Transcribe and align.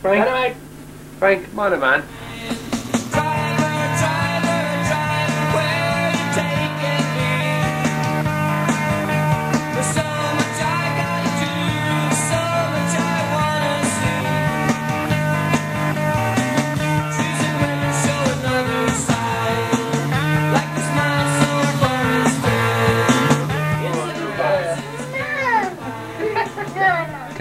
Frank. 0.00 0.56
Frank, 1.18 1.50
come 1.50 1.58
on, 1.60 1.80
man. 1.80 2.19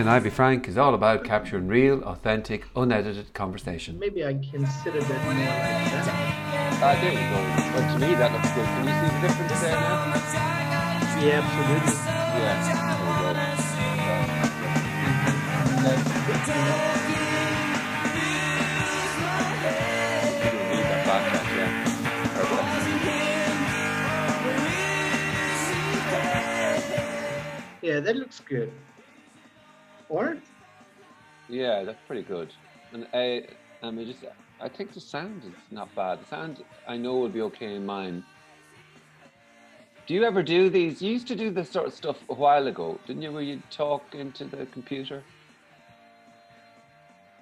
Can 0.09 0.15
I 0.15 0.19
Be 0.21 0.31
Frank 0.31 0.67
is 0.67 0.75
all 0.75 0.95
about 0.95 1.23
capturing 1.23 1.67
real, 1.67 2.01
authentic, 2.03 2.65
unedited 2.75 3.31
conversation. 3.35 3.99
Maybe 3.99 4.25
I 4.25 4.33
can 4.33 4.65
sit 4.65 4.95
a 4.95 5.01
bit 5.01 5.07
more 5.21 5.35
like 5.35 5.45
that. 5.45 6.09
Ah, 6.81 6.97
there 6.99 7.13
you 7.13 7.19
go. 7.29 7.37
But 7.77 7.85
to 7.93 7.99
me, 7.99 8.15
that 8.15 8.31
looks 8.33 8.49
good. 8.57 8.65
Can 8.65 8.89
you 8.89 8.93
see 8.97 9.09
the 9.13 9.21
difference 9.21 9.61
there 9.61 9.77
now? 9.77 10.09
Yeah, 11.21 11.45
absolutely. 11.45 11.93
Yeah. 12.41 12.57
There 12.89 13.05
we 13.05 13.13
go. 27.77 27.93
Yeah, 27.93 27.99
that 27.99 28.15
looks 28.15 28.39
good. 28.39 28.71
Or? 30.09 30.37
Yeah, 31.47 31.83
that's 31.83 31.99
pretty 32.07 32.23
good. 32.23 32.53
And 32.93 33.07
I, 33.13 33.45
I 33.81 33.91
mean, 33.91 34.07
just 34.07 34.25
I 34.59 34.67
think 34.67 34.93
the 34.93 34.99
sound 34.99 35.43
is 35.43 35.53
not 35.71 35.93
bad. 35.95 36.21
The 36.21 36.25
sound 36.25 36.63
I 36.87 36.97
know 36.97 37.17
will 37.17 37.29
be 37.29 37.41
okay 37.41 37.75
in 37.75 37.85
mine. 37.85 38.23
Do 40.07 40.15
you 40.15 40.23
ever 40.23 40.41
do 40.41 40.69
these? 40.69 41.01
You 41.01 41.11
used 41.11 41.27
to 41.27 41.35
do 41.35 41.51
this 41.51 41.69
sort 41.69 41.85
of 41.85 41.93
stuff 41.93 42.17
a 42.29 42.33
while 42.33 42.67
ago, 42.67 42.99
didn't 43.05 43.21
you? 43.21 43.31
Where 43.31 43.43
you 43.43 43.61
talk 43.69 44.03
into 44.15 44.43
the 44.45 44.65
computer? 44.67 45.23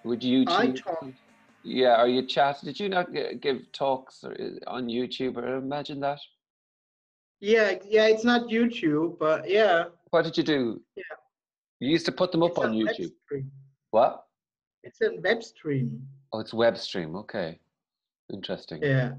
Would 0.04 0.24
you? 0.24 0.44
I 0.48 0.72
talk. 0.72 1.06
Yeah, 1.64 2.02
or 2.02 2.08
you 2.08 2.26
chat? 2.28 2.58
Did 2.64 2.80
you 2.80 2.90
not 2.90 3.08
give 3.42 3.72
talks 3.72 4.24
or, 4.24 4.32
uh, 4.34 4.70
on 4.70 4.88
YouTube? 4.88 5.38
Or 5.38 5.56
imagine 5.56 6.02
that. 6.02 6.20
Yeah, 7.40 7.76
yeah, 7.88 8.08
it's 8.08 8.24
not 8.24 8.50
YouTube, 8.50 9.18
but 9.18 9.50
yeah. 9.50 9.86
What 10.10 10.26
did 10.26 10.38
you 10.38 10.44
do? 10.44 10.82
Yeah. 10.96 11.04
You 11.80 11.90
used 11.90 12.06
to 12.08 12.12
put 12.12 12.32
them 12.32 12.44
up 12.44 12.52
It's 12.52 12.60
on 12.60 12.74
YouTube. 12.74 13.12
What? 13.92 14.24
It's 14.84 15.02
a 15.02 15.20
web 15.22 15.44
stream. 15.44 16.08
Oh, 16.34 16.40
it's 16.40 16.54
web 16.54 16.78
stream. 16.78 17.16
Okay, 17.16 17.60
interesting. 18.32 18.82
Yeah. 18.82 19.14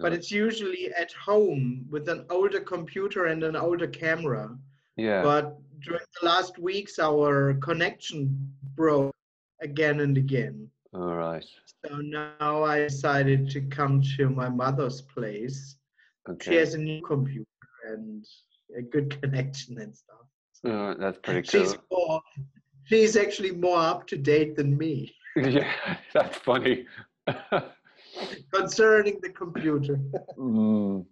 But 0.00 0.12
it's 0.12 0.30
usually 0.30 0.92
at 0.94 1.12
home 1.12 1.86
with 1.90 2.08
an 2.08 2.24
older 2.30 2.60
computer 2.60 3.26
and 3.26 3.42
an 3.42 3.56
older 3.56 3.88
camera. 3.88 4.56
yeah. 4.96 5.22
But 5.22 5.58
during 5.80 6.04
the 6.20 6.26
last 6.26 6.58
weeks, 6.58 7.00
our 7.00 7.54
connection 7.54 8.52
broke 8.76 9.12
again 9.60 10.00
and 10.00 10.16
again. 10.16 10.68
All 10.94 11.14
right. 11.14 11.44
So 11.84 11.96
now 11.96 12.62
I 12.62 12.78
decided 12.78 13.50
to 13.50 13.60
come 13.62 14.02
to 14.16 14.28
my 14.28 14.48
mother's 14.48 15.00
place. 15.00 15.76
Okay. 16.28 16.52
She 16.52 16.56
has 16.58 16.74
a 16.74 16.78
new 16.78 17.02
computer 17.02 17.46
and 17.88 18.24
a 18.78 18.82
good 18.82 19.20
connection 19.22 19.80
and 19.80 19.96
stuff. 19.96 20.21
Oh, 20.64 20.94
that's 20.98 21.18
pretty 21.22 21.42
cool. 21.50 21.64
She's 21.64 21.76
more, 21.90 22.20
she's 22.84 23.16
actually 23.16 23.52
more 23.52 23.78
up 23.80 24.06
to 24.08 24.16
date 24.16 24.56
than 24.56 24.76
me 24.76 25.14
yeah, 25.36 25.96
that's 26.12 26.36
funny. 26.38 26.84
concerning 28.52 29.18
the 29.22 29.30
computer. 29.30 29.98
mm, 30.38 31.04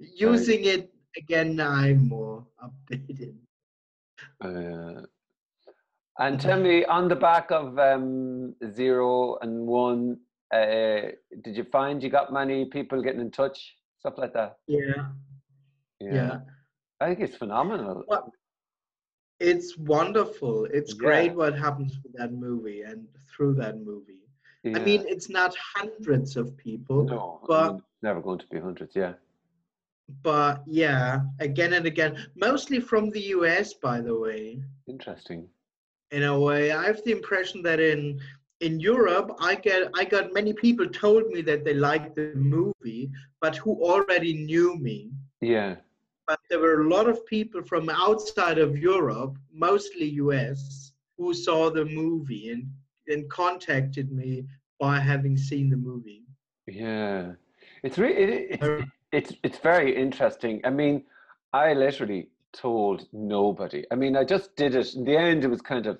Using 0.00 0.64
it 0.64 0.92
again, 1.16 1.60
I'm 1.60 2.08
more 2.08 2.44
updated. 2.62 3.36
uh, 4.44 5.02
and 6.18 6.40
tell 6.40 6.60
me, 6.60 6.84
on 6.86 7.06
the 7.06 7.14
back 7.14 7.52
of 7.52 7.78
um, 7.78 8.54
zero 8.74 9.38
and 9.40 9.66
one, 9.66 10.18
uh, 10.52 11.12
did 11.42 11.56
you 11.56 11.64
find 11.64 12.02
you 12.02 12.10
got 12.10 12.32
many 12.32 12.64
people 12.64 13.00
getting 13.02 13.20
in 13.20 13.30
touch, 13.30 13.76
stuff 14.00 14.14
like 14.18 14.32
that? 14.34 14.56
Yeah, 14.66 15.10
yeah. 16.00 16.38
I 17.00 17.06
think 17.06 17.20
it's 17.20 17.36
phenomenal. 17.36 18.02
Well, 18.08 18.32
It's 19.40 19.76
wonderful. 19.78 20.64
It's 20.66 20.94
Yeah. 20.94 20.98
great 21.06 21.34
what 21.34 21.54
happens 21.58 21.98
with 22.02 22.12
that 22.14 22.32
movie 22.32 22.82
and 22.82 23.06
through 23.30 23.54
that 23.54 23.76
movie. 23.80 24.14
I 24.66 24.80
mean, 24.80 25.04
it's 25.06 25.30
not 25.30 25.54
hundreds 25.76 26.36
of 26.36 26.54
people, 26.56 27.04
no, 27.04 27.40
I 27.42 27.46
but- 27.46 27.72
mean, 27.74 27.82
never 28.02 28.20
going 28.20 28.38
to 28.40 28.46
be 28.48 28.58
hundreds. 28.58 28.94
Yeah. 28.96 29.14
but 30.22 30.62
yeah, 30.66 31.20
again 31.38 31.72
and 31.74 31.84
again, 31.86 32.12
mostly 32.34 32.80
from 32.80 33.10
the 33.10 33.20
US, 33.36 33.74
by 33.74 34.00
the 34.00 34.18
way. 34.18 34.62
Interesting. 34.86 35.48
In 36.10 36.22
a 36.24 36.38
way, 36.40 36.72
I 36.72 36.84
have 36.86 37.02
the 37.04 37.12
impression 37.12 37.62
that 37.62 37.78
in 37.80 38.18
in 38.60 38.80
Europe, 38.80 39.28
I 39.38 39.54
get 39.54 39.90
I 40.00 40.04
got 40.04 40.32
many 40.32 40.52
people 40.54 40.86
told 40.88 41.24
me 41.34 41.40
that 41.42 41.62
they 41.64 41.74
liked 41.74 42.16
the 42.16 42.32
movie, 42.34 43.10
but 43.42 43.54
who 43.56 43.72
already 43.92 44.32
knew 44.48 44.76
me. 44.78 44.98
Yeah. 45.40 45.76
But 46.28 46.40
there 46.50 46.60
were 46.60 46.82
a 46.82 46.88
lot 46.88 47.08
of 47.08 47.24
people 47.26 47.62
from 47.62 47.88
outside 47.88 48.58
of 48.58 48.78
Europe, 48.78 49.38
mostly 49.50 50.06
US, 50.24 50.92
who 51.16 51.32
saw 51.34 51.70
the 51.70 51.86
movie 51.86 52.50
and 52.50 52.70
and 53.08 53.28
contacted 53.30 54.12
me 54.12 54.44
by 54.78 55.00
having 55.00 55.36
seen 55.36 55.70
the 55.70 55.76
movie. 55.76 56.24
Yeah, 56.66 57.32
it's 57.82 57.98
really 57.98 58.22
it, 58.22 58.50
it's 58.50 58.62
Uh, 58.62 58.82
it's 59.12 59.32
it's 59.42 59.58
very 59.58 59.96
interesting. 59.96 60.60
I 60.64 60.70
mean, 60.70 61.04
I 61.54 61.72
literally 61.72 62.28
told 62.52 63.06
nobody. 63.12 63.84
I 63.90 63.94
mean, 63.94 64.14
I 64.16 64.24
just 64.24 64.54
did 64.56 64.74
it. 64.74 64.94
In 64.94 65.04
the 65.04 65.16
end, 65.16 65.44
it 65.44 65.48
was 65.48 65.62
kind 65.62 65.86
of 65.86 65.98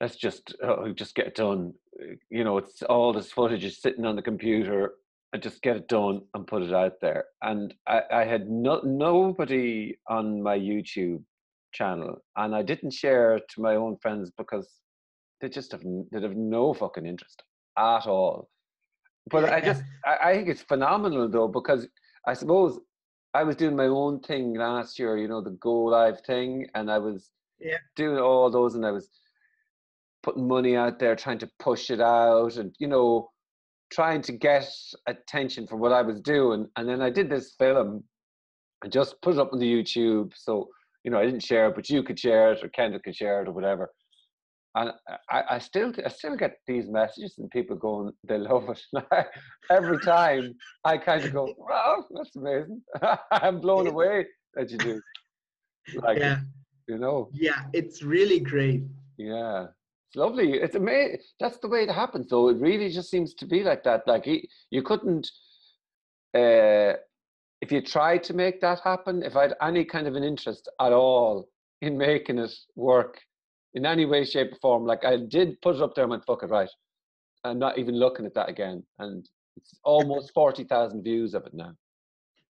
let's 0.00 0.16
just 0.16 0.54
uh, 0.62 0.90
just 0.90 1.14
get 1.14 1.26
it 1.26 1.34
done. 1.34 1.74
You 2.30 2.44
know, 2.44 2.58
it's 2.58 2.82
all 2.82 3.12
this 3.12 3.32
footage 3.32 3.64
is 3.64 3.82
sitting 3.82 4.06
on 4.06 4.16
the 4.16 4.22
computer. 4.22 4.94
And 5.32 5.42
just 5.42 5.62
get 5.62 5.76
it 5.76 5.88
done 5.88 6.22
and 6.34 6.46
put 6.46 6.62
it 6.62 6.72
out 6.72 6.94
there. 7.00 7.24
And 7.42 7.74
I, 7.86 8.02
I 8.12 8.24
had 8.24 8.48
no, 8.48 8.80
nobody 8.84 9.96
on 10.08 10.42
my 10.42 10.58
YouTube 10.58 11.22
channel, 11.72 12.22
and 12.36 12.54
I 12.54 12.62
didn't 12.62 12.92
share 12.92 13.36
it 13.36 13.44
to 13.50 13.60
my 13.60 13.76
own 13.76 13.96
friends 13.98 14.30
because 14.36 14.68
they 15.40 15.48
just 15.48 15.72
have 15.72 15.82
they 16.12 16.20
have 16.20 16.36
no 16.36 16.72
fucking 16.72 17.06
interest 17.06 17.42
at 17.78 18.06
all. 18.06 18.48
But 19.30 19.52
I 19.52 19.60
just 19.60 19.82
I, 20.06 20.30
I 20.30 20.34
think 20.36 20.48
it's 20.48 20.62
phenomenal 20.62 21.28
though 21.28 21.48
because 21.48 21.86
I 22.26 22.34
suppose 22.34 22.80
I 23.34 23.42
was 23.42 23.56
doing 23.56 23.76
my 23.76 23.86
own 23.86 24.20
thing 24.20 24.54
last 24.54 24.98
year, 24.98 25.18
you 25.18 25.28
know, 25.28 25.42
the 25.42 25.50
Go 25.50 25.84
Live 25.84 26.20
thing, 26.22 26.66
and 26.74 26.90
I 26.90 26.98
was 26.98 27.30
Yeah. 27.60 27.78
doing 27.94 28.18
all 28.18 28.50
those, 28.50 28.74
and 28.74 28.86
I 28.86 28.92
was 28.92 29.10
putting 30.22 30.48
money 30.48 30.74
out 30.76 30.98
there, 30.98 31.14
trying 31.14 31.38
to 31.38 31.50
push 31.58 31.90
it 31.90 32.00
out, 32.00 32.56
and 32.56 32.74
you 32.78 32.88
know, 32.88 33.30
trying 33.92 34.22
to 34.22 34.32
get 34.32 34.68
attention 35.06 35.66
for 35.66 35.76
what 35.76 35.92
I 35.92 36.02
was 36.02 36.20
doing. 36.20 36.66
And 36.76 36.88
then 36.88 37.00
I 37.00 37.10
did 37.10 37.30
this 37.30 37.54
film 37.58 38.04
and 38.82 38.92
just 38.92 39.20
put 39.22 39.34
it 39.34 39.40
up 39.40 39.52
on 39.52 39.58
the 39.58 39.82
YouTube. 39.82 40.32
So 40.34 40.68
you 41.06 41.12
know, 41.12 41.20
I 41.20 41.24
didn't 41.24 41.44
share 41.44 41.68
it, 41.68 41.76
but 41.76 41.88
you 41.88 42.02
could 42.02 42.18
share 42.18 42.52
it, 42.52 42.64
or 42.64 42.68
Kendall 42.68 42.98
could 42.98 43.14
share 43.14 43.40
it, 43.40 43.48
or 43.48 43.52
whatever. 43.52 43.92
And 44.74 44.90
I, 45.30 45.42
I 45.50 45.58
still, 45.60 45.92
I 46.04 46.08
still 46.08 46.36
get 46.36 46.56
these 46.66 46.88
messages 46.88 47.36
and 47.38 47.48
people 47.48 47.76
going, 47.76 48.12
they 48.24 48.38
love 48.38 48.68
it. 48.68 49.04
Every 49.70 50.00
time 50.00 50.52
I 50.84 50.98
kind 50.98 51.24
of 51.24 51.32
go, 51.32 51.54
wow, 51.56 52.04
that's 52.10 52.34
amazing. 52.34 52.82
I'm 53.30 53.60
blown 53.60 53.86
away 53.86 54.26
that 54.54 54.68
you 54.68 54.78
do. 54.78 55.00
Like, 55.94 56.18
yeah, 56.18 56.40
you 56.88 56.98
know, 56.98 57.30
yeah, 57.32 57.62
it's 57.72 58.02
really 58.02 58.40
great. 58.40 58.82
yeah. 59.16 59.68
It's 60.08 60.16
lovely. 60.16 60.52
It's 60.54 60.76
amazing. 60.76 61.18
That's 61.40 61.58
the 61.58 61.68
way 61.68 61.82
it 61.82 61.90
happens, 61.90 62.28
though. 62.28 62.48
It 62.48 62.58
really 62.58 62.90
just 62.90 63.10
seems 63.10 63.34
to 63.34 63.46
be 63.46 63.62
like 63.62 63.82
that. 63.84 64.06
Like, 64.06 64.24
he, 64.24 64.48
you 64.70 64.82
couldn't, 64.82 65.30
uh, 66.34 66.94
if 67.60 67.72
you 67.72 67.80
tried 67.80 68.22
to 68.24 68.34
make 68.34 68.60
that 68.60 68.80
happen, 68.80 69.22
if 69.22 69.36
I 69.36 69.42
had 69.42 69.54
any 69.60 69.84
kind 69.84 70.06
of 70.06 70.14
an 70.14 70.22
interest 70.22 70.68
at 70.80 70.92
all 70.92 71.48
in 71.82 71.98
making 71.98 72.38
it 72.38 72.54
work 72.76 73.20
in 73.74 73.84
any 73.84 74.06
way, 74.06 74.24
shape, 74.24 74.52
or 74.52 74.58
form, 74.62 74.86
like 74.86 75.04
I 75.04 75.16
did 75.16 75.60
put 75.60 75.76
it 75.76 75.82
up 75.82 75.94
there 75.94 76.04
and 76.04 76.10
went, 76.10 76.24
fuck 76.24 76.42
it, 76.42 76.50
right. 76.50 76.70
I'm 77.44 77.58
not 77.58 77.78
even 77.78 77.98
looking 77.98 78.26
at 78.26 78.34
that 78.34 78.48
again. 78.48 78.84
And 78.98 79.28
it's 79.56 79.78
almost 79.84 80.32
40,000 80.34 81.02
views 81.02 81.34
of 81.34 81.46
it 81.46 81.54
now. 81.54 81.72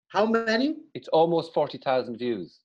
How 0.09 0.25
many? 0.25 0.77
It's 0.93 1.07
almost 1.09 1.53
40,000 1.53 2.17
views. 2.17 2.59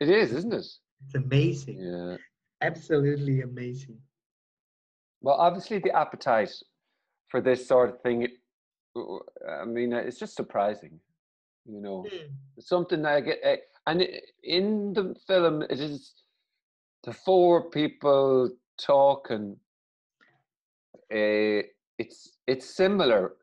It 0.00 0.08
is, 0.10 0.32
isn't 0.32 0.52
it? 0.52 0.66
It's 1.04 1.14
amazing. 1.14 1.80
Yeah. 1.80 2.16
Absolutely 2.62 3.42
amazing. 3.42 3.98
Well, 5.20 5.36
obviously, 5.36 5.78
the 5.78 5.96
appetite 5.96 6.52
for 7.28 7.40
this 7.40 7.66
sort 7.66 7.90
of 7.90 8.00
thing, 8.00 8.28
I 9.48 9.64
mean, 9.64 9.92
uh, 9.92 9.98
it's 9.98 10.18
just 10.18 10.36
surprising. 10.36 11.00
You 11.66 11.80
know, 11.80 12.06
Hmm. 12.10 12.32
something 12.60 13.02
that 13.02 13.12
I 13.12 13.20
get, 13.20 13.40
uh, 13.44 13.56
and 13.86 14.06
in 14.42 14.92
the 14.92 15.14
film, 15.26 15.62
it 15.62 15.80
is 15.80 16.14
the 17.02 17.12
four 17.12 17.70
people 17.70 18.50
talking, 18.78 19.60
uh, 21.12 21.62
it's 21.98 22.38
it's 22.46 22.66
similar, 22.74 23.36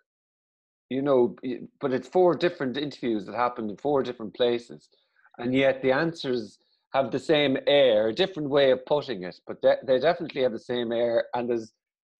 you 0.90 1.02
know, 1.02 1.36
but 1.80 1.94
it's 1.94 2.08
four 2.08 2.36
different 2.36 2.78
interviews 2.78 3.26
that 3.26 3.36
happened 3.36 3.70
in 3.72 3.78
four 3.78 4.04
different 4.04 4.34
places, 4.34 4.90
and 5.38 5.54
yet 5.54 5.82
the 5.82 5.92
answers 5.92 6.60
have 6.94 7.12
the 7.12 7.20
same 7.20 7.58
air, 7.68 8.08
a 8.08 8.14
different 8.14 8.50
way 8.50 8.72
of 8.72 8.86
putting 8.86 9.24
it, 9.24 9.36
but 9.48 9.58
they, 9.62 9.76
they 9.86 10.00
definitely 10.00 10.44
have 10.44 10.52
the 10.52 10.60
same 10.60 10.92
air, 10.92 11.26
and 11.34 11.50
there's 11.50 11.74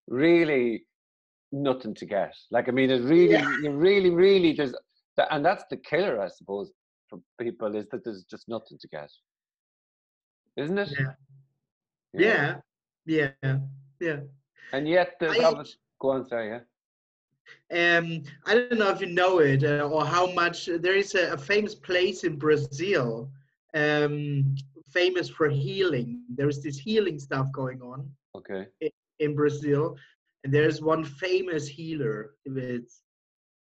really 0.08 0.86
nothing 1.52 1.94
to 1.96 2.06
get. 2.06 2.34
Like 2.52 2.68
I 2.68 2.72
mean, 2.72 2.90
it 2.90 3.04
really, 3.04 3.34
yeah. 3.34 3.56
really, 3.70 4.10
really 4.10 4.54
there's, 4.54 4.74
and 5.30 5.46
that's 5.46 5.64
the 5.70 5.78
killer, 5.78 6.20
I 6.22 6.28
suppose, 6.28 6.72
for 7.08 7.20
people 7.40 7.76
is 7.76 7.88
that 7.92 8.04
there's 8.04 8.24
just 8.24 8.50
nothing 8.50 8.78
to 8.80 8.88
get, 8.88 9.12
isn't 10.58 10.78
it? 10.78 10.90
Yeah. 11.00 11.12
Yeah. 12.14 12.56
Yeah. 13.06 13.30
Yeah. 13.44 13.58
yeah. 14.00 14.20
And 14.72 14.88
yet, 14.88 15.14
there's 15.20 15.38
I, 15.38 15.44
obviously, 15.44 15.80
go 16.02 16.12
on, 16.12 16.28
sorry, 16.28 16.50
yeah. 16.50 16.60
Um, 17.72 18.24
I 18.46 18.56
don't 18.56 18.80
know 18.80 18.90
if 18.90 19.02
you 19.02 19.08
know 19.08 19.40
it 19.40 19.64
uh, 19.64 19.88
or 19.88 20.06
how 20.06 20.32
much. 20.32 20.66
There 20.66 20.96
is 20.96 21.14
a, 21.14 21.34
a 21.34 21.38
famous 21.38 21.76
place 21.76 22.24
in 22.24 22.38
Brazil, 22.38 23.30
um, 23.74 24.56
famous 24.92 25.30
for 25.30 25.50
healing. 25.50 26.22
There 26.36 26.50
is 26.50 26.62
this 26.62 26.78
healing 26.78 27.20
stuff 27.20 27.52
going 27.52 27.82
on. 27.82 28.10
Okay. 28.36 28.68
In, 28.82 28.90
in 29.20 29.36
Brazil, 29.36 29.96
and 30.44 30.54
there's 30.54 30.82
one 30.82 31.04
famous 31.04 31.68
healer. 31.68 32.36
It's 32.46 33.02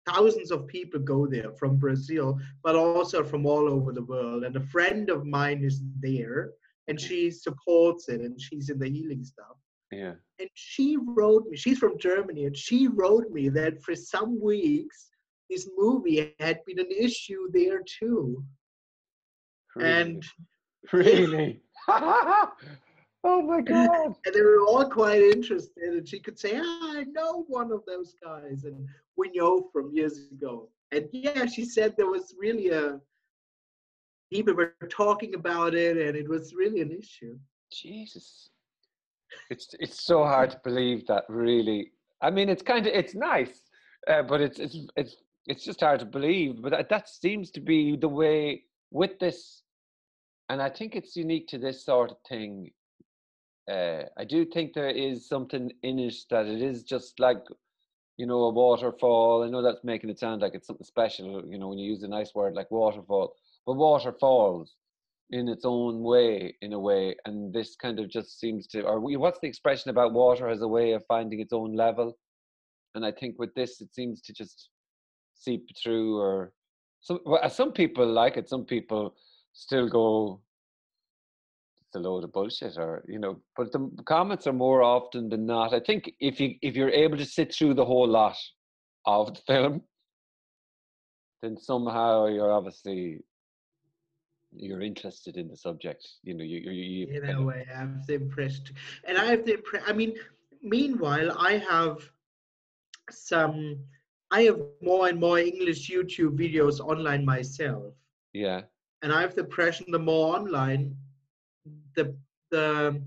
thousands 0.08 0.52
of 0.52 0.68
people 0.68 1.00
go 1.00 1.28
there 1.28 1.52
from 1.52 1.78
Brazil, 1.78 2.40
but 2.64 2.76
also 2.76 3.24
from 3.24 3.46
all 3.46 3.70
over 3.70 3.92
the 3.92 4.04
world. 4.04 4.44
And 4.44 4.56
a 4.56 4.68
friend 4.68 5.10
of 5.10 5.26
mine 5.26 5.64
is 5.64 5.82
there, 6.00 6.52
and 6.88 7.00
she 7.00 7.30
supports 7.30 8.10
it, 8.10 8.22
and 8.22 8.40
she's 8.42 8.70
in 8.70 8.80
the 8.80 8.90
healing 8.90 9.24
stuff. 9.24 9.58
Yeah. 9.92 10.14
And 10.40 10.50
she 10.56 10.98
wrote 11.00 11.46
me. 11.48 11.58
She's 11.58 11.78
from 11.78 12.00
Germany, 12.00 12.46
and 12.46 12.58
she 12.58 12.88
wrote 12.88 13.30
me 13.32 13.50
that 13.50 13.82
for 13.84 13.96
some 13.96 14.42
weeks 14.42 15.10
this 15.50 15.70
movie 15.78 16.34
had 16.40 16.60
been 16.66 16.80
an 16.80 16.92
issue 16.92 17.50
there 17.52 17.82
too. 18.00 18.44
Really? 19.76 20.02
And 20.02 20.26
really. 20.92 21.62
Oh 23.26 23.42
my 23.42 23.62
god! 23.62 24.16
and 24.26 24.36
they 24.36 24.42
were 24.42 24.66
all 24.68 24.90
quite 24.90 25.22
interested, 25.22 25.94
and 25.94 26.08
she 26.08 26.20
could 26.20 26.38
say, 26.38 26.60
ah, 26.62 26.98
"I 26.98 27.06
know 27.06 27.46
one 27.48 27.72
of 27.72 27.82
those 27.88 28.16
guys," 28.22 28.66
and 28.66 28.86
we 29.16 29.32
know 29.34 29.70
from 29.72 29.94
years 29.94 30.28
ago. 30.32 30.70
And 30.92 31.08
yeah, 31.14 31.46
she 31.46 31.64
said 31.64 31.96
there 31.96 32.08
was 32.08 32.36
really 32.38 32.70
a 32.70 33.00
people 34.32 34.54
were 34.54 34.76
talking 34.90 35.36
about 35.36 35.74
it, 35.74 35.98
and 35.98 36.18
it 36.18 36.28
was 36.28 36.54
really 36.54 36.82
an 36.82 36.92
issue. 36.92 37.38
Jesus, 37.72 38.50
it's 39.50 39.74
it's 39.80 40.04
so 40.04 40.24
hard 40.24 40.52
to 40.52 40.60
believe 40.64 41.08
that. 41.08 41.24
Really, 41.30 41.92
I 42.22 42.30
mean, 42.30 42.50
it's 42.50 42.64
kind 42.64 42.86
of 42.86 42.94
it's 42.94 43.16
nice, 43.16 43.70
uh, 44.08 44.24
but 44.24 44.42
it's 44.42 44.60
it's 44.60 44.78
it's 44.96 45.16
it's 45.48 45.64
just 45.64 45.82
hard 45.82 46.00
to 46.00 46.06
believe. 46.06 46.62
But 46.62 46.72
that, 46.72 46.90
that 46.90 47.10
seems 47.10 47.52
to 47.52 47.60
be 47.60 47.96
the 47.96 48.08
way 48.08 48.64
with 48.92 49.20
this, 49.20 49.63
and 50.54 50.62
I 50.62 50.70
think 50.70 50.96
it's 50.96 51.16
unique 51.16 51.48
to 51.50 51.58
this 51.58 51.84
sort 51.84 52.12
of 52.12 52.18
thing 52.30 52.72
uh, 53.70 54.04
I 54.18 54.26
do 54.26 54.46
think 54.46 54.74
there 54.74 54.90
is 54.90 55.28
something 55.28 55.72
in 55.84 56.00
it 56.00 56.16
that 56.30 56.48
it 56.48 56.62
is 56.62 56.84
just 56.84 57.20
like, 57.20 57.38
you 58.18 58.26
know, 58.26 58.44
a 58.44 58.52
waterfall. 58.52 59.44
I 59.44 59.50
know 59.50 59.62
that's 59.62 59.84
making 59.84 60.10
it 60.10 60.20
sound 60.20 60.42
like 60.42 60.54
it's 60.54 60.68
something 60.68 60.86
special, 60.86 61.44
you 61.48 61.58
know, 61.58 61.70
when 61.70 61.78
you 61.78 61.90
use 61.90 62.04
a 62.04 62.08
nice 62.08 62.36
word 62.36 62.56
like 62.56 62.70
waterfall, 62.72 63.36
but 63.66 63.74
waterfalls 63.76 64.76
in 65.30 65.48
its 65.48 65.64
own 65.66 66.02
way, 66.02 66.56
in 66.62 66.74
a 66.74 66.80
way. 66.80 67.16
And 67.26 67.54
this 67.54 67.76
kind 67.76 68.00
of 68.00 68.10
just 68.10 68.40
seems 68.40 68.68
to, 68.68 68.84
or 68.84 69.00
what's 69.00 69.40
the 69.40 69.48
expression 69.48 69.90
about 69.90 70.14
water 70.14 70.50
as 70.50 70.62
a 70.62 70.68
way 70.68 70.92
of 70.92 71.06
finding 71.08 71.40
its 71.40 71.54
own 71.54 71.74
level? 71.74 72.18
And 72.96 73.06
I 73.06 73.12
think 73.12 73.40
with 73.40 73.54
this, 73.56 73.80
it 73.82 73.94
seems 73.96 74.22
to 74.24 74.34
just 74.34 74.70
seep 75.36 75.66
through, 75.82 76.20
or 76.20 76.52
some, 77.00 77.20
well, 77.26 77.50
some 77.50 77.72
people 77.72 78.06
like 78.06 78.36
it, 78.36 78.50
some 78.50 78.66
people 78.66 79.16
still 79.54 79.88
go, 79.88 80.42
a 81.96 82.00
load 82.00 82.24
of 82.24 82.34
bullshit 82.34 82.78
or 82.78 83.04
you 83.08 83.20
know 83.20 83.40
but 83.56 83.72
the 83.72 83.90
comments 84.06 84.48
are 84.48 84.54
more 84.54 84.82
often 84.82 85.30
than 85.30 85.46
not. 85.46 85.74
I 85.74 85.80
think 85.80 86.12
if 86.20 86.40
you 86.40 86.56
if 86.62 86.76
you're 86.76 86.90
able 86.90 87.18
to 87.18 87.26
sit 87.26 87.54
through 87.54 87.76
the 87.76 87.86
whole 87.86 88.08
lot 88.08 88.36
of 89.06 89.34
the 89.34 89.42
film 89.48 89.82
then 91.42 91.58
somehow 91.58 92.28
you're 92.28 92.52
obviously 92.52 93.20
you're 94.56 94.82
interested 94.82 95.36
in 95.36 95.48
the 95.48 95.58
subject. 95.58 96.08
You 96.24 96.36
know 96.36 96.44
you, 96.44 96.60
you, 96.60 96.72
you 96.72 97.22
in 97.22 97.30
a 97.30 97.42
way 97.42 97.66
i 97.74 97.78
have 97.78 98.06
the 98.08 98.16
impression 98.16 98.66
and 99.06 99.18
i 99.18 99.26
have 99.26 99.46
the 99.46 99.56
impression 99.56 99.88
i 99.88 99.94
mean 99.94 100.14
meanwhile 100.62 101.36
i 101.40 101.58
have 101.58 101.98
some 103.12 103.78
i 104.32 104.44
have 104.44 104.60
more 104.82 105.10
and 105.10 105.20
more 105.20 105.40
english 105.40 105.90
youtube 105.90 106.38
videos 106.38 106.80
online 106.80 107.26
myself. 107.26 107.94
Yeah 108.34 108.62
and 109.04 109.14
i 109.14 109.22
have 109.22 109.36
the 109.36 109.42
impression 109.42 109.86
the 109.90 110.00
more 110.00 110.36
online 110.36 110.96
the 111.96 112.16
the 112.50 113.00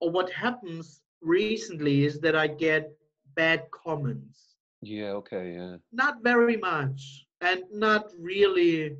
or 0.00 0.10
what 0.10 0.30
happens 0.30 1.00
recently 1.20 2.04
is 2.04 2.20
that 2.20 2.36
I 2.36 2.46
get 2.46 2.92
bad 3.34 3.64
comments. 3.70 4.56
Yeah, 4.82 5.12
okay, 5.20 5.54
yeah. 5.54 5.76
Not 5.92 6.22
very 6.22 6.56
much 6.56 7.26
and 7.40 7.62
not 7.72 8.12
really 8.18 8.96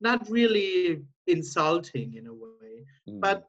not 0.00 0.28
really 0.28 1.02
insulting 1.26 2.14
in 2.14 2.26
a 2.26 2.32
way. 2.32 2.84
Mm. 3.08 3.20
But 3.20 3.48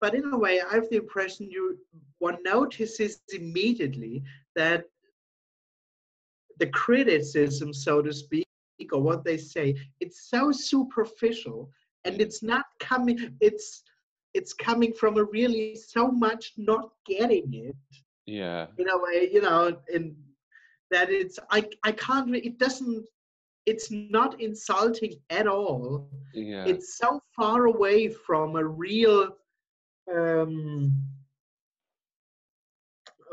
but 0.00 0.14
in 0.14 0.24
a 0.32 0.38
way 0.38 0.60
I 0.60 0.74
have 0.74 0.88
the 0.90 0.96
impression 0.96 1.50
you 1.50 1.78
one 2.18 2.38
notices 2.44 3.20
immediately 3.32 4.22
that 4.54 4.84
the 6.58 6.66
criticism, 6.66 7.72
so 7.72 8.02
to 8.02 8.12
speak, 8.12 8.46
or 8.92 9.02
what 9.02 9.24
they 9.24 9.36
say, 9.36 9.76
it's 10.00 10.28
so 10.30 10.50
superficial 10.52 11.70
and 12.04 12.20
it's 12.20 12.42
not 12.42 12.64
coming 12.78 13.36
it's 13.40 13.82
it's 14.32 14.52
coming 14.52 14.92
from 14.92 15.18
a 15.18 15.24
really 15.24 15.74
so 15.74 16.08
much 16.08 16.52
not 16.56 16.90
getting 17.06 17.52
it. 17.52 17.76
Yeah. 18.26 18.66
In 18.78 18.88
a 18.88 18.98
way 18.98 19.28
you 19.32 19.42
know 19.42 19.76
and 19.92 20.14
that 20.90 21.10
it's 21.10 21.38
i 21.50 21.64
i 21.84 21.92
can't 21.92 22.34
it 22.34 22.58
doesn't 22.58 23.04
it's 23.66 23.90
not 23.90 24.40
insulting 24.40 25.14
at 25.28 25.46
all. 25.46 26.08
Yeah. 26.32 26.64
It's 26.66 26.96
so 26.96 27.20
far 27.36 27.66
away 27.66 28.08
from 28.08 28.56
a 28.56 28.64
real 28.64 29.36
um 30.12 30.92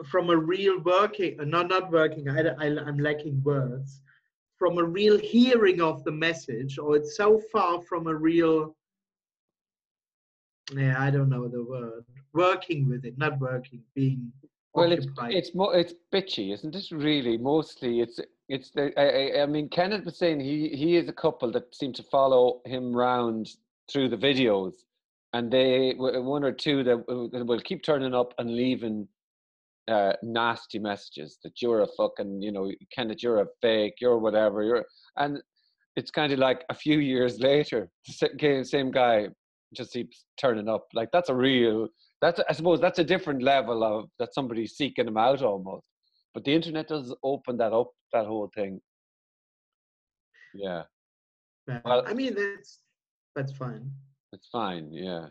from 0.06 0.30
a 0.30 0.38
real 0.38 0.80
working 0.82 1.38
not 1.50 1.70
not 1.70 1.92
working 1.92 2.30
I, 2.30 2.42
I 2.42 2.66
i'm 2.86 3.00
lacking 3.00 3.42
words 3.44 4.01
from 4.58 4.78
a 4.78 4.84
real 4.84 5.18
hearing 5.18 5.82
of 5.82 6.04
the 6.04 6.12
message 6.12 6.78
or 6.78 6.96
it's 6.96 7.16
so 7.16 7.40
far 7.52 7.82
from 7.82 8.08
a 8.08 8.16
real 8.16 8.76
yeah 10.74 10.96
i 11.00 11.10
don't 11.10 11.30
know 11.30 11.48
the 11.48 11.64
word 11.64 12.04
working 12.34 12.90
with 12.90 13.06
it 13.06 13.18
not 13.18 13.40
working 13.40 13.82
being 13.96 14.32
well 14.74 14.92
it's 14.92 15.08
it's 15.30 15.56
more 15.56 15.76
it's 15.76 15.94
bitchy 16.14 16.54
isn't 16.54 16.76
it 16.76 16.86
really? 16.92 17.38
Mostly 17.38 18.02
it's 18.02 18.20
it's 18.48 18.70
the 18.72 18.94
I, 19.00 19.42
I 19.42 19.46
mean 19.46 19.70
kenneth 19.70 20.06
was 20.06 20.18
saying 20.18 20.40
he 20.40 20.70
he 20.70 20.98
is 20.98 21.08
a 21.10 21.14
couple 21.14 21.52
that 21.54 21.74
seem 21.74 21.94
to 21.94 22.04
follow 22.04 22.62
him 22.66 22.96
round 22.96 23.50
through 23.90 24.10
the 24.10 24.18
videos 24.18 24.74
and 25.34 25.52
they 25.52 25.94
one 25.98 26.44
or 26.44 26.52
two 26.52 26.84
that 26.84 26.98
uh, 27.10 27.46
will 27.46 27.60
keep 27.60 27.84
turning 27.84 28.14
up 28.14 28.34
and 28.38 28.56
leaving 28.56 29.08
uh, 29.88 30.13
nasty 30.22 30.79
messages 30.79 31.38
that 31.44 31.62
you're 31.62 31.82
a 31.82 31.88
fucking 31.96 32.41
you 32.41 32.51
know 32.51 32.70
kenneth 32.94 33.24
you're 33.24 33.41
a 33.41 33.48
fake 33.62 33.94
you're 34.01 34.17
whatever 34.17 34.62
you're 34.63 34.86
and 35.17 35.41
it's 35.96 36.12
kind 36.12 36.34
of 36.34 36.39
like 36.39 36.65
a 36.70 36.75
few 36.75 37.00
years 37.00 37.39
later 37.39 37.89
the 38.20 38.63
same 38.63 38.91
guy 38.91 39.27
just 39.74 39.94
keeps 39.94 40.25
turning 40.39 40.70
up. 40.70 40.88
Like 40.94 41.10
that's 41.12 41.29
a 41.29 41.36
real 41.36 41.88
that's 42.22 42.39
I 42.50 42.53
suppose 42.53 42.79
that's 42.79 43.00
a 43.00 43.03
different 43.03 43.44
level 43.44 43.84
of 43.84 44.10
that 44.20 44.34
somebody's 44.34 44.74
seeking 44.74 45.06
them 45.06 45.17
out 45.17 45.41
almost. 45.41 45.86
But 46.34 46.44
the 46.46 46.53
internet 46.53 46.88
does 46.88 47.15
open 47.24 47.58
that 47.58 47.74
up, 47.74 47.91
that 48.13 48.25
whole 48.25 48.50
thing. 48.56 48.79
Yeah. 50.53 50.84
Well, 51.84 52.03
I 52.08 52.13
mean 52.13 52.36
that's 52.36 52.79
that's 53.36 53.51
fine. 53.51 53.91
It's 54.34 54.48
fine, 54.51 54.91
yeah. 54.91 55.27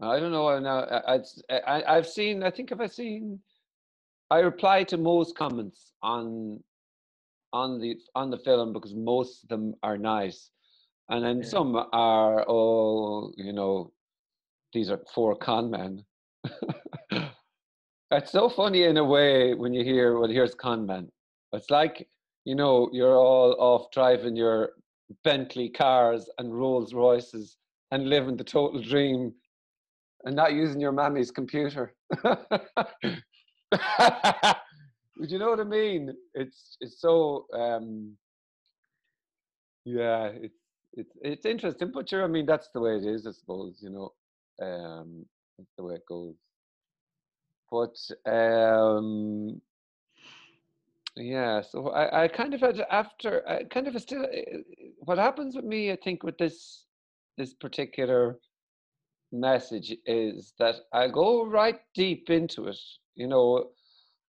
I 0.00 0.20
don't 0.20 0.32
know 0.32 0.58
now. 0.60 0.84
I, 0.84 1.20
I 1.50 1.96
I've 1.96 2.06
seen. 2.06 2.44
I 2.44 2.50
think 2.50 2.70
have 2.70 2.80
I 2.80 2.86
seen. 2.86 3.40
I 4.30 4.40
reply 4.40 4.84
to 4.84 4.96
most 4.96 5.36
comments 5.36 5.92
on 6.02 6.60
on 7.52 7.80
the 7.80 7.96
on 8.14 8.30
the 8.30 8.38
film 8.38 8.72
because 8.72 8.94
most 8.94 9.42
of 9.42 9.48
them 9.48 9.74
are 9.82 9.96
nice 9.96 10.50
and 11.08 11.24
then 11.24 11.38
yeah. 11.38 11.48
some 11.48 11.74
are 11.92 12.44
oh 12.46 13.32
you 13.38 13.54
know 13.54 13.90
these 14.74 14.90
are 14.90 15.00
four 15.14 15.34
con 15.34 15.70
men 15.70 16.04
it's 18.10 18.30
so 18.30 18.50
funny 18.50 18.82
in 18.84 18.98
a 18.98 19.04
way 19.04 19.54
when 19.54 19.72
you 19.72 19.82
hear 19.82 20.18
well 20.18 20.28
here's 20.28 20.54
con 20.54 20.84
men 20.84 21.08
it's 21.54 21.70
like 21.70 22.06
you 22.44 22.54
know 22.54 22.90
you're 22.92 23.16
all 23.16 23.56
off 23.58 23.90
driving 23.92 24.36
your 24.36 24.72
bentley 25.24 25.70
cars 25.70 26.28
and 26.36 26.54
rolls 26.54 26.92
royces 26.92 27.56
and 27.90 28.08
living 28.08 28.36
the 28.36 28.44
total 28.44 28.82
dream 28.82 29.32
and 30.24 30.36
not 30.36 30.52
using 30.52 30.80
your 30.80 30.92
mammy's 30.92 31.30
computer. 31.30 31.94
Would 35.18 35.30
you 35.30 35.38
know 35.38 35.50
what 35.50 35.60
I 35.60 35.64
mean? 35.64 36.14
It's 36.34 36.76
it's 36.80 37.00
so 37.00 37.46
um, 37.52 38.16
yeah, 39.84 40.26
it's 40.34 40.58
it's 40.94 41.16
it's 41.22 41.46
interesting, 41.46 41.90
but 41.92 42.08
sure, 42.08 42.24
I 42.24 42.28
mean 42.28 42.46
that's 42.46 42.68
the 42.72 42.80
way 42.80 42.96
it 42.96 43.04
is, 43.04 43.26
I 43.26 43.32
suppose. 43.32 43.78
You 43.80 43.90
know, 43.90 44.66
um, 44.66 45.26
that's 45.58 45.72
the 45.76 45.84
way 45.84 45.94
it 45.96 46.06
goes. 46.08 46.36
But 47.70 47.96
um, 48.30 49.60
yeah, 51.16 51.62
so 51.62 51.88
I, 51.90 52.24
I 52.24 52.28
kind 52.28 52.54
of 52.54 52.60
had 52.60 52.80
after 52.90 53.46
I 53.48 53.64
kind 53.64 53.88
of 53.88 54.00
still 54.00 54.24
eh, 54.32 54.58
what 55.00 55.18
happens 55.18 55.56
with 55.56 55.64
me, 55.64 55.92
I 55.92 55.96
think, 55.96 56.22
with 56.22 56.38
this 56.38 56.84
this 57.36 57.54
particular 57.54 58.38
message 59.32 59.94
is 60.06 60.54
that 60.58 60.76
I 60.92 61.08
go 61.08 61.44
right 61.46 61.80
deep 61.94 62.30
into 62.30 62.68
it, 62.68 62.78
you 63.18 63.26
know, 63.26 63.70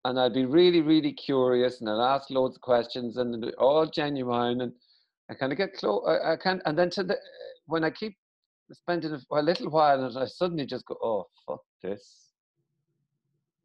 and 0.04 0.18
I'd 0.18 0.32
be 0.32 0.46
really, 0.46 0.80
really 0.80 1.12
curious, 1.12 1.80
and 1.80 1.90
I'd 1.90 2.14
ask 2.14 2.30
loads 2.30 2.56
of 2.56 2.62
questions, 2.62 3.16
and 3.16 3.44
all 3.58 3.86
genuine, 3.86 4.60
and 4.60 4.72
I 5.28 5.34
kind 5.34 5.52
of 5.52 5.58
get 5.58 5.74
close. 5.74 6.04
I, 6.06 6.32
I 6.32 6.36
can't, 6.36 6.62
and 6.64 6.78
then 6.78 6.88
to 6.90 7.02
the 7.02 7.16
when 7.66 7.84
I 7.84 7.90
keep 7.90 8.16
spending 8.72 9.12
a, 9.12 9.20
a 9.32 9.42
little 9.42 9.68
while, 9.70 10.04
and 10.04 10.16
I 10.16 10.26
suddenly 10.26 10.64
just 10.64 10.86
go, 10.86 10.96
"Oh, 11.02 11.26
fuck 11.44 11.60
this," 11.82 12.30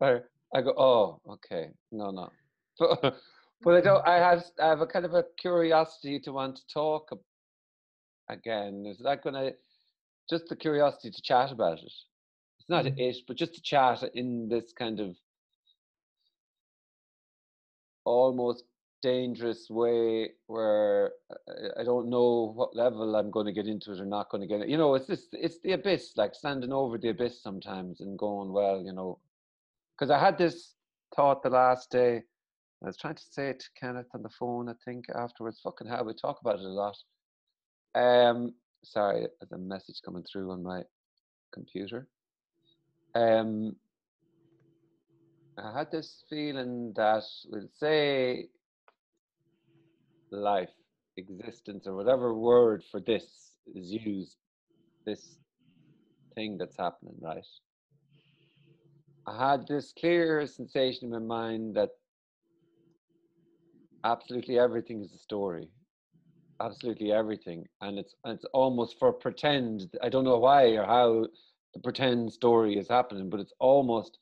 or 0.02 0.30
I 0.56 0.62
go, 0.62 0.74
"Oh, 0.76 1.22
okay, 1.34 1.70
no, 1.92 2.10
no," 2.10 2.30
but, 2.80 3.16
but 3.62 3.76
I 3.76 3.82
don't. 3.82 4.08
I 4.08 4.16
have 4.16 4.44
I 4.60 4.68
have 4.70 4.82
a 4.82 4.88
kind 4.88 5.06
of 5.06 5.14
a 5.14 5.26
curiosity 5.38 6.20
to 6.22 6.32
want 6.32 6.56
to 6.56 6.64
talk 6.74 7.10
again. 8.30 8.86
Is 8.88 8.98
that 9.04 9.24
going 9.24 9.36
to 9.36 9.54
just 10.28 10.46
the 10.50 10.56
curiosity 10.56 11.12
to 11.12 11.22
chat 11.22 11.52
about 11.52 11.78
it? 11.78 11.94
It's 12.64 12.70
not 12.70 12.86
mm. 12.86 12.98
it, 12.98 13.18
but 13.28 13.36
just 13.36 13.56
to 13.56 13.62
chat 13.62 14.02
in 14.14 14.48
this 14.48 14.72
kind 14.72 15.02
of 15.02 15.18
almost 18.06 18.64
dangerous 19.02 19.70
way 19.70 20.30
where 20.48 21.12
I 21.78 21.84
don't 21.84 22.10
know 22.10 22.54
what 22.56 22.74
level 22.74 23.18
I'm 23.18 23.32
going 23.32 23.48
to 23.48 23.52
get 23.52 23.68
into 23.68 23.92
it 23.92 24.00
or 24.00 24.06
not 24.06 24.30
going 24.30 24.40
to 24.40 24.48
get 24.48 24.62
it. 24.62 24.70
You 24.70 24.78
know, 24.78 24.96
it's 24.96 25.08
just 25.08 25.28
it's 25.34 25.60
the 25.60 25.74
abyss, 25.74 26.14
like 26.16 26.34
standing 26.36 26.72
over 26.72 26.98
the 26.98 27.10
abyss 27.10 27.44
sometimes 27.44 28.00
and 28.00 28.18
going, 28.18 28.54
well, 28.54 28.82
you 28.82 28.94
know, 28.94 29.20
because 30.00 30.10
I 30.10 30.18
had 30.18 30.38
this 30.38 30.76
thought 31.14 31.44
the 31.44 31.50
last 31.50 31.92
day. 31.92 32.24
I 32.82 32.88
was 32.88 32.96
trying 32.96 33.16
to 33.16 33.24
say 33.30 33.50
it 33.50 33.60
to 33.60 33.68
Kenneth 33.78 34.08
on 34.14 34.24
the 34.24 34.30
phone. 34.30 34.70
I 34.70 34.74
think 34.86 35.08
afterwards, 35.14 35.60
fucking 35.62 35.88
hell, 35.88 36.06
we 36.06 36.14
talk 36.14 36.40
about 36.40 36.60
it 36.60 36.66
a 36.66 36.70
lot. 36.70 36.96
Um, 37.94 38.54
sorry, 38.86 39.28
there's 39.40 39.52
a 39.52 39.58
message 39.58 40.00
coming 40.04 40.24
through 40.24 40.50
on 40.52 40.64
my 40.64 40.84
computer. 41.54 42.08
Um, 43.16 43.76
I 45.58 45.78
had 45.78 45.92
this 45.92 46.24
feeling 46.30 46.94
that 46.96 47.24
we'll 47.50 47.68
say 47.80 48.48
life, 50.32 50.72
existence, 51.18 51.86
or 51.86 51.96
whatever 51.96 52.34
word 52.34 52.84
for 52.92 53.00
this 53.00 53.54
is 53.76 53.92
used, 53.92 54.38
this 55.06 55.38
thing 56.36 56.58
that's 56.58 56.78
happening, 56.78 57.16
right? 57.22 57.46
I 59.28 59.52
had 59.52 59.68
this 59.68 59.94
clear 59.98 60.46
sensation 60.48 61.06
in 61.06 61.12
my 61.12 61.20
mind 61.20 61.76
that 61.76 61.90
absolutely 64.04 64.60
everything 64.60 65.02
is 65.02 65.14
a 65.14 65.18
story. 65.18 65.70
Absolutely 66.62 67.12
everything. 67.12 67.66
And 67.82 67.98
it's 68.00 68.16
it's 68.26 68.46
almost 68.54 68.98
for 69.00 69.14
pretend. 69.14 69.90
I 70.02 70.10
don't 70.10 70.26
know 70.26 70.40
why 70.40 70.66
or 70.78 70.86
how 70.86 71.28
the 71.74 71.80
pretend 71.80 72.32
story 72.32 72.78
is 72.78 72.88
happening, 72.88 73.30
but 73.30 73.40
it's 73.40 73.54
almost 73.60 74.18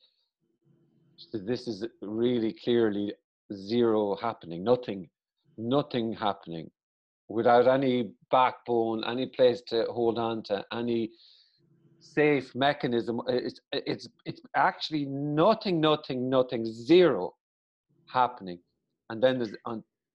this 1.32 1.68
is 1.68 1.86
really 2.00 2.54
clearly 2.64 3.12
zero 3.52 4.16
happening, 4.16 4.64
nothing, 4.64 5.08
nothing 5.56 6.12
happening 6.12 6.70
without 7.28 7.66
any 7.68 8.10
backbone, 8.30 9.04
any 9.04 9.26
place 9.26 9.62
to 9.68 9.84
hold 9.90 10.18
on 10.18 10.42
to, 10.44 10.64
any 10.72 11.10
safe 12.00 12.54
mechanism. 12.54 13.20
It's, 13.28 13.60
it's, 13.72 14.08
it's 14.24 14.40
actually 14.56 15.04
nothing, 15.06 15.80
nothing, 15.80 16.28
nothing, 16.28 16.64
zero 16.64 17.34
happening. 18.06 18.58
And 19.10 19.22
then 19.22 19.38
there's, 19.38 19.54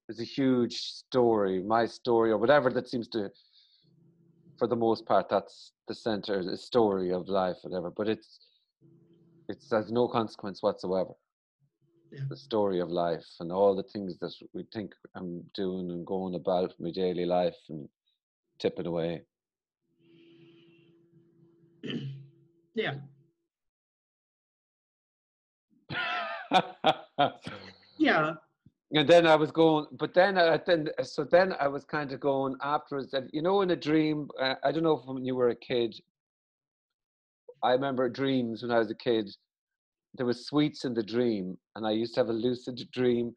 there's 0.08 0.20
a 0.20 0.24
huge 0.24 0.76
story, 0.76 1.64
my 1.64 1.86
story, 1.86 2.32
or 2.32 2.38
whatever 2.38 2.70
that 2.72 2.88
seems 2.90 3.08
to, 3.10 3.30
for 4.58 4.68
the 4.68 4.76
most 4.76 5.06
part, 5.06 5.30
that's 5.30 5.72
the 5.88 5.96
center, 5.96 6.44
the 6.44 6.58
story 6.58 7.12
of 7.12 7.28
life, 7.28 7.58
whatever. 7.62 7.92
But 7.92 8.10
it's, 8.10 8.40
it 9.48 9.64
has 9.72 9.92
no 9.92 10.08
consequence 10.08 10.64
whatsoever. 10.64 11.12
Yeah. 12.12 12.22
The 12.30 12.38
story 12.38 12.80
of 12.80 12.90
life 12.90 13.26
and 13.40 13.52
all 13.52 13.76
the 13.76 13.84
things 13.84 14.18
that 14.20 14.34
we 14.54 14.66
think 14.74 14.94
I'm 15.16 15.44
doing 15.54 15.92
and 15.92 16.06
going 16.06 16.36
about 16.36 16.74
my 16.80 16.92
daily 16.92 17.26
life 17.26 17.58
and 17.70 17.88
tipping 18.60 18.88
away. 18.88 19.24
Yeah. 22.76 22.94
yeah. 27.98 28.36
And 28.92 29.08
then 29.08 29.28
I 29.28 29.36
was 29.36 29.52
going, 29.52 29.88
but 29.92 30.14
then 30.14 30.38
I 30.38 30.58
then 30.66 30.90
so 31.04 31.26
then 31.26 31.54
I 31.60 31.68
was 31.68 31.84
kind 31.84 32.12
of 32.14 32.22
going 32.22 32.56
afterwards. 32.62 33.12
That 33.12 33.24
you 33.34 33.42
know, 33.42 33.62
in 33.62 33.72
a 33.72 33.76
dream, 33.76 34.30
uh, 34.40 34.56
I 34.64 34.72
don't 34.72 34.84
know 34.84 34.98
if 34.98 35.06
when 35.06 35.26
you 35.26 35.36
were 35.36 35.50
a 35.50 35.56
kid, 35.56 35.94
I 37.62 37.74
remember 37.74 38.08
dreams 38.08 38.62
when 38.62 38.72
I 38.72 38.80
was 38.80 38.90
a 38.90 38.96
kid. 38.96 39.30
There 40.14 40.26
was 40.26 40.48
sweets 40.48 40.86
in 40.86 40.94
the 40.94 41.04
dream, 41.04 41.58
and 41.76 41.86
I 41.86 41.92
used 41.92 42.14
to 42.14 42.22
have 42.22 42.30
a 42.30 42.34
lucid 42.34 42.82
dream. 42.92 43.36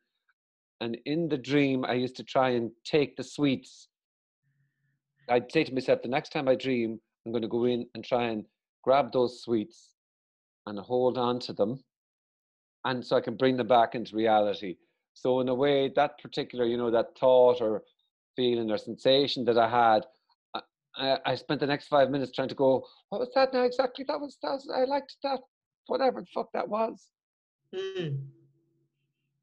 And 0.81 0.97
in 1.05 1.29
the 1.29 1.37
dream, 1.37 1.85
I 1.85 1.95
used 1.95 2.17
to 2.17 2.25
try 2.25 2.51
and 2.51 2.71
take 2.85 3.17
the 3.17 3.25
sweets. 3.25 3.89
I'd 5.29 5.53
say 5.53 5.65
to 5.65 5.75
myself, 5.75 6.01
the 6.01 6.09
next 6.09 6.31
time 6.31 6.49
I 6.49 6.55
dream, 6.55 6.99
I'm 7.27 7.33
going 7.33 7.43
to 7.43 7.49
go 7.49 7.65
in 7.65 7.87
and 7.95 8.05
try 8.05 8.29
and 8.29 8.45
grab 8.83 9.13
those 9.13 9.43
sweets 9.43 9.91
and 10.67 10.79
hold 10.79 11.19
on 11.19 11.41
to 11.41 11.53
them, 11.53 11.83
and 12.85 13.05
so 13.05 13.17
I 13.17 13.21
can 13.21 13.37
bring 13.37 13.57
them 13.57 13.67
back 13.67 13.95
into 13.95 14.17
reality. 14.17 14.77
So 15.21 15.41
in 15.41 15.51
a 15.51 15.55
way, 15.55 15.93
that 15.97 16.19
particular, 16.19 16.65
you 16.65 16.79
know, 16.79 16.91
that 16.91 17.19
thought 17.19 17.61
or 17.61 17.83
feeling 18.37 18.71
or 18.71 18.79
sensation 18.79 19.45
that 19.45 19.59
I 19.59 19.69
had, 19.69 20.07
I, 20.97 21.19
I 21.27 21.35
spent 21.35 21.61
the 21.61 21.67
next 21.67 21.89
five 21.89 22.11
minutes 22.11 22.33
trying 22.33 22.49
to 22.49 22.55
go, 22.55 22.87
what 23.11 23.21
was 23.21 23.31
that 23.35 23.53
now 23.53 23.65
exactly? 23.65 24.07
That 24.09 24.19
was, 24.19 24.39
that 24.43 24.53
was 24.53 24.67
I 24.75 24.85
liked 24.85 25.17
that, 25.23 25.41
whatever 25.89 26.23
the 26.23 26.27
fuck 26.35 26.49
that 26.55 26.67
was. 26.67 27.07
Mm. 27.75 28.17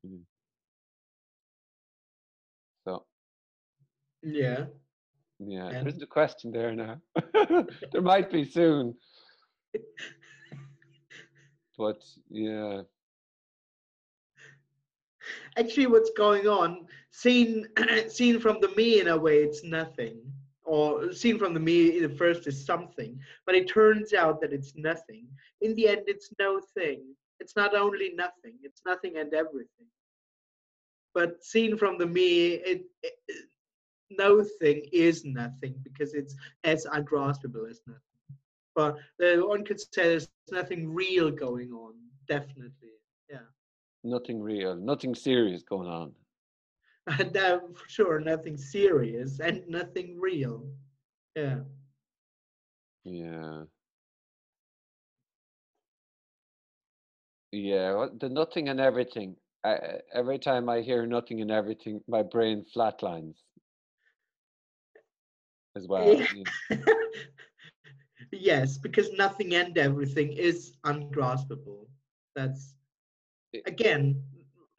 Mm. 0.05 0.21
So. 2.83 3.05
Yeah. 4.23 4.65
Yeah, 5.39 5.67
and? 5.67 5.85
there's 5.85 6.01
a 6.01 6.07
question 6.07 6.51
there 6.51 6.73
now. 6.73 6.99
there 7.91 8.01
might 8.01 8.31
be 8.31 8.43
soon. 8.43 8.95
but 11.77 12.03
yeah. 12.31 12.81
Actually, 15.57 15.87
what's 15.87 16.11
going 16.11 16.47
on, 16.47 16.85
seen 17.11 17.67
seen 18.07 18.39
from 18.39 18.59
the 18.61 18.69
me 18.75 18.99
in 18.99 19.07
a 19.07 19.17
way, 19.17 19.39
it's 19.43 19.63
nothing. 19.63 20.21
Or 20.63 21.13
seen 21.13 21.39
from 21.39 21.53
the 21.53 21.61
me 21.61 21.99
the 22.01 22.09
first 22.09 22.45
is 22.45 22.65
something 22.65 23.17
but 23.45 23.55
it 23.55 23.69
turns 23.69 24.13
out 24.13 24.41
that 24.41 24.51
it's 24.51 24.75
nothing. 24.75 25.25
In 25.61 25.73
the 25.75 25.87
end 25.87 26.03
it's 26.07 26.29
no 26.39 26.59
thing. 26.59 27.15
It's 27.39 27.55
not 27.55 27.73
only 27.73 28.11
nothing 28.15 28.55
it's 28.61 28.81
nothing 28.85 29.15
and 29.15 29.33
everything. 29.33 29.87
But 31.13 31.41
seen 31.43 31.77
from 31.77 31.97
the 31.97 32.05
me 32.05 32.55
it, 32.55 32.83
it 33.01 33.13
no 34.09 34.43
thing 34.59 34.87
is 34.91 35.23
nothing 35.23 35.75
because 35.83 36.13
it's 36.13 36.35
as 36.65 36.85
ungraspable 36.85 37.65
as 37.69 37.79
nothing. 37.87 38.01
But 38.75 38.97
the, 39.19 39.43
one 39.47 39.63
could 39.63 39.79
say 39.79 40.03
there's 40.03 40.27
nothing 40.51 40.93
real 40.93 41.31
going 41.31 41.71
on 41.71 41.93
definitely 42.27 42.96
nothing 44.09 44.41
real 44.41 44.75
nothing 44.75 45.13
serious 45.13 45.63
going 45.63 45.87
on 45.89 46.13
no, 47.33 47.61
for 47.73 47.87
sure, 47.87 48.19
nothing 48.19 48.57
serious 48.57 49.39
and 49.39 49.63
nothing 49.67 50.19
real. 50.19 50.67
Yeah. 51.35 51.59
Yeah. 53.05 53.63
Yeah, 57.51 58.07
the 58.19 58.29
nothing 58.29 58.67
and 58.69 58.79
everything. 58.79 59.35
I, 59.63 59.99
every 60.13 60.37
time 60.37 60.69
I 60.69 60.81
hear 60.81 61.05
nothing 61.05 61.41
and 61.41 61.49
everything, 61.49 62.01
my 62.07 62.23
brain 62.23 62.65
flatlines 62.75 63.35
as 65.75 65.87
well. 65.87 66.21
Yeah. 66.69 66.77
yes, 68.31 68.77
because 68.77 69.11
nothing 69.13 69.55
and 69.55 69.77
everything 69.77 70.33
is 70.33 70.73
ungraspable. 70.83 71.87
That's 72.35 72.73
again 73.65 74.21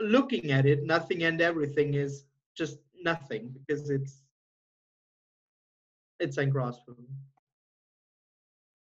looking 0.00 0.50
at 0.50 0.66
it, 0.66 0.84
nothing 0.84 1.24
and 1.24 1.40
everything 1.40 1.94
is 1.94 2.24
just 2.56 2.78
nothing 3.02 3.54
because 3.54 3.90
it's 3.90 4.22
it's 6.20 6.36
ungraspable. 6.36 7.04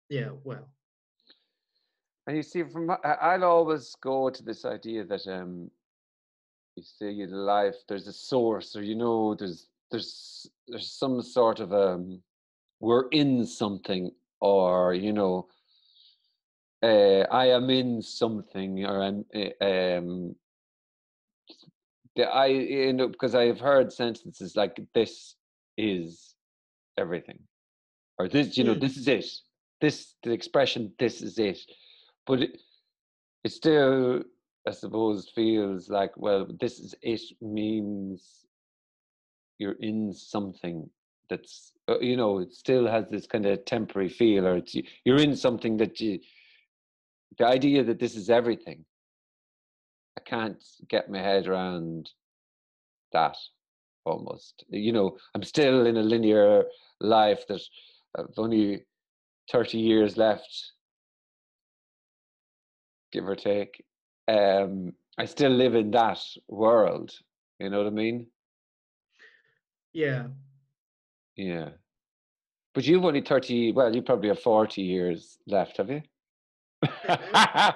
Yeah, 0.09 0.29
well. 0.43 0.67
And 2.27 2.37
you 2.37 2.43
see, 2.43 2.63
from 2.63 2.91
I'll 3.03 3.43
always 3.43 3.95
go 3.95 4.29
to 4.29 4.43
this 4.43 4.65
idea 4.65 5.03
that 5.05 5.25
um, 5.27 5.71
you 6.75 6.83
see 6.83 7.25
life 7.25 7.75
there's 7.87 8.07
a 8.07 8.13
source, 8.13 8.75
or 8.75 8.83
you 8.83 8.95
know, 8.95 9.35
there's 9.35 9.67
there's 9.89 10.49
there's 10.67 10.91
some 10.91 11.21
sort 11.21 11.59
of 11.59 11.73
um, 11.73 12.21
we're 12.79 13.07
in 13.09 13.45
something, 13.45 14.11
or 14.39 14.93
you 14.93 15.13
know, 15.13 15.47
uh, 16.83 17.25
I 17.31 17.47
am 17.47 17.69
in 17.69 18.01
something, 18.01 18.85
or 18.85 19.01
I'm 19.03 19.25
uh, 19.35 19.65
um, 19.65 20.35
I 22.19 22.47
you 22.47 22.93
know 22.93 23.07
because 23.07 23.35
I 23.35 23.45
have 23.45 23.59
heard 23.59 23.91
sentences 23.93 24.55
like 24.55 24.79
this 24.93 25.35
is 25.77 26.35
everything, 26.97 27.39
or 28.17 28.27
this 28.27 28.57
you 28.57 28.63
know 28.63 28.75
Mm. 28.75 28.81
this 28.81 28.97
is 28.97 29.07
it. 29.07 29.25
This 29.79 30.15
the 30.23 30.31
expression 30.31 30.93
this 30.99 31.21
is 31.21 31.39
it, 31.39 31.59
but 32.25 32.41
it, 32.41 32.61
it 33.43 33.51
still 33.51 34.23
I 34.67 34.71
suppose 34.71 35.29
feels 35.33 35.89
like 35.89 36.15
well 36.17 36.47
this 36.59 36.79
is 36.79 36.95
it 37.01 37.21
means 37.41 38.45
you're 39.57 39.77
in 39.79 40.13
something 40.13 40.89
that's 41.29 41.71
uh, 41.87 41.99
you 41.99 42.17
know 42.17 42.39
it 42.39 42.53
still 42.53 42.87
has 42.87 43.09
this 43.09 43.27
kind 43.27 43.45
of 43.45 43.63
temporary 43.65 44.09
feel 44.09 44.45
or 44.47 44.57
it's, 44.57 44.75
you're 45.05 45.19
in 45.19 45.35
something 45.35 45.77
that 45.77 45.99
you 46.01 46.19
the 47.37 47.45
idea 47.45 47.83
that 47.83 47.99
this 47.99 48.15
is 48.15 48.29
everything 48.29 48.85
i 50.17 50.21
can't 50.21 50.63
get 50.87 51.09
my 51.09 51.19
head 51.19 51.47
around 51.47 52.09
that 53.13 53.37
almost 54.05 54.63
you 54.69 54.91
know 54.91 55.17
i'm 55.35 55.43
still 55.43 55.85
in 55.85 55.97
a 55.97 56.03
linear 56.03 56.63
life 56.99 57.45
that 57.47 57.61
i've 58.17 58.25
only 58.37 58.85
30 59.51 59.77
years 59.77 60.17
left 60.17 60.73
give 63.11 63.27
or 63.27 63.35
take 63.35 63.83
um 64.27 64.93
i 65.17 65.25
still 65.25 65.51
live 65.51 65.75
in 65.75 65.91
that 65.91 66.19
world 66.47 67.11
you 67.59 67.69
know 67.69 67.77
what 67.77 67.87
i 67.87 67.91
mean 67.91 68.27
Yeah. 69.93 70.27
Yeah. 71.35 71.69
But 72.73 72.85
you've 72.85 73.03
only 73.03 73.21
30, 73.21 73.73
well, 73.73 73.93
you 73.93 74.01
probably 74.01 74.29
have 74.29 74.39
40 74.39 74.81
years 74.81 75.37
left, 75.47 75.77
have 75.77 75.89
you? 75.89 76.01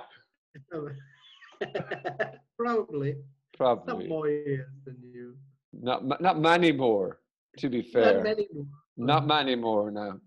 Probably. 2.57 3.15
Some 3.57 3.83
probably. 3.83 4.07
more 4.07 4.27
years 4.27 4.69
than 4.85 4.97
you. 5.01 5.35
Not 5.73 6.21
not 6.21 6.39
many 6.39 6.71
more, 6.71 7.19
to 7.57 7.69
be 7.69 7.81
fair. 7.81 8.15
Not 8.15 8.23
many 8.23 8.47
more. 8.53 8.65
Not 8.97 9.27
many 9.27 9.55
more 9.55 9.91
now. 9.91 10.19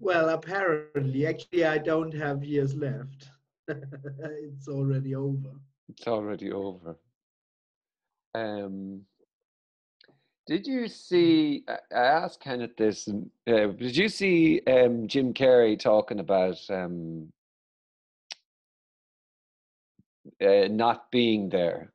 Well, 0.00 0.30
apparently, 0.30 1.26
actually, 1.26 1.64
I 1.64 1.78
don't 1.78 2.14
have 2.14 2.44
years 2.44 2.74
left. 2.74 3.30
it's 3.68 4.68
already 4.68 5.14
over. 5.14 5.52
It's 5.88 6.06
already 6.06 6.52
over. 6.52 6.98
Um, 8.34 9.02
did 10.48 10.66
you 10.66 10.88
see? 10.88 11.62
I 11.68 11.78
asked 11.94 12.40
Kenneth 12.40 12.76
this. 12.76 13.06
Uh, 13.06 13.66
did 13.66 13.94
you 13.96 14.08
see 14.08 14.62
um, 14.66 15.06
Jim 15.06 15.34
Carrey 15.34 15.78
talking 15.78 16.20
about 16.20 16.58
um, 16.70 17.30
uh, 20.42 20.68
not 20.70 21.10
being 21.10 21.50
there? 21.50 21.92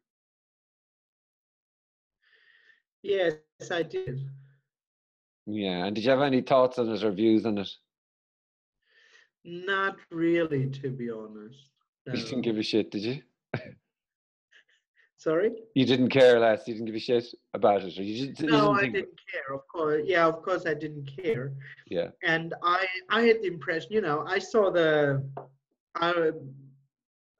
Yes, 3.01 3.33
I 3.71 3.81
did. 3.81 4.21
Yeah. 5.47 5.85
And 5.85 5.95
did 5.95 6.03
you 6.05 6.11
have 6.11 6.21
any 6.21 6.41
thoughts 6.41 6.77
on 6.77 6.89
it 6.89 7.03
or 7.03 7.11
views 7.11 7.45
on 7.47 7.57
it? 7.57 7.69
Not 9.43 9.97
really, 10.11 10.69
to 10.69 10.89
be 10.89 11.09
honest. 11.09 11.57
You 12.05 12.13
No. 12.13 12.19
didn't 12.19 12.41
give 12.43 12.57
a 12.57 12.63
shit, 12.63 12.91
did 12.91 13.01
you? 13.01 13.21
Sorry? 15.23 15.51
You 15.73 15.85
didn't 15.85 16.09
care 16.09 16.37
less. 16.37 16.67
You 16.67 16.73
didn't 16.73 16.87
give 16.87 16.95
a 16.95 16.99
shit 16.99 17.25
about 17.53 17.81
it, 17.83 17.97
or 17.97 18.03
you 18.03 18.27
just 18.27 18.41
you 18.41 18.47
No, 18.47 18.75
didn't 18.75 18.77
I 18.77 18.81
didn't 18.97 19.19
care. 19.31 19.55
Of 19.55 19.65
course, 19.69 20.01
yeah, 20.05 20.25
of 20.27 20.41
course, 20.41 20.65
I 20.65 20.73
didn't 20.73 21.09
care. 21.17 21.53
Yeah. 21.87 22.09
And 22.23 22.53
I, 22.61 22.85
I 23.09 23.21
had 23.21 23.37
the 23.41 23.47
impression, 23.47 23.93
you 23.93 24.01
know, 24.01 24.25
I 24.27 24.39
saw 24.39 24.69
the, 24.69 25.23
I, 25.95 26.31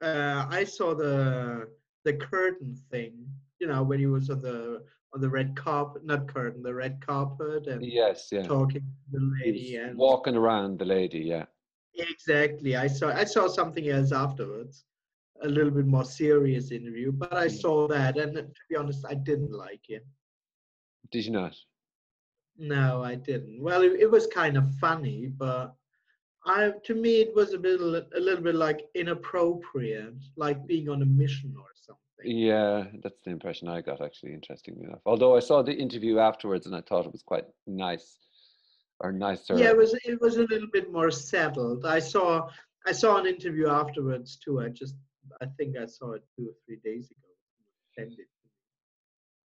uh, 0.01 0.45
I 0.49 0.63
saw 0.63 0.95
the 0.95 1.67
the 2.05 2.13
curtain 2.13 2.73
thing, 2.89 3.13
you 3.59 3.67
know, 3.67 3.83
when 3.83 3.99
he 3.99 4.05
was 4.05 4.29
on 4.29 4.41
the 4.41 4.83
on 5.13 5.19
the 5.19 5.29
red 5.29 5.53
carpet, 5.57 6.05
not 6.05 6.33
curtain, 6.33 6.63
the 6.63 6.73
red 6.73 7.05
carpet, 7.05 7.67
and 7.67 7.85
Yes, 7.85 8.29
yeah. 8.31 8.43
talking 8.43 8.81
to 8.81 9.19
the 9.19 9.23
lady, 9.43 9.75
and 9.75 9.97
walking 9.97 10.37
around 10.37 10.79
the 10.79 10.85
lady. 10.85 11.19
Yeah. 11.19 11.45
exactly. 11.97 12.77
I 12.77 12.87
saw 12.87 13.09
I 13.09 13.25
saw 13.25 13.49
something 13.49 13.89
else 13.89 14.13
afterwards, 14.13 14.85
a 15.43 15.47
little 15.47 15.71
bit 15.71 15.85
more 15.85 16.05
serious 16.05 16.71
interview, 16.71 17.11
but 17.11 17.33
I 17.33 17.47
Mm. 17.47 17.61
saw 17.61 17.87
that, 17.87 18.17
and 18.17 18.33
to 18.35 18.61
be 18.69 18.75
honest, 18.75 19.05
I 19.07 19.13
didn't 19.15 19.51
like 19.51 19.89
it. 19.89 20.05
Did 21.11 21.25
you 21.25 21.31
not? 21.31 21.55
No, 22.57 23.03
I 23.03 23.15
didn't. 23.15 23.61
Well, 23.61 23.81
it, 23.81 23.93
it 23.99 24.09
was 24.09 24.27
kind 24.27 24.57
of 24.57 24.65
funny, 24.75 25.27
but 25.27 25.75
I 26.45 26.71
to 26.85 26.93
me 26.95 27.21
it 27.21 27.33
was 27.35 27.53
a 27.53 27.57
little 27.57 27.95
a 27.95 28.19
little 28.19 28.43
bit 28.43 28.55
like 28.55 28.81
inappropriate, 28.95 30.15
like 30.35 30.65
being 30.67 30.89
on 30.89 31.01
a 31.01 31.05
mission 31.05 31.55
or 31.57 31.69
something. 31.73 32.01
Yeah, 32.25 32.85
that's 33.01 33.19
the 33.23 33.31
impression 33.31 33.67
I 33.67 33.81
got. 33.81 34.01
Actually, 34.01 34.33
interestingly 34.33 34.85
enough. 34.85 35.01
Although 35.05 35.35
I 35.35 35.39
saw 35.39 35.61
the 35.61 35.73
interview 35.73 36.19
afterwards, 36.19 36.65
and 36.67 36.75
I 36.75 36.81
thought 36.81 37.05
it 37.05 37.11
was 37.11 37.23
quite 37.23 37.45
nice, 37.67 38.17
or 38.99 39.11
nicer. 39.11 39.57
Yeah, 39.57 39.71
it 39.71 39.77
was 39.77 39.93
it 40.05 40.21
was 40.21 40.37
a 40.37 40.43
little 40.43 40.69
bit 40.71 40.91
more 40.91 41.11
settled. 41.11 41.85
I 41.85 41.99
saw 41.99 42.49
I 42.85 42.91
saw 42.91 43.17
an 43.17 43.25
interview 43.25 43.67
afterwards 43.67 44.37
too. 44.37 44.59
I 44.61 44.69
just 44.69 44.95
I 45.41 45.45
think 45.57 45.77
I 45.77 45.85
saw 45.85 46.13
it 46.13 46.23
two 46.35 46.49
or 46.49 46.53
three 46.65 46.79
days 46.83 47.11
ago. 47.11 48.13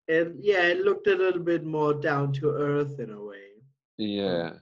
And 0.08 0.36
yeah, 0.40 0.64
it 0.64 0.80
looked 0.80 1.08
a 1.08 1.16
little 1.16 1.42
bit 1.42 1.64
more 1.66 1.94
down 1.94 2.34
to 2.34 2.50
earth 2.50 3.00
in 3.00 3.12
a 3.12 3.24
way. 3.24 3.50
Yeah. 3.98 4.54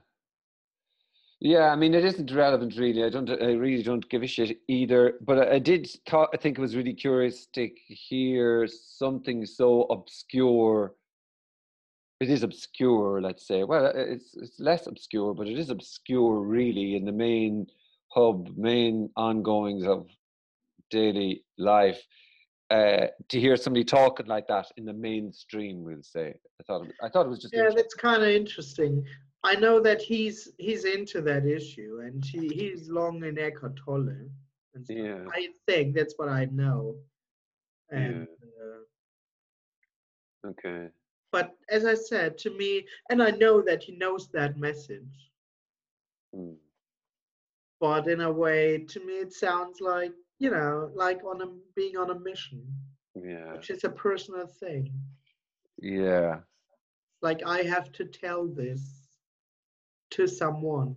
Yeah, 1.40 1.70
I 1.70 1.76
mean, 1.76 1.94
it 1.94 2.04
isn't 2.04 2.32
relevant 2.32 2.76
really. 2.76 3.04
I 3.04 3.10
don't, 3.10 3.30
I 3.30 3.52
really 3.52 3.84
don't 3.84 4.08
give 4.10 4.22
a 4.22 4.26
shit 4.26 4.58
either. 4.66 5.14
But 5.20 5.38
I, 5.38 5.54
I 5.54 5.58
did 5.60 5.88
thought, 6.08 6.30
I 6.34 6.36
think 6.36 6.58
it 6.58 6.60
was 6.60 6.74
really 6.74 6.94
curious 6.94 7.46
to 7.54 7.68
hear 7.86 8.66
something 8.66 9.46
so 9.46 9.82
obscure. 9.82 10.94
It 12.20 12.28
is 12.28 12.42
obscure, 12.42 13.20
let's 13.22 13.46
say. 13.46 13.62
Well, 13.62 13.92
it's 13.94 14.34
it's 14.34 14.58
less 14.58 14.88
obscure, 14.88 15.32
but 15.32 15.46
it 15.46 15.56
is 15.56 15.70
obscure 15.70 16.40
really 16.40 16.96
in 16.96 17.04
the 17.04 17.12
main 17.12 17.68
hub, 18.08 18.48
main 18.56 19.08
ongoings 19.16 19.86
of 19.86 20.08
daily 20.90 21.44
life. 21.58 22.00
Uh, 22.70 23.06
to 23.30 23.40
hear 23.40 23.56
somebody 23.56 23.82
talking 23.82 24.26
like 24.26 24.46
that 24.46 24.66
in 24.76 24.84
the 24.84 24.92
mainstream, 24.92 25.82
we'll 25.82 26.02
say. 26.02 26.34
I 26.60 26.64
thought, 26.64 26.86
it, 26.86 26.94
I 27.02 27.08
thought 27.08 27.24
it 27.24 27.30
was 27.30 27.40
just 27.40 27.54
Yeah, 27.54 27.70
that's 27.74 27.94
kind 27.94 28.22
of 28.22 28.28
interesting. 28.28 29.02
I 29.44 29.54
know 29.54 29.80
that 29.80 30.02
he's 30.02 30.48
he's 30.58 30.84
into 30.84 31.22
that 31.22 31.46
issue, 31.46 32.00
and 32.04 32.22
he, 32.22 32.48
he's 32.48 32.90
long 32.90 33.24
in 33.24 33.38
Eckhart 33.38 33.76
Tolle. 33.76 34.28
And 34.74 34.84
stuff. 34.84 34.96
Yeah. 34.96 35.24
I 35.32 35.48
think 35.66 35.94
that's 35.94 36.14
what 36.18 36.28
I 36.28 36.44
know. 36.46 36.96
And 37.90 38.24
uh, 38.24 38.28
Okay. 40.48 40.88
but 41.32 41.56
as 41.70 41.84
I 41.84 41.94
said, 41.94 42.38
to 42.38 42.50
me, 42.50 42.86
and 43.10 43.22
I 43.22 43.30
know 43.30 43.60
that 43.62 43.82
he 43.82 43.96
knows 43.96 44.28
that 44.28 44.56
message. 44.56 45.30
Hmm. 46.34 46.52
But 47.80 48.08
in 48.08 48.20
a 48.20 48.32
way, 48.32 48.84
to 48.88 49.04
me, 49.04 49.14
it 49.14 49.32
sounds 49.32 49.80
like 49.80 50.12
you 50.38 50.50
know, 50.50 50.90
like 50.94 51.24
on 51.24 51.40
a 51.42 51.46
being 51.74 51.96
on 51.96 52.10
a 52.10 52.18
mission, 52.18 52.62
Yeah. 53.14 53.52
which 53.54 53.70
is 53.70 53.84
a 53.84 53.90
personal 53.90 54.46
thing. 54.46 54.92
Yeah. 55.80 56.40
Like 57.22 57.42
I 57.44 57.62
have 57.62 57.92
to 57.92 58.04
tell 58.04 58.46
this 58.46 59.16
to 60.10 60.26
someone 60.26 60.94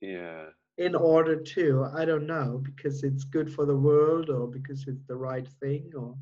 Yeah. 0.00 0.50
in 0.78 0.94
order 0.94 1.36
to 1.40 1.84
i 1.94 2.04
don't 2.04 2.26
know 2.26 2.60
because 2.64 3.02
it's 3.04 3.24
good 3.24 3.50
for 3.52 3.64
the 3.66 3.76
world 3.76 4.28
or 4.30 4.46
because 4.48 4.86
it's 4.88 5.04
the 5.06 5.16
right 5.16 5.46
thing 5.60 5.90
or 5.96 6.16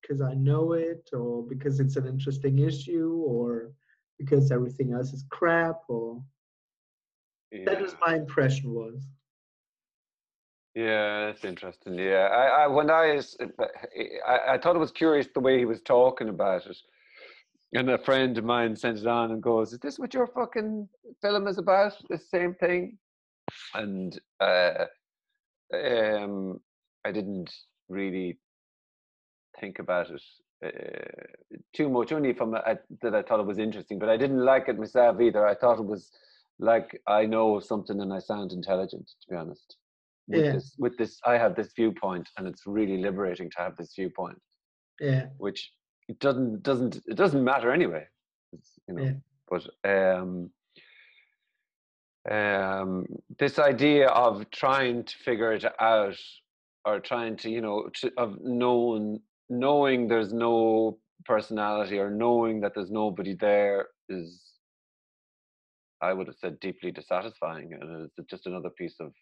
because 0.00 0.20
i 0.20 0.34
know 0.34 0.72
it 0.72 1.08
or 1.12 1.42
because 1.46 1.80
it's 1.80 1.96
an 1.96 2.06
interesting 2.06 2.58
issue 2.58 3.22
or 3.26 3.72
because 4.18 4.50
everything 4.50 4.92
else 4.92 5.12
is 5.12 5.24
crap 5.30 5.76
or 5.88 6.22
that 7.64 7.80
was 7.80 7.94
my 8.06 8.14
impression 8.16 8.72
was 8.72 9.06
Yeah, 10.78 11.26
that's 11.26 11.44
interesting. 11.44 11.94
Yeah, 11.94 12.28
I, 12.30 12.62
I 12.62 12.66
when 12.68 12.88
I, 12.88 13.14
was- 13.16 13.36
I, 14.24 14.38
I 14.54 14.58
thought 14.58 14.76
it 14.76 14.78
was 14.78 14.92
curious 14.92 15.26
the 15.34 15.40
way 15.40 15.58
he 15.58 15.64
was 15.64 15.80
talking 15.80 16.28
about 16.28 16.66
it, 16.66 16.76
and 17.74 17.90
a 17.90 17.98
friend 17.98 18.38
of 18.38 18.44
mine 18.44 18.76
sent 18.76 18.98
it 18.98 19.06
on 19.08 19.32
and 19.32 19.42
goes, 19.42 19.72
"Is 19.72 19.80
this 19.80 19.98
what 19.98 20.14
your 20.14 20.28
fucking 20.28 20.88
film 21.20 21.48
is 21.48 21.58
about? 21.58 21.94
The 22.08 22.16
same 22.16 22.54
thing?" 22.54 22.96
And 23.74 24.20
uh, 24.38 24.84
um, 25.74 26.60
I 27.04 27.10
didn't 27.10 27.52
really 27.88 28.38
think 29.58 29.80
about 29.80 30.10
it 30.10 30.22
uh, 30.64 31.50
too 31.74 31.88
much, 31.88 32.12
only 32.12 32.34
from 32.34 32.52
that 32.52 33.14
I 33.16 33.22
thought 33.22 33.40
it 33.40 33.46
was 33.46 33.58
interesting, 33.58 33.98
but 33.98 34.10
I 34.10 34.16
didn't 34.16 34.44
like 34.44 34.68
it 34.68 34.78
myself 34.78 35.20
either. 35.20 35.44
I 35.44 35.56
thought 35.56 35.80
it 35.80 35.86
was 35.86 36.12
like 36.60 37.02
I 37.08 37.26
know 37.26 37.58
something 37.58 38.00
and 38.00 38.12
I 38.14 38.20
sound 38.20 38.52
intelligent. 38.52 39.08
To 39.22 39.28
be 39.28 39.34
honest, 39.34 39.76
with 40.28 40.44
Yeah. 40.44 40.52
this, 40.52 40.74
with 40.78 40.96
this, 40.98 41.18
I 41.24 41.38
have 41.38 41.56
this 41.56 41.72
viewpoint, 41.74 42.28
and 42.36 42.46
it's 42.46 42.66
really 42.66 42.98
liberating 42.98 43.50
to 43.50 43.58
have 43.58 43.76
this 43.76 43.94
viewpoint. 43.94 44.40
Yeah. 45.00 45.26
Which 45.38 45.72
it 46.08 46.18
doesn't 46.20 46.62
doesn't 46.62 46.96
it 47.06 47.16
doesn't 47.16 47.42
matter 47.42 47.70
anyway. 47.72 48.06
It's, 48.52 48.78
you 48.86 48.94
know, 48.94 49.02
Yeah. 49.04 49.14
but 49.50 49.66
um, 49.84 50.50
um, 52.30 53.06
this 53.38 53.58
idea 53.58 54.08
of 54.08 54.50
trying 54.50 55.04
to 55.04 55.16
figure 55.18 55.52
it 55.52 55.64
out 55.80 56.16
or 56.84 57.00
trying 57.00 57.36
to 57.36 57.50
you 57.50 57.60
know 57.60 57.88
to, 57.94 58.12
of 58.16 58.38
knowing 58.42 59.20
knowing 59.48 60.08
there's 60.08 60.32
no 60.32 60.98
personality 61.24 61.98
or 61.98 62.10
knowing 62.10 62.60
that 62.60 62.72
there's 62.74 62.90
nobody 62.90 63.34
there 63.34 63.88
is 64.08 64.42
i 66.02 66.12
would 66.12 66.26
have 66.26 66.36
said 66.36 66.58
deeply 66.60 66.90
dissatisfying 66.90 67.72
and 67.72 68.08
it's 68.16 68.30
just 68.30 68.46
another 68.46 68.70
piece 68.70 68.96
of 69.00 69.12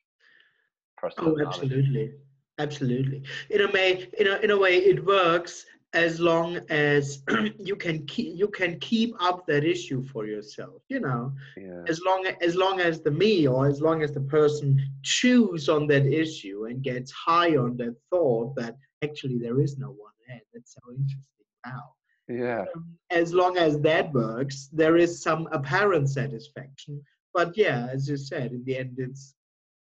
personal 0.97 1.35
Oh, 1.39 1.47
absolutely, 1.47 2.15
absolutely. 2.59 3.23
In 3.51 3.63
a 3.63 3.71
way, 3.71 4.09
in 4.19 4.27
a 4.27 4.37
in 4.39 4.51
a 4.51 4.59
way, 4.59 4.77
it 4.79 5.05
works 5.05 5.67
as 5.95 6.21
long 6.21 6.59
as 6.69 7.23
you 7.59 7.77
can 7.77 8.07
keep 8.07 8.37
you 8.37 8.49
can 8.49 8.79
keep 8.81 9.15
up 9.21 9.47
that 9.47 9.65
issue 9.65 10.03
for 10.05 10.27
yourself. 10.27 10.83
You 10.89 11.01
know, 11.01 11.33
yeah 11.57 11.83
as 11.89 12.01
long 12.05 12.27
as 12.41 12.55
long 12.55 12.81
as 12.81 13.01
the 13.01 13.11
me 13.11 13.47
or 13.47 13.67
as 13.67 13.81
long 13.81 14.03
as 14.03 14.13
the 14.13 14.21
person 14.21 14.81
chews 15.03 15.69
on 15.69 15.87
that 15.89 16.07
issue 16.07 16.67
and 16.67 16.83
gets 16.83 17.11
high 17.13 17.57
on 17.57 17.77
that 17.79 17.95
thought 18.11 18.55
that 18.57 18.77
actually 19.03 19.39
there 19.39 19.61
is 19.61 19.79
no 19.79 19.89
one 19.89 20.13
there. 20.29 20.41
That's 20.53 20.75
so 20.75 20.81
interesting. 20.91 21.47
Wow. 21.65 21.95
yeah 22.29 22.65
Um, 22.75 22.97
as 23.11 23.33
long 23.33 23.57
as 23.57 23.81
that 23.81 24.13
works, 24.13 24.69
there 24.73 24.97
is 24.97 25.23
some 25.23 25.49
apparent 25.53 26.09
satisfaction. 26.11 27.03
But 27.33 27.57
yeah, 27.57 27.89
as 27.93 28.09
you 28.09 28.17
said, 28.17 28.53
in 28.53 28.65
the 28.65 28.79
end, 28.79 28.97
it's 28.99 29.35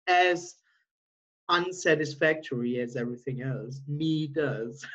as 0.07 0.55
unsatisfactory 1.49 2.79
as 2.79 2.95
everything 2.95 3.41
else. 3.41 3.81
Me 3.87 4.27
does. 4.27 4.85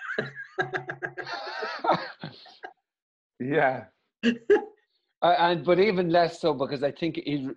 yeah 3.40 3.84
I, 5.22 5.50
and 5.50 5.64
but 5.64 5.78
even 5.80 6.10
less 6.10 6.40
so 6.40 6.54
because 6.54 6.82
i 6.82 6.90
think 6.90 7.18
it 7.18 7.56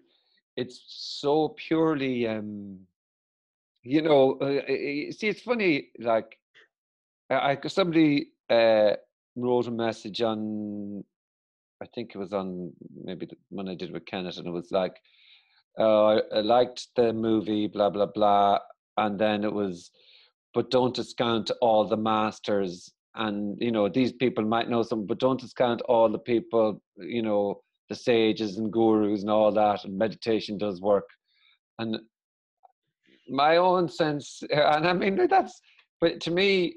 it's 0.55 0.83
so 0.87 1.49
purely 1.49 2.27
um 2.27 2.79
you 3.83 4.01
know 4.01 4.37
uh, 4.41 4.45
uh, 4.45 4.47
uh, 4.47 5.11
see 5.11 5.27
it's 5.27 5.41
funny 5.41 5.89
like 5.99 6.37
i 7.29 7.57
I- 7.63 7.67
somebody 7.67 8.31
uh 8.49 8.91
wrote 9.35 9.67
a 9.67 9.71
message 9.71 10.21
on 10.21 11.03
i 11.81 11.85
think 11.93 12.11
it 12.15 12.17
was 12.17 12.33
on 12.33 12.71
maybe 13.03 13.25
the, 13.25 13.35
when 13.49 13.67
i 13.67 13.75
did 13.75 13.91
with 13.91 14.05
kenneth 14.05 14.37
and 14.37 14.47
it 14.47 14.51
was 14.51 14.71
like 14.71 14.95
uh, 15.79 16.19
I 16.31 16.41
liked 16.41 16.89
the 16.95 17.13
movie 17.13 17.65
blah 17.67 17.89
blah 17.89 18.05
blah 18.05 18.59
and 18.97 19.19
then 19.19 19.43
it 19.43 19.53
was 19.53 19.91
but 20.53 20.69
don't 20.69 20.95
discount 20.95 21.51
all 21.61 21.87
the 21.87 21.97
masters. 21.97 22.91
And 23.15 23.57
you 23.59 23.71
know 23.71 23.89
these 23.89 24.11
people 24.11 24.43
might 24.43 24.69
know 24.69 24.81
some 24.81 25.05
but 25.05 25.19
don't 25.19 25.39
discount 25.39 25.81
all 25.81 26.09
the 26.09 26.19
people 26.19 26.81
you 26.97 27.21
know 27.21 27.61
the 27.89 27.95
sages 27.95 28.57
and 28.57 28.71
gurus 28.71 29.21
and 29.21 29.29
all 29.29 29.51
that 29.51 29.85
and 29.85 29.97
meditation 29.97 30.57
does 30.57 30.81
work. 30.81 31.07
And 31.79 31.97
my 33.29 33.57
own 33.57 33.87
sense 33.87 34.43
uh, 34.53 34.75
and 34.75 34.85
i 34.85 34.91
mean 34.91 35.15
that's 35.29 35.61
but 36.01 36.19
to 36.19 36.29
me 36.29 36.75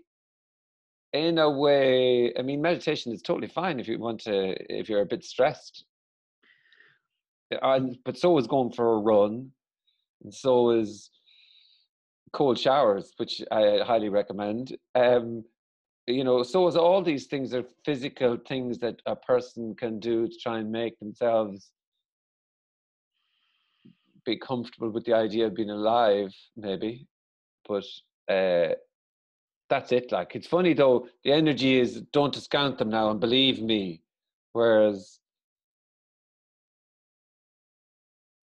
in 1.12 1.38
a 1.38 1.50
way 1.50 2.33
i 2.38 2.42
mean 2.42 2.62
meditation 2.62 3.12
is 3.12 3.20
totally 3.20 3.48
fine 3.48 3.81
if 3.81 3.88
you 3.88 3.98
want 3.98 4.20
to 4.20 4.55
if 4.72 4.88
you're 4.88 5.02
a 5.02 5.07
bit 5.07 5.24
stressed. 5.24 5.85
And 7.62 7.96
but 8.05 8.18
so 8.18 8.37
is 8.38 8.46
going 8.46 8.72
for 8.72 8.94
a 8.94 8.98
run 8.98 9.50
and 10.22 10.35
so 10.35 10.70
is 10.70 11.11
cold 12.33 12.59
showers 12.59 13.12
which 13.17 13.43
i 13.51 13.79
highly 13.85 14.09
recommend 14.09 14.77
um 14.95 15.45
you 16.07 16.25
know 16.25 16.43
so 16.43 16.67
is 16.67 16.77
all 16.77 17.03
these 17.03 17.27
things 17.27 17.53
are 17.55 17.65
physical 17.85 18.37
things 18.49 18.79
that 18.79 19.01
a 19.07 19.17
person 19.17 19.75
can 19.75 19.99
do 19.99 20.29
to 20.29 20.35
try 20.43 20.59
and 20.59 20.71
make 20.71 20.99
themselves 20.99 21.71
be 24.25 24.37
comfortable 24.37 24.91
with 24.91 25.05
the 25.05 25.15
idea 25.15 25.47
of 25.47 25.55
being 25.55 25.71
alive 25.71 26.35
maybe 26.57 27.07
but 27.69 27.85
uh 28.29 28.75
that's 29.69 29.93
it 29.93 30.12
like 30.12 30.35
it's 30.37 30.47
funny 30.47 30.75
though 30.75 31.09
the 31.25 31.33
energy 31.33 31.79
is 31.79 32.03
don't 32.12 32.35
discount 32.35 32.79
them 32.79 32.89
now 32.89 33.11
and 33.11 33.21
believe 33.21 33.61
me 33.62 34.03
whereas 34.53 35.19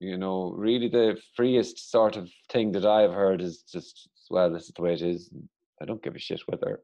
you 0.03 0.17
know 0.17 0.53
really 0.67 0.89
the 0.89 1.17
freest 1.35 1.89
sort 1.91 2.15
of 2.17 2.29
thing 2.51 2.71
that 2.73 2.85
i've 2.85 3.13
heard 3.13 3.41
is 3.41 3.63
just 3.75 4.09
well 4.29 4.51
this 4.51 4.65
is 4.65 4.73
the 4.75 4.81
way 4.81 4.93
it 4.93 5.01
is 5.01 5.29
i 5.81 5.85
don't 5.85 6.03
give 6.03 6.15
a 6.15 6.19
shit 6.19 6.41
whether 6.47 6.81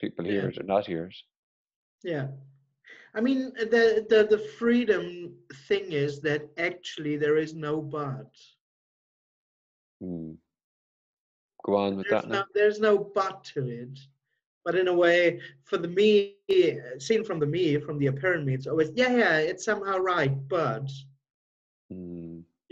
people 0.00 0.24
hear 0.24 0.42
Yeah. 0.42 0.48
it 0.48 0.58
or 0.60 0.62
not 0.74 0.86
hear 0.86 1.04
it 1.06 1.16
Yeah. 2.02 2.28
I 3.12 3.20
mean, 3.20 3.40
the, 3.74 4.06
the, 4.08 4.20
the 4.34 4.42
freedom 4.60 5.34
thing 5.68 5.86
is 6.06 6.20
that 6.20 6.42
actually 6.56 7.16
there 7.16 7.38
is 7.44 7.52
no 7.54 7.74
but. 7.82 8.32
Hmm. 10.00 10.32
go 11.66 11.74
on 11.76 11.96
with 11.96 12.06
There's 12.08 12.22
that 12.22 12.28
no, 12.30 12.38
now 12.38 12.44
there's 12.54 12.80
no 12.88 12.94
but 13.18 13.42
to 13.52 13.60
it. 13.68 13.98
But 14.64 14.74
in 14.76 14.86
a 14.88 14.94
way, 15.04 15.40
for 15.64 15.76
the 15.78 15.88
me, 15.88 16.36
seen 16.98 17.24
from 17.24 17.38
the 17.40 17.46
me, 17.56 17.78
from 17.86 17.98
the 17.98 18.06
apparent 18.06 18.44
me, 18.46 18.54
it's 18.54 18.66
always, 18.68 18.90
yeah, 18.94 19.12
yeah, 19.22 19.36
it's 19.50 19.64
somehow 19.64 19.96
right, 19.98 20.34
but 20.48 20.88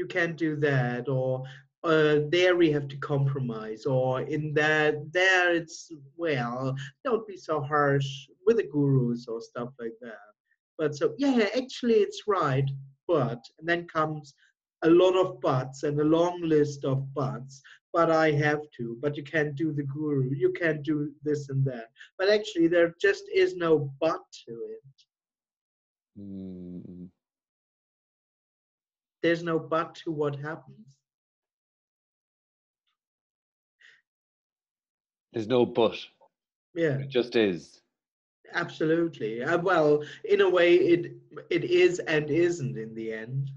can't 0.08 0.36
do 0.36 0.56
that, 0.56 1.08
or 1.08 1.44
uh, 1.84 2.20
there 2.28 2.56
we 2.56 2.70
have 2.72 2.88
to 2.88 2.96
compromise, 2.96 3.86
or 3.86 4.22
in 4.22 4.52
that, 4.54 5.12
there 5.12 5.54
it's, 5.54 5.90
well, 6.16 6.74
don't 7.04 7.26
be 7.26 7.36
so 7.36 7.60
harsh 7.60 8.28
with 8.46 8.56
the 8.56 8.64
gurus 8.64 9.26
or 9.28 9.40
stuff 9.40 9.70
like 9.78 9.94
that. 10.00 10.32
But 10.76 10.96
so, 10.96 11.14
yeah, 11.18 11.48
actually 11.56 11.94
it's 11.94 12.22
right, 12.26 12.68
but, 13.06 13.44
and 13.58 13.68
then 13.68 13.86
comes 13.86 14.34
a 14.82 14.90
lot 14.90 15.16
of 15.16 15.40
buts 15.40 15.82
and 15.82 16.00
a 16.00 16.04
long 16.04 16.40
list 16.42 16.84
of 16.84 17.12
buts 17.14 17.62
but 17.92 18.10
I 18.10 18.32
have 18.32 18.60
to, 18.76 18.96
but 19.00 19.16
you 19.16 19.22
can't 19.22 19.54
do 19.54 19.72
the 19.72 19.82
guru, 19.82 20.30
you 20.34 20.52
can't 20.52 20.82
do 20.82 21.10
this 21.22 21.48
and 21.48 21.64
that. 21.64 21.88
But 22.18 22.28
actually, 22.28 22.68
there 22.68 22.94
just 23.00 23.24
is 23.34 23.56
no 23.56 23.92
but 24.00 24.20
to 24.46 24.52
it. 24.52 24.82
Hmm. 26.16 27.06
There's 29.22 29.42
no 29.42 29.58
but 29.58 29.94
to 29.96 30.10
what 30.12 30.36
happens. 30.36 30.86
there's 35.32 35.46
no 35.48 35.64
but 35.66 35.96
Yeah, 36.74 36.98
it 36.98 37.08
just 37.08 37.36
is 37.36 37.80
absolutely. 38.54 39.42
Uh, 39.42 39.58
well, 39.58 40.02
in 40.24 40.40
a 40.40 40.48
way, 40.48 40.74
it 40.76 41.12
it 41.50 41.64
is 41.64 41.98
and 42.00 42.30
isn't 42.30 42.76
in 42.76 42.94
the 42.94 43.12
end. 43.12 43.50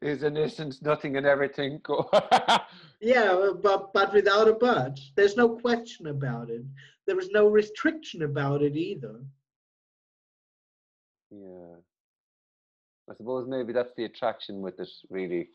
is 0.00 0.22
an 0.22 0.36
essence 0.36 0.80
nothing 0.82 1.16
and 1.16 1.26
everything 1.26 1.80
Yeah, 3.00 3.52
but 3.62 3.92
but 3.92 4.12
without 4.12 4.48
a 4.48 4.54
but, 4.54 4.98
there's 5.16 5.36
no 5.36 5.50
question 5.56 6.06
about 6.08 6.50
it. 6.50 6.64
There 7.06 7.18
is 7.18 7.30
no 7.30 7.46
restriction 7.48 8.22
about 8.22 8.62
it 8.62 8.76
either. 8.76 9.20
Yeah. 11.30 11.76
I 13.10 13.14
suppose 13.14 13.46
maybe 13.48 13.72
that's 13.72 13.94
the 13.96 14.04
attraction 14.04 14.60
with 14.60 14.78
it, 14.80 14.88
really. 15.10 15.48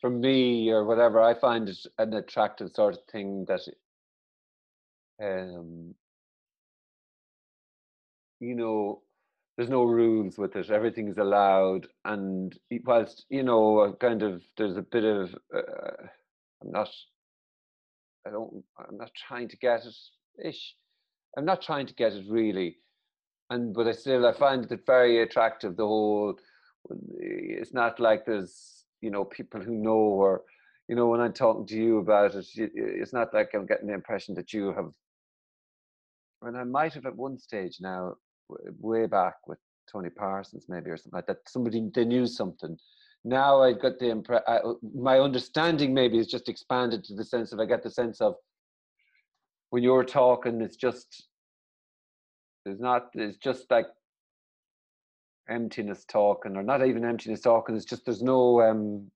For 0.00 0.10
me, 0.10 0.70
or 0.70 0.84
whatever, 0.84 1.20
I 1.20 1.38
find 1.38 1.68
it 1.68 1.78
an 1.98 2.14
attractive 2.14 2.70
sort 2.74 2.94
of 2.94 3.00
thing 3.12 3.46
that, 3.48 3.60
um, 5.22 5.94
you 8.40 8.54
know, 8.54 9.02
there's 9.56 9.68
no 9.68 9.84
rules 9.84 10.38
with 10.38 10.56
it. 10.56 10.70
Everything 10.70 11.08
is 11.08 11.18
allowed, 11.18 11.86
and 12.06 12.58
whilst 12.84 13.26
you 13.28 13.42
know, 13.42 13.94
kind 14.00 14.22
of 14.22 14.42
there's 14.56 14.78
a 14.78 14.82
bit 14.82 15.04
of, 15.04 15.34
uh, 15.54 16.06
I'm 16.62 16.70
not, 16.70 16.88
I 18.26 18.30
don't, 18.30 18.64
I'm 18.78 18.96
not 18.96 19.10
trying 19.28 19.48
to 19.48 19.56
get 19.58 19.84
it. 19.84 19.96
Ish, 20.42 20.74
I'm 21.36 21.44
not 21.44 21.60
trying 21.60 21.86
to 21.86 21.94
get 21.94 22.14
it 22.14 22.24
really 22.30 22.78
and 23.50 23.74
but 23.74 23.88
I 23.88 23.92
still 23.92 24.26
I 24.26 24.32
find 24.32 24.70
it 24.70 24.86
very 24.86 25.22
attractive. 25.22 25.76
The 25.76 25.86
whole 25.86 26.36
it's 27.18 27.74
not 27.74 28.00
like 28.00 28.24
there's 28.24 28.84
you 29.00 29.10
know 29.10 29.24
people 29.24 29.60
who 29.60 29.74
know 29.74 29.90
or 29.92 30.42
you 30.88 30.96
know 30.96 31.08
when 31.08 31.20
I'm 31.20 31.32
talking 31.32 31.66
to 31.66 31.76
you 31.76 31.98
about 31.98 32.34
it, 32.34 32.46
it's 32.56 33.12
not 33.12 33.34
like 33.34 33.50
I'm 33.52 33.66
getting 33.66 33.88
the 33.88 33.94
impression 33.94 34.34
that 34.36 34.52
you 34.52 34.72
have. 34.72 34.90
And 36.42 36.56
I 36.56 36.64
might 36.64 36.94
have 36.94 37.04
at 37.04 37.16
one 37.16 37.38
stage 37.38 37.78
now, 37.80 38.14
way 38.78 39.06
back 39.06 39.34
with 39.46 39.58
Tony 39.92 40.08
Parsons 40.08 40.66
maybe 40.68 40.90
or 40.90 40.96
something 40.96 41.18
like 41.18 41.26
that. 41.26 41.48
Somebody 41.48 41.90
they 41.94 42.04
knew 42.04 42.26
something. 42.26 42.78
Now 43.24 43.62
I've 43.62 43.82
got 43.82 43.98
the 43.98 44.10
impression. 44.10 44.44
Uh, 44.46 44.72
my 44.94 45.18
understanding 45.18 45.92
maybe 45.92 46.18
is 46.18 46.28
just 46.28 46.48
expanded 46.48 47.04
to 47.04 47.14
the 47.14 47.24
sense 47.24 47.52
of 47.52 47.60
I 47.60 47.66
get 47.66 47.82
the 47.82 47.90
sense 47.90 48.20
of 48.20 48.36
when 49.70 49.82
you're 49.82 50.04
talking, 50.04 50.60
it's 50.62 50.76
just 50.76 51.28
there's 52.64 52.80
not 52.80 53.10
it's 53.14 53.36
just 53.38 53.70
like 53.70 53.86
emptiness 55.48 56.04
talking, 56.04 56.56
or 56.56 56.62
not 56.62 56.86
even 56.86 57.04
emptiness 57.04 57.40
talking. 57.40 57.76
It's 57.76 57.84
just 57.84 58.04
there's 58.04 58.22
no. 58.22 58.60
Um, 58.62 59.10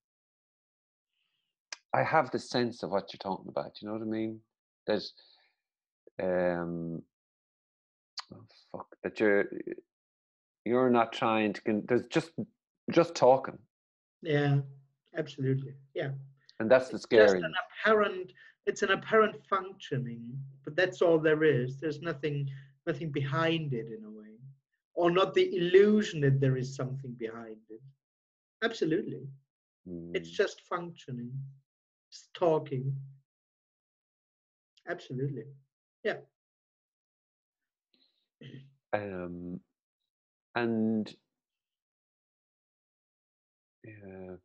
I 1.94 2.02
have 2.02 2.30
the 2.30 2.38
sense 2.38 2.83
of 2.83 2.90
what 2.90 3.12
you're 3.12 3.18
talking 3.18 3.48
about. 3.48 3.80
You 3.80 3.87
know 3.87 3.94
what 3.94 4.02
I 4.02 4.07
mean? 4.07 4.40
There's, 4.85 5.12
um, 6.20 7.02
oh, 8.35 8.44
fuck 8.72 8.87
that 9.04 9.20
you're 9.20 9.44
you're 10.64 10.90
not 10.90 11.12
trying 11.12 11.52
to. 11.52 11.61
Con- 11.62 11.85
there's 11.87 12.07
just 12.09 12.33
just 12.90 13.14
talking. 13.14 13.59
Yeah, 14.22 14.59
absolutely. 15.16 15.74
Yeah. 15.94 16.11
And 16.61 16.70
that's 16.70 16.88
the 16.88 16.96
It's 16.96 17.04
scary. 17.04 17.26
Just 17.26 17.37
an 17.37 17.54
apparent. 17.83 18.33
It's 18.66 18.83
an 18.83 18.92
apparent 18.92 19.37
functioning, 19.48 20.38
but 20.64 20.74
that's 20.74 21.02
all 21.02 21.18
there 21.18 21.44
is. 21.44 21.76
There's 21.76 22.00
nothing, 22.00 22.48
nothing 22.87 23.11
behind 23.11 23.73
it 23.73 23.87
in 23.92 24.05
a 24.05 24.11
way, 24.11 24.38
or 24.94 25.11
not 25.11 25.35
the 25.35 25.55
illusion 25.57 26.20
that 26.20 26.40
there 26.40 26.57
is 26.57 26.75
something 26.75 27.12
behind 27.12 27.59
it. 27.70 27.81
Absolutely, 28.62 29.27
it's 30.12 30.31
Mm. 30.31 30.37
just 30.37 30.61
functioning, 30.62 31.33
it's 32.11 32.29
talking. 32.35 32.97
Absolutely. 34.87 35.44
Yeah. 36.05 36.18
Um, 38.92 39.61
and 40.55 41.14
yeah, 43.85 44.37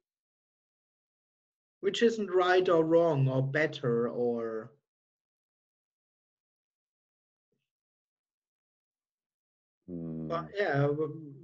which 1.82 2.02
isn't 2.02 2.30
right 2.32 2.67
or 2.69 2.84
wrong 2.84 3.28
or 3.28 3.41
better 3.43 4.08
or 4.10 4.71
but 10.28 10.45
mm, 10.45 10.49
yeah 10.56 10.88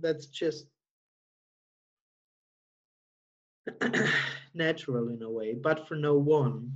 that's 0.01 0.27
just 0.27 0.67
natural 4.53 5.10
in 5.10 5.21
a 5.21 5.29
way 5.29 5.53
but 5.55 5.88
for 5.88 5.95
no 5.95 6.15
one 6.15 6.71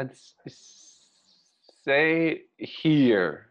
s- 0.00 0.34
say 1.84 2.42
here 2.58 3.48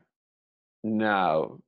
now 0.84 1.60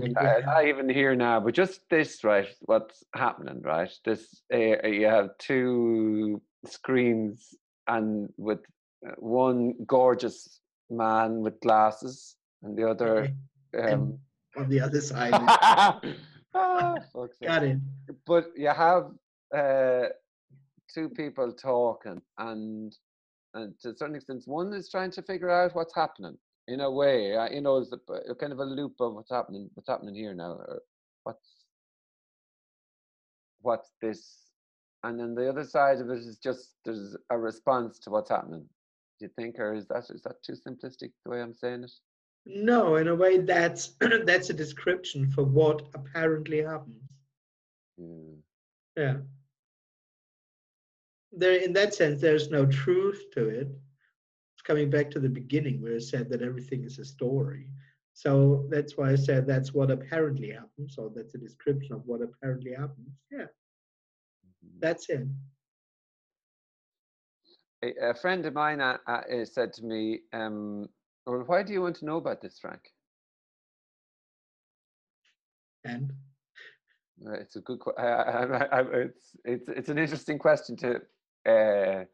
uh, 0.00 0.06
yeah, 0.20 0.40
not 0.44 0.66
even 0.66 0.88
here 0.88 1.14
now, 1.14 1.40
but 1.40 1.54
just 1.54 1.88
this, 1.88 2.24
right? 2.24 2.48
What's 2.60 3.04
happening, 3.14 3.62
right? 3.62 3.90
This 4.04 4.42
uh, 4.52 4.86
you 4.86 5.06
have 5.06 5.30
two 5.38 6.40
screens, 6.66 7.54
and 7.86 8.28
with 8.36 8.60
uh, 9.06 9.12
one 9.18 9.74
gorgeous 9.86 10.60
man 10.90 11.40
with 11.40 11.60
glasses, 11.60 12.36
and 12.62 12.76
the 12.76 12.88
other. 12.88 13.28
Um, 13.78 14.18
on 14.56 14.68
the 14.68 14.80
other 14.80 15.00
side 15.00 15.32
ah, 16.54 16.98
got 17.42 17.62
it 17.62 17.78
But 18.26 18.48
you 18.54 18.68
have 18.68 19.12
uh, 19.54 20.08
two 20.92 21.08
people 21.08 21.52
talking, 21.52 22.20
and 22.38 22.94
and 23.54 23.78
to 23.80 23.90
a 23.90 23.94
certain 23.96 24.16
extent, 24.16 24.42
one 24.46 24.72
is 24.72 24.90
trying 24.90 25.10
to 25.12 25.22
figure 25.22 25.50
out 25.50 25.74
what's 25.74 25.94
happening 25.94 26.36
in 26.68 26.80
a 26.80 26.90
way. 26.90 27.36
uh, 27.36 27.48
You 27.50 27.60
know, 27.60 27.78
it's 27.78 27.92
a, 27.92 28.12
a 28.30 28.34
kind 28.34 28.52
of 28.52 28.58
a 28.58 28.64
loop 28.64 28.94
of 29.00 29.14
what's 29.14 29.30
happening. 29.30 29.70
What's 29.74 29.88
happening 29.88 30.14
here 30.14 30.34
now? 30.34 30.52
Or 30.52 30.82
what's 31.24 31.66
what's 33.62 33.92
this? 34.00 34.38
And 35.04 35.18
then 35.18 35.34
the 35.34 35.48
other 35.48 35.64
side 35.64 36.00
of 36.00 36.10
it 36.10 36.18
is 36.18 36.38
just 36.38 36.74
there's 36.84 37.16
a 37.30 37.38
response 37.38 37.98
to 38.00 38.10
what's 38.10 38.30
happening. 38.30 38.66
Do 39.18 39.26
you 39.26 39.30
think, 39.36 39.58
or 39.58 39.74
is 39.74 39.86
that 39.88 40.10
is 40.10 40.22
that 40.22 40.42
too 40.42 40.52
simplistic 40.54 41.12
the 41.24 41.30
way 41.30 41.42
I'm 41.42 41.54
saying 41.54 41.84
it? 41.84 41.92
No 42.46 42.96
in 42.96 43.08
a 43.08 43.14
way 43.14 43.38
that's 43.38 43.94
that's 44.26 44.50
a 44.50 44.54
description 44.54 45.28
for 45.30 45.44
what 45.44 45.82
apparently 45.94 46.62
happens. 46.62 47.02
Yeah. 47.96 48.36
yeah. 48.96 49.16
There 51.32 51.54
in 51.56 51.72
that 51.74 51.94
sense 51.94 52.20
there's 52.20 52.50
no 52.50 52.66
truth 52.66 53.24
to 53.32 53.48
it. 53.48 53.68
It's 54.54 54.62
coming 54.62 54.90
back 54.90 55.10
to 55.10 55.20
the 55.20 55.28
beginning 55.28 55.80
where 55.80 55.96
I 55.96 55.98
said 55.98 56.28
that 56.30 56.42
everything 56.42 56.84
is 56.84 56.98
a 56.98 57.04
story. 57.04 57.68
So 58.14 58.66
that's 58.70 58.96
why 58.96 59.10
i 59.12 59.16
said 59.16 59.46
that's 59.46 59.72
what 59.72 59.90
apparently 59.90 60.50
happens 60.50 60.96
or 60.98 61.10
that's 61.14 61.34
a 61.34 61.38
description 61.38 61.94
of 61.94 62.06
what 62.06 62.22
apparently 62.22 62.72
happens. 62.72 63.10
Yeah. 63.30 63.46
Mhm. 64.64 64.80
that's 64.80 65.08
it. 65.08 65.26
A, 67.82 68.10
a 68.10 68.14
friend 68.14 68.44
of 68.46 68.54
mine 68.54 68.80
uh, 68.80 68.98
uh, 69.06 69.44
said 69.44 69.72
to 69.74 69.84
me, 69.84 70.20
um, 70.32 70.88
"Well, 71.26 71.44
why 71.46 71.62
do 71.62 71.72
you 71.72 71.82
want 71.82 71.96
to 71.96 72.04
know 72.04 72.16
about 72.16 72.40
this, 72.40 72.58
Frank?" 72.58 72.82
and 75.84 76.12
Uh, 77.26 77.32
it's 77.34 77.56
a 77.56 77.60
good. 77.60 77.78
que- 77.80 77.94
I, 77.98 78.02
I, 78.04 78.44
I, 78.44 78.80
I- 78.80 78.94
it's 79.06 79.36
it's 79.44 79.68
it's 79.68 79.88
an 79.88 79.98
interesting 79.98 80.38
question 80.38 80.76
to. 80.78 80.96
Uh, 81.46 82.04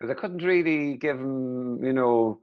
because 0.00 0.10
I 0.16 0.20
couldn't 0.20 0.42
really 0.44 0.96
give 0.96 1.18
him, 1.18 1.82
you 1.84 1.92
know. 1.92 2.40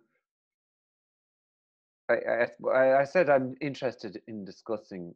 I, 2.09 2.13
I 2.15 2.47
I- 2.69 3.01
I 3.01 3.03
said 3.05 3.29
I'm 3.29 3.55
interested 3.61 4.21
in 4.27 4.45
discussing 4.45 5.15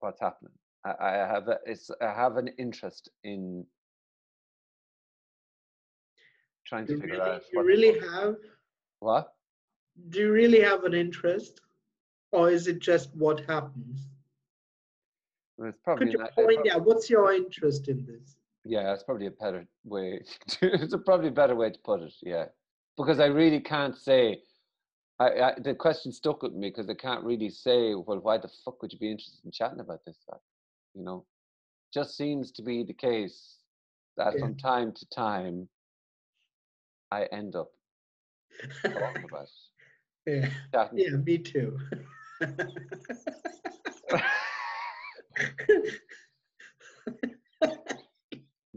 what's 0.00 0.20
happening. 0.20 0.52
I, 0.84 0.94
I 1.00 1.12
have 1.16 1.48
a, 1.48 1.58
it's 1.66 1.90
I 2.00 2.12
have 2.12 2.36
an 2.36 2.48
interest 2.58 3.10
in 3.24 3.66
trying 6.66 6.86
to 6.86 6.92
you 6.92 7.00
figure 7.00 7.18
really, 7.18 7.30
out 7.30 7.42
you 7.52 7.62
really 7.62 8.00
have 8.00 8.36
what 9.00 9.32
do 10.10 10.20
you 10.20 10.32
really 10.32 10.60
have 10.60 10.84
an 10.84 10.94
interest 10.94 11.60
or 12.32 12.50
is 12.50 12.66
it 12.66 12.78
just 12.78 13.14
what 13.14 13.40
happens 13.46 14.08
Well, 15.56 15.72
could 15.96 16.12
you 16.12 16.20
it's 16.20 16.34
point 16.34 16.68
out 16.70 16.84
what's 16.84 17.10
your 17.10 17.32
interest 17.32 17.88
in 17.88 18.04
this 18.06 18.36
Yeah, 18.64 18.92
it's 18.92 19.02
probably 19.02 19.26
a 19.26 19.30
better 19.30 19.66
way. 19.84 20.22
To, 20.48 20.72
it's 20.82 20.92
a 20.92 20.98
probably 20.98 21.28
a 21.28 21.38
better 21.40 21.54
way 21.56 21.70
to 21.70 21.78
put 21.78 22.02
it. 22.02 22.14
Yeah, 22.22 22.46
because 22.96 23.18
I 23.20 23.26
really 23.26 23.60
can't 23.60 23.96
say. 23.96 24.42
I, 25.20 25.28
I 25.46 25.54
the 25.58 25.74
question 25.74 26.12
stuck 26.12 26.42
with 26.42 26.52
me 26.52 26.68
because 26.68 26.88
I 26.90 26.94
can't 26.94 27.24
really 27.24 27.50
say. 27.50 27.94
Well, 27.94 28.20
why 28.20 28.36
the 28.38 28.50
fuck 28.64 28.80
would 28.82 28.92
you 28.92 28.98
be 28.98 29.10
interested 29.10 29.44
in 29.44 29.50
chatting 29.50 29.80
about 29.80 30.04
this? 30.04 30.18
Like, 30.30 30.40
you 30.94 31.02
know, 31.02 31.24
just 31.92 32.16
seems 32.16 32.52
to 32.52 32.62
be 32.62 32.84
the 32.84 32.94
case 32.94 33.58
that 34.16 34.34
Yeah. 34.34 34.40
from 34.40 34.54
time 34.56 34.92
to 34.92 35.06
time 35.08 35.68
I 37.10 37.24
end 37.32 37.56
up 37.56 37.70
talking 38.82 39.24
about 39.24 39.44
it. 39.44 39.67
Yeah 40.28 40.88
yeah 40.92 41.16
me 41.26 41.38
too 41.38 41.78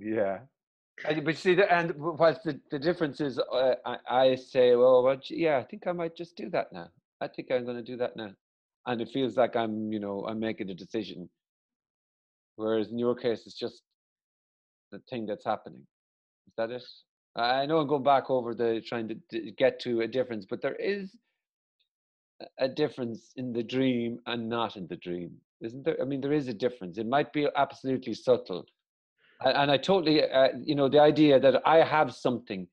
Yeah. 0.02 0.40
And, 1.08 1.24
but 1.26 1.38
see, 1.38 1.56
the, 1.56 1.72
and 1.72 1.94
what's 1.96 2.44
the, 2.44 2.60
the 2.70 2.80
difference 2.80 3.22
is 3.22 3.40
uh, 3.40 3.76
I, 3.86 3.98
I 4.10 4.36
say, 4.36 4.76
well, 4.76 5.04
well, 5.04 5.20
yeah, 5.30 5.58
I 5.58 5.64
think 5.64 5.88
I 5.88 5.92
might 5.94 6.16
just 6.16 6.36
do 6.36 6.50
that 6.52 6.68
now. 6.72 6.90
I 7.22 7.28
think 7.28 7.50
I'm 7.52 7.66
going 7.66 7.78
to 7.78 7.84
do 7.84 7.98
that 7.98 8.16
now. 8.16 8.32
And 8.86 9.02
it 9.02 9.10
feels 9.14 9.38
like 9.38 9.56
I'm, 9.56 9.92
you 9.92 10.00
know, 10.00 10.26
I'm 10.28 10.40
making 10.40 10.70
a 10.70 10.76
decision. 10.76 11.30
Whereas 12.56 12.92
in 12.92 13.00
your 13.00 13.16
case, 13.16 13.44
it's 13.46 13.58
just 13.58 13.82
the 14.92 15.00
thing 15.10 15.26
that's 15.26 15.46
happening. 15.46 15.86
Is 16.48 16.54
that 16.58 16.72
it? 16.72 16.84
I 17.36 17.66
know 17.66 17.80
I'm 17.80 17.88
going 17.88 18.04
back 18.04 18.30
over 18.30 18.54
the 18.54 18.82
trying 18.86 19.08
to 19.08 19.16
d- 19.30 19.54
get 19.58 19.80
to 19.82 20.02
a 20.02 20.08
difference, 20.08 20.46
but 20.50 20.62
there 20.62 20.76
is 20.76 21.16
a- 22.58 22.70
difference 22.70 23.34
in 23.36 23.54
the 23.54 23.64
dream 23.64 24.20
and 24.26 24.50
not 24.50 24.76
in 24.78 24.88
the 24.88 24.96
dream, 24.98 25.32
isn't 25.62 25.84
there? 25.86 25.98
I 26.02 26.06
mean, 26.06 26.22
there 26.22 26.34
is 26.34 26.48
a 26.48 26.54
difference. 26.54 26.98
It 26.98 27.08
might 27.08 27.32
be 27.34 27.48
absolutely 27.56 28.14
subtle, 28.14 28.66
a- 29.46 29.58
and 29.60 29.72
I 29.72 29.78
totally, 29.78 30.24
uh, 30.30 30.50
you 30.64 30.76
know, 30.76 30.90
the 30.90 31.00
idea 31.02 31.40
that 31.40 31.62
I 31.66 31.78
have 31.84 32.14
something, 32.14 32.68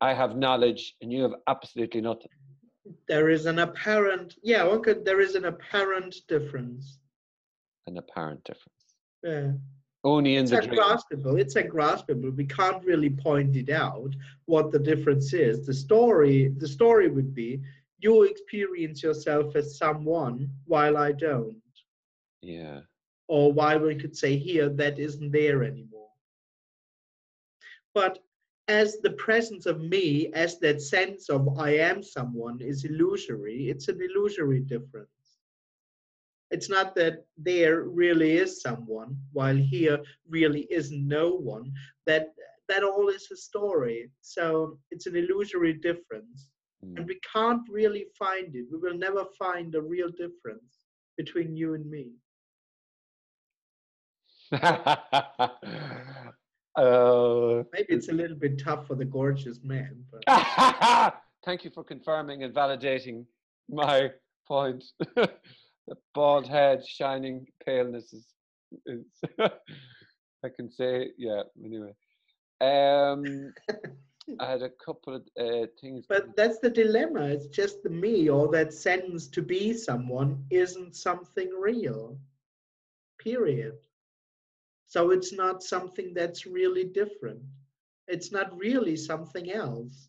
I 0.00 0.12
have 0.14 0.36
knowledge, 0.36 0.96
and 1.00 1.12
you 1.12 1.22
have 1.22 1.34
absolutely 1.46 2.00
nothing. 2.00 2.30
there 3.08 3.28
is 3.36 3.46
an 3.46 3.58
apparent 3.58 4.28
yeah 4.52 4.62
one 4.70 4.80
could 4.84 5.04
there 5.08 5.20
is 5.26 5.34
an 5.40 5.46
apparent 5.52 6.12
difference 6.34 6.84
An 7.88 7.96
apparent 7.98 8.40
difference. 8.50 8.84
yeah 9.30 9.50
Only 10.04 10.36
in 10.36 10.42
it's 10.44 10.52
the 10.52 10.58
dream. 10.58 10.78
ungraspable 10.78 11.34
it's 11.42 11.56
graspable. 11.76 12.30
we 12.40 12.46
can't 12.58 12.82
really 12.90 13.10
point 13.10 13.52
it 13.62 13.70
out 13.86 14.12
what 14.52 14.66
the 14.74 14.78
difference 14.90 15.28
is 15.48 15.54
the 15.70 15.74
story 15.86 16.36
the 16.62 16.70
story 16.78 17.08
would 17.16 17.32
be 17.34 17.50
you 17.98 18.22
experience 18.22 19.02
yourself 19.02 19.54
as 19.56 19.78
someone 19.78 20.48
while 20.66 20.96
i 20.96 21.12
don't 21.12 21.62
Yeah. 22.42 22.82
or 23.28 23.52
why 23.52 23.76
we 23.76 23.94
could 23.96 24.16
say 24.16 24.36
here 24.36 24.68
that 24.68 24.98
isn't 24.98 25.30
there 25.32 25.62
anymore. 25.62 26.10
But 27.94 28.24
as 28.68 28.98
the 29.00 29.10
presence 29.12 29.66
of 29.66 29.80
me, 29.80 30.30
as 30.32 30.58
that 30.60 30.80
sense 30.80 31.28
of 31.28 31.58
I 31.58 31.70
am 31.78 32.02
someone 32.02 32.60
is 32.60 32.84
illusory, 32.84 33.68
it's 33.68 33.88
an 33.88 34.00
illusory 34.00 34.60
difference. 34.60 35.38
It's 36.50 36.68
not 36.68 36.94
that 36.96 37.26
there 37.36 37.82
really 37.84 38.36
is 38.36 38.60
someone, 38.60 39.16
while 39.32 39.56
here 39.56 40.02
really 40.28 40.62
is 40.70 40.90
no 40.92 41.30
one. 41.34 41.72
That 42.06 42.34
that 42.68 42.82
all 42.84 43.08
is 43.08 43.30
a 43.30 43.36
story. 43.36 44.10
So 44.20 44.78
it's 44.90 45.06
an 45.06 45.16
illusory 45.16 45.74
difference. 45.74 46.50
And 46.82 47.06
we 47.06 47.18
can't 47.32 47.62
really 47.70 48.06
find 48.18 48.54
it. 48.54 48.66
We 48.70 48.78
will 48.78 48.96
never 48.96 49.24
find 49.38 49.74
a 49.74 49.80
real 49.80 50.08
difference 50.10 50.78
between 51.16 51.56
you 51.56 51.74
and 51.74 51.90
me. 51.90 52.12
uh, 54.52 54.96
Maybe 57.72 57.86
it's 57.88 58.08
a 58.08 58.12
little 58.12 58.36
bit 58.36 58.58
tough 58.62 58.86
for 58.86 58.94
the 58.94 59.04
gorgeous 59.04 59.60
man, 59.64 60.04
but 60.10 60.22
Thank 61.44 61.64
you 61.64 61.70
for 61.70 61.84
confirming 61.84 62.42
and 62.42 62.52
validating 62.52 63.24
my 63.70 64.10
point. 64.48 64.84
the 65.14 65.30
bald 66.14 66.48
head, 66.48 66.84
shining 66.84 67.46
paleness 67.64 68.12
is, 68.12 68.26
is 68.86 69.04
I 69.38 70.48
can 70.54 70.70
say, 70.70 71.10
yeah, 71.16 71.42
anyway. 71.64 71.94
Um, 72.60 73.52
I 74.40 74.50
had 74.50 74.62
a 74.62 74.70
couple 74.70 75.14
of 75.14 75.22
uh, 75.38 75.66
things. 75.80 76.06
but 76.08 76.34
that's 76.36 76.58
the 76.58 76.70
dilemma. 76.70 77.26
It's 77.26 77.46
just 77.46 77.82
the 77.82 77.90
me 77.90 78.28
or 78.28 78.48
that 78.52 78.72
sense 78.72 79.28
to 79.28 79.42
be 79.42 79.72
someone 79.72 80.44
isn't 80.50 80.96
something 80.96 81.50
real. 81.50 82.18
Period. 83.18 83.74
So 84.86 85.10
it's 85.10 85.32
not 85.32 85.62
something 85.62 86.12
that's 86.14 86.46
really 86.46 86.84
different. 86.84 87.42
It's 88.08 88.32
not 88.32 88.56
really 88.56 88.96
something 88.96 89.52
else. 89.52 90.08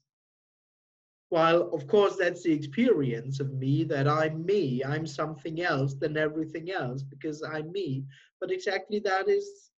While, 1.29 1.69
of 1.73 1.87
course, 1.87 2.15
that's 2.15 2.43
the 2.43 2.53
experience 2.53 3.39
of 3.39 3.53
me 3.53 3.83
that 3.85 4.07
I'm 4.07 4.45
me, 4.45 4.83
I'm 4.83 5.05
something 5.05 5.61
else 5.61 5.93
than 5.93 6.15
everything 6.15 6.71
else 6.71 7.03
because 7.03 7.43
I'm 7.43 7.71
me. 7.71 8.05
But 8.39 8.51
exactly 8.51 8.99
that 8.99 9.27
is, 9.27 9.71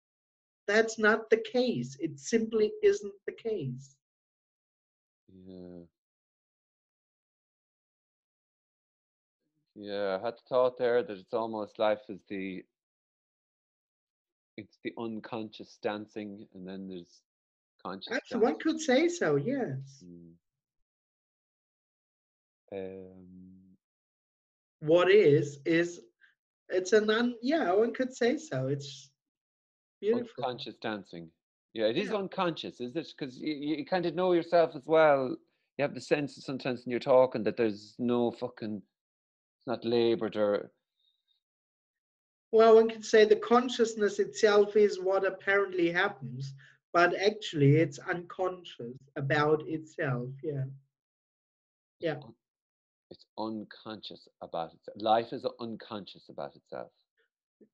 that's 0.68 1.00
not 1.00 1.30
the 1.30 1.38
case. 1.52 1.98
It 2.00 2.20
simply 2.20 2.72
isn't 2.84 3.14
the 3.26 3.34
case. 3.34 3.96
Yeah. 5.34 5.80
Yeah, 9.76 10.18
I 10.20 10.26
had 10.26 10.34
the 10.36 10.42
thought 10.50 10.78
there 10.78 11.04
that 11.04 11.18
it's 11.18 11.34
almost 11.34 11.80
life 11.80 12.02
is 12.10 12.20
the 12.28 12.64
it's 14.58 14.78
the 14.84 14.94
unconscious 14.98 15.78
dancing 15.82 16.46
and 16.54 16.68
then 16.68 16.88
there's 16.90 17.22
conscious 17.82 18.12
Actually, 18.12 18.42
one 18.42 18.60
could 18.60 18.80
say 18.82 19.08
so, 19.08 19.38
yes. 19.38 20.04
Mm. 20.04 20.34
Um, 22.72 23.78
What 24.82 25.10
is, 25.10 25.60
is, 25.66 26.02
it's 26.68 26.92
a 26.94 27.02
non 27.02 27.36
yeah, 27.42 27.72
one 27.72 27.94
could 27.94 28.14
say 28.14 28.38
so. 28.38 28.68
It's 28.68 29.10
beautiful. 30.02 30.44
unconscious 30.44 30.76
dancing. 30.82 31.30
Yeah, 31.74 31.86
it 31.86 31.98
is 31.98 32.10
Yeah. 32.10 32.18
unconscious, 32.18 32.82
is 32.82 32.96
it? 32.96 33.14
Because 33.18 33.38
you, 33.40 33.54
you 33.54 33.86
kind 33.86 34.06
of 34.06 34.16
know 34.16 34.34
yourself 34.34 34.76
as 34.76 34.86
well. 34.86 35.36
You 35.78 35.84
have 35.84 35.94
the 35.94 36.02
sense 36.02 36.44
sometimes 36.44 36.86
when 36.86 36.92
you're 36.92 37.00
talking 37.00 37.44
that 37.44 37.58
there's 37.58 37.96
no 38.00 38.32
fucking, 38.32 38.82
it's 39.58 39.68
not 39.68 39.86
labored 39.86 40.36
or 40.36 40.72
Well, 42.52 42.76
one 42.76 42.90
could 42.90 43.06
say 43.06 43.26
the 43.26 43.36
consciousness 43.36 44.20
itself 44.20 44.76
is 44.76 45.00
what 45.00 45.26
apparently 45.26 45.88
mm-hmm. 45.90 45.98
happens, 45.98 46.54
but 46.92 47.14
actually 47.16 47.76
it's 47.78 48.00
unconscious 48.00 48.98
about 49.16 49.68
itself. 49.68 50.30
Yeah. 50.44 50.66
Yeah. 52.00 52.16
it's 53.12 53.26
unconscious 53.38 54.28
about 54.42 54.74
itself. 54.74 54.98
Life 55.02 55.34
is 55.34 55.46
unconscious 55.60 56.30
about 56.30 56.56
itself. 56.56 56.92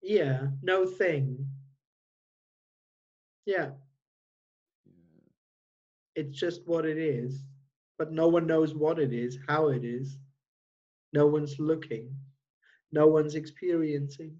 Yeah. 0.02 0.48
No 0.62 0.86
thing. 0.86 1.46
Yeah. 3.46 3.56
Yeah. 3.58 3.72
It's 6.16 6.38
just 6.38 6.62
what 6.66 6.86
it 6.86 6.98
is. 6.98 7.44
But 7.98 8.12
no 8.12 8.28
one 8.28 8.46
knows 8.48 8.74
what 8.74 9.00
it 9.00 9.14
is, 9.14 9.38
how 9.48 9.70
it 9.70 9.86
is. 9.86 10.18
No 11.14 11.28
one's 11.28 11.60
looking. 11.60 12.14
No 12.92 13.08
one's 13.08 13.36
experiencing. 13.36 14.36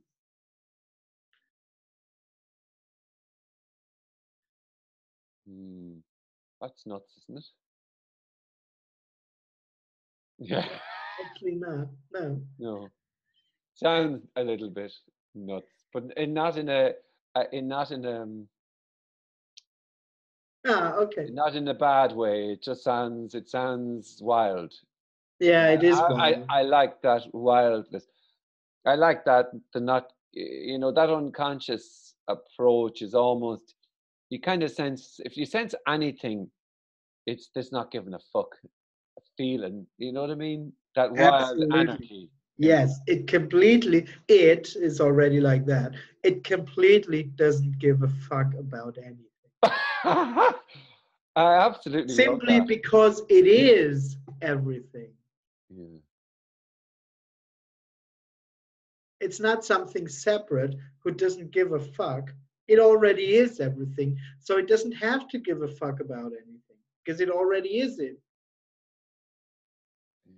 Hmm. 5.48 6.00
That's 6.62 6.86
nuts, 6.86 7.14
isn't 7.24 7.38
it? 7.38 7.46
Yeah. 10.40 10.66
Actually, 11.26 11.56
not. 11.56 11.88
No. 12.14 12.42
No. 12.60 12.90
Sounds 13.76 14.26
a 14.36 14.44
little 14.44 14.70
bit 14.70 14.94
nuts, 15.34 15.86
but 15.94 16.06
in, 16.18 16.34
not 16.34 16.58
in 16.58 16.70
a, 16.70 16.92
uh, 17.36 17.44
in 17.52 17.68
not 17.68 17.92
in 17.92 18.06
um, 18.06 18.48
Ah, 20.66 20.96
okay. 20.96 21.28
not 21.32 21.56
in 21.56 21.68
a 21.68 21.74
bad 21.74 22.12
way. 22.12 22.52
It 22.52 22.64
just 22.64 22.84
sounds, 22.84 23.36
it 23.36 23.50
sounds 23.50 24.20
wild. 24.22 24.74
Yeah, 25.40 25.70
it 25.70 25.84
is. 25.84 26.00
I, 26.00 26.46
I. 26.50 26.60
I 26.60 26.62
like 26.64 27.02
that 27.02 27.24
wildness. 27.34 28.06
I 28.86 28.96
like 28.96 29.26
that 29.26 29.48
the 29.74 29.80
not 29.80 30.14
you 30.32 30.78
know 30.80 30.92
that 30.92 31.10
unconscious 31.10 32.16
approach 32.28 33.02
is 33.02 33.14
almost 33.14 33.76
you 34.30 34.40
kind 34.40 34.64
of 34.64 34.72
sense 34.72 35.20
if 35.26 35.38
you 35.38 35.46
sense 35.46 35.76
anything, 35.88 36.50
it's 37.26 37.50
this 37.54 37.72
not 37.72 37.92
giving 37.92 38.14
a 38.14 38.20
fuck 38.32 38.56
feeling. 39.38 39.86
You 39.98 40.14
know 40.14 40.22
what 40.22 40.32
I 40.32 40.36
mean? 40.36 40.72
That 40.96 41.12
wild 41.12 41.44
Absolutely. 41.44 41.80
anarchy. 41.80 42.30
Yes, 42.58 43.00
it 43.06 43.28
completely, 43.28 44.06
it 44.30 44.78
is 44.78 45.02
already 45.02 45.42
like 45.42 45.66
that. 45.66 45.92
It 46.24 46.46
completely 46.46 47.24
doesn't 47.24 47.78
give 47.80 48.02
a 48.02 48.08
fuck 48.08 48.54
about 48.58 48.98
anything. 48.98 49.26
I 51.36 51.56
absolutely 51.56 52.14
Simply 52.14 52.62
because 52.62 53.24
it 53.28 53.48
is 53.48 54.18
everything. 54.42 55.10
Yeah. 55.70 55.98
It's 59.20 59.40
not 59.40 59.66
something 59.66 60.08
separate 60.08 60.76
who 61.00 61.12
doesn't 61.12 61.52
give 61.52 61.72
a 61.74 61.80
fuck. 61.80 62.32
It 62.68 62.80
already 62.80 63.36
is 63.36 63.60
everything. 63.60 64.18
So 64.40 64.58
it 64.58 64.68
doesn't 64.68 64.92
have 64.92 65.28
to 65.30 65.40
give 65.40 65.64
a 65.64 65.68
fuck 65.68 66.00
about 66.00 66.34
anything 66.34 66.80
because 67.04 67.20
it 67.20 67.30
already 67.30 67.80
is 67.80 67.98
it. 67.98 68.20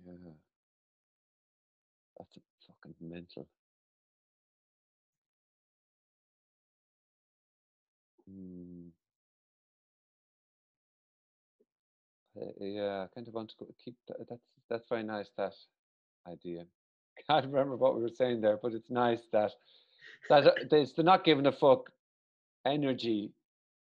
Yeah. 0.06 0.32
That's 2.18 2.36
a 2.36 2.40
fucking 2.66 2.94
mental. 3.00 3.46
Yeah, 12.60 13.04
I 13.04 13.06
kind 13.14 13.28
of 13.28 13.34
want 13.34 13.50
to 13.58 13.66
keep 13.82 13.96
that. 14.08 14.16
That's 14.28 14.42
that's 14.70 14.88
very 14.88 15.02
nice. 15.02 15.30
That 15.36 15.54
idea. 16.26 16.64
Can't 17.28 17.46
remember 17.46 17.76
what 17.76 17.96
we 17.96 18.02
were 18.02 18.08
saying 18.08 18.40
there, 18.40 18.58
but 18.62 18.72
it's 18.72 18.90
nice 18.90 19.26
that 19.32 19.52
that 20.28 20.46
uh, 20.46 20.52
there's 20.70 20.92
the 20.92 21.02
not 21.02 21.24
giving 21.24 21.46
a 21.46 21.52
fuck 21.52 21.90
energy. 22.66 23.32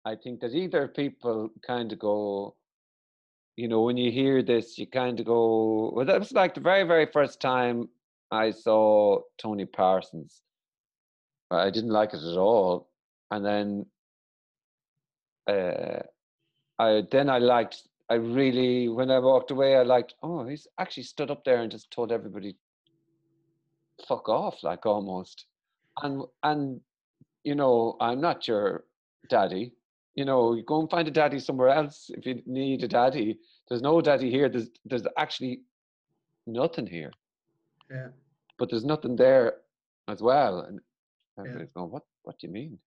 I 0.06 0.16
think 0.16 0.42
that 0.42 0.54
either 0.54 0.88
people 0.88 1.50
kind 1.66 1.92
of 1.92 2.00
go, 2.00 2.56
you 3.56 3.68
know, 3.68 3.82
when 3.82 3.98
you 3.98 4.12
hear 4.12 4.44
this, 4.44 4.78
you 4.78 4.86
kind 4.86 5.20
of 5.20 5.26
go, 5.26 5.94
well, 5.96 6.06
that 6.06 6.20
was 6.20 6.34
like 6.34 6.56
the 6.56 6.62
very, 6.62 6.84
very 6.84 7.06
first 7.06 7.39
time 7.39 7.88
I 8.32 8.52
saw 8.52 9.22
Tony 9.38 9.66
Parsons. 9.66 10.42
I 11.52 11.70
didn't 11.70 11.92
like 11.92 12.13
it 12.13 12.24
at 12.24 12.38
all. 12.38 12.89
And 13.32 13.46
then 13.46 13.86
uh, 15.48 16.00
I 16.80 17.04
then 17.12 17.30
I 17.30 17.38
liked, 17.38 17.84
I 18.10 18.16
really, 18.16 18.89
when 18.89 19.10
I 19.12 19.20
walked 19.20 19.52
away, 19.52 19.76
I 19.78 19.84
liked, 19.84 20.13
oh, 20.24 20.46
he's 20.46 20.68
actually 20.80 21.04
stood 21.04 21.32
up 21.32 21.44
there 21.44 21.62
and 21.62 21.72
just 21.72 21.89
told 21.92 22.12
everybody, 22.12 22.56
fuck 24.08 24.30
off, 24.30 24.63
like 24.63 24.86
almost. 24.86 25.46
And, 26.02 26.24
and, 26.44 26.82
you 27.44 27.56
know, 27.56 27.96
I'm 28.02 28.20
not 28.22 28.48
your 28.48 28.86
daddy. 29.30 29.74
You 30.16 30.26
know, 30.26 30.54
you 30.54 30.63
go 30.63 30.80
and 30.82 30.89
find 30.89 31.08
a 31.08 31.12
daddy 31.12 31.39
somewhere 31.39 31.70
else 31.70 32.10
if 32.13 32.26
you 32.26 32.42
need 32.46 32.84
a 32.84 32.88
daddy. 32.88 33.39
There's 33.68 33.82
no 33.82 34.02
daddy 34.02 34.30
here. 34.30 34.50
There's, 34.50 34.70
there's 34.86 35.08
actually 35.18 35.62
nothing 36.46 36.86
here 36.88 37.12
Yeah. 37.90 38.10
but 38.60 38.69
there's 38.69 38.86
nothing 38.86 39.15
there 39.15 39.62
as 40.08 40.21
well. 40.21 40.60
And 40.62 40.80
Yeah. 41.44 41.44
everybody's 41.44 41.71
going, 41.73 41.92
what, 41.92 42.04
what 42.23 42.38
do 42.40 42.48
you 42.48 42.54
mean? 42.54 42.80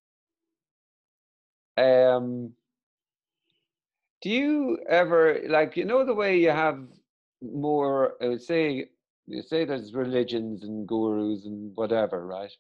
Um, 1.79 2.53
do 4.23 4.31
you 4.31 4.79
ever, 4.89 5.41
like, 5.49 5.77
you 5.77 5.85
know, 5.85 6.05
the 6.05 6.15
way 6.15 6.39
you 6.39 6.51
have 6.51 6.81
more, 7.43 8.15
I 8.23 8.29
would 8.29 8.43
say, 8.43 8.87
you 9.27 9.43
say 9.43 9.65
there's 9.65 9.93
religions 9.93 10.63
and 10.63 10.87
gurus 10.87 11.45
and 11.45 11.73
whatever, 11.75 12.27
right? 12.27 12.53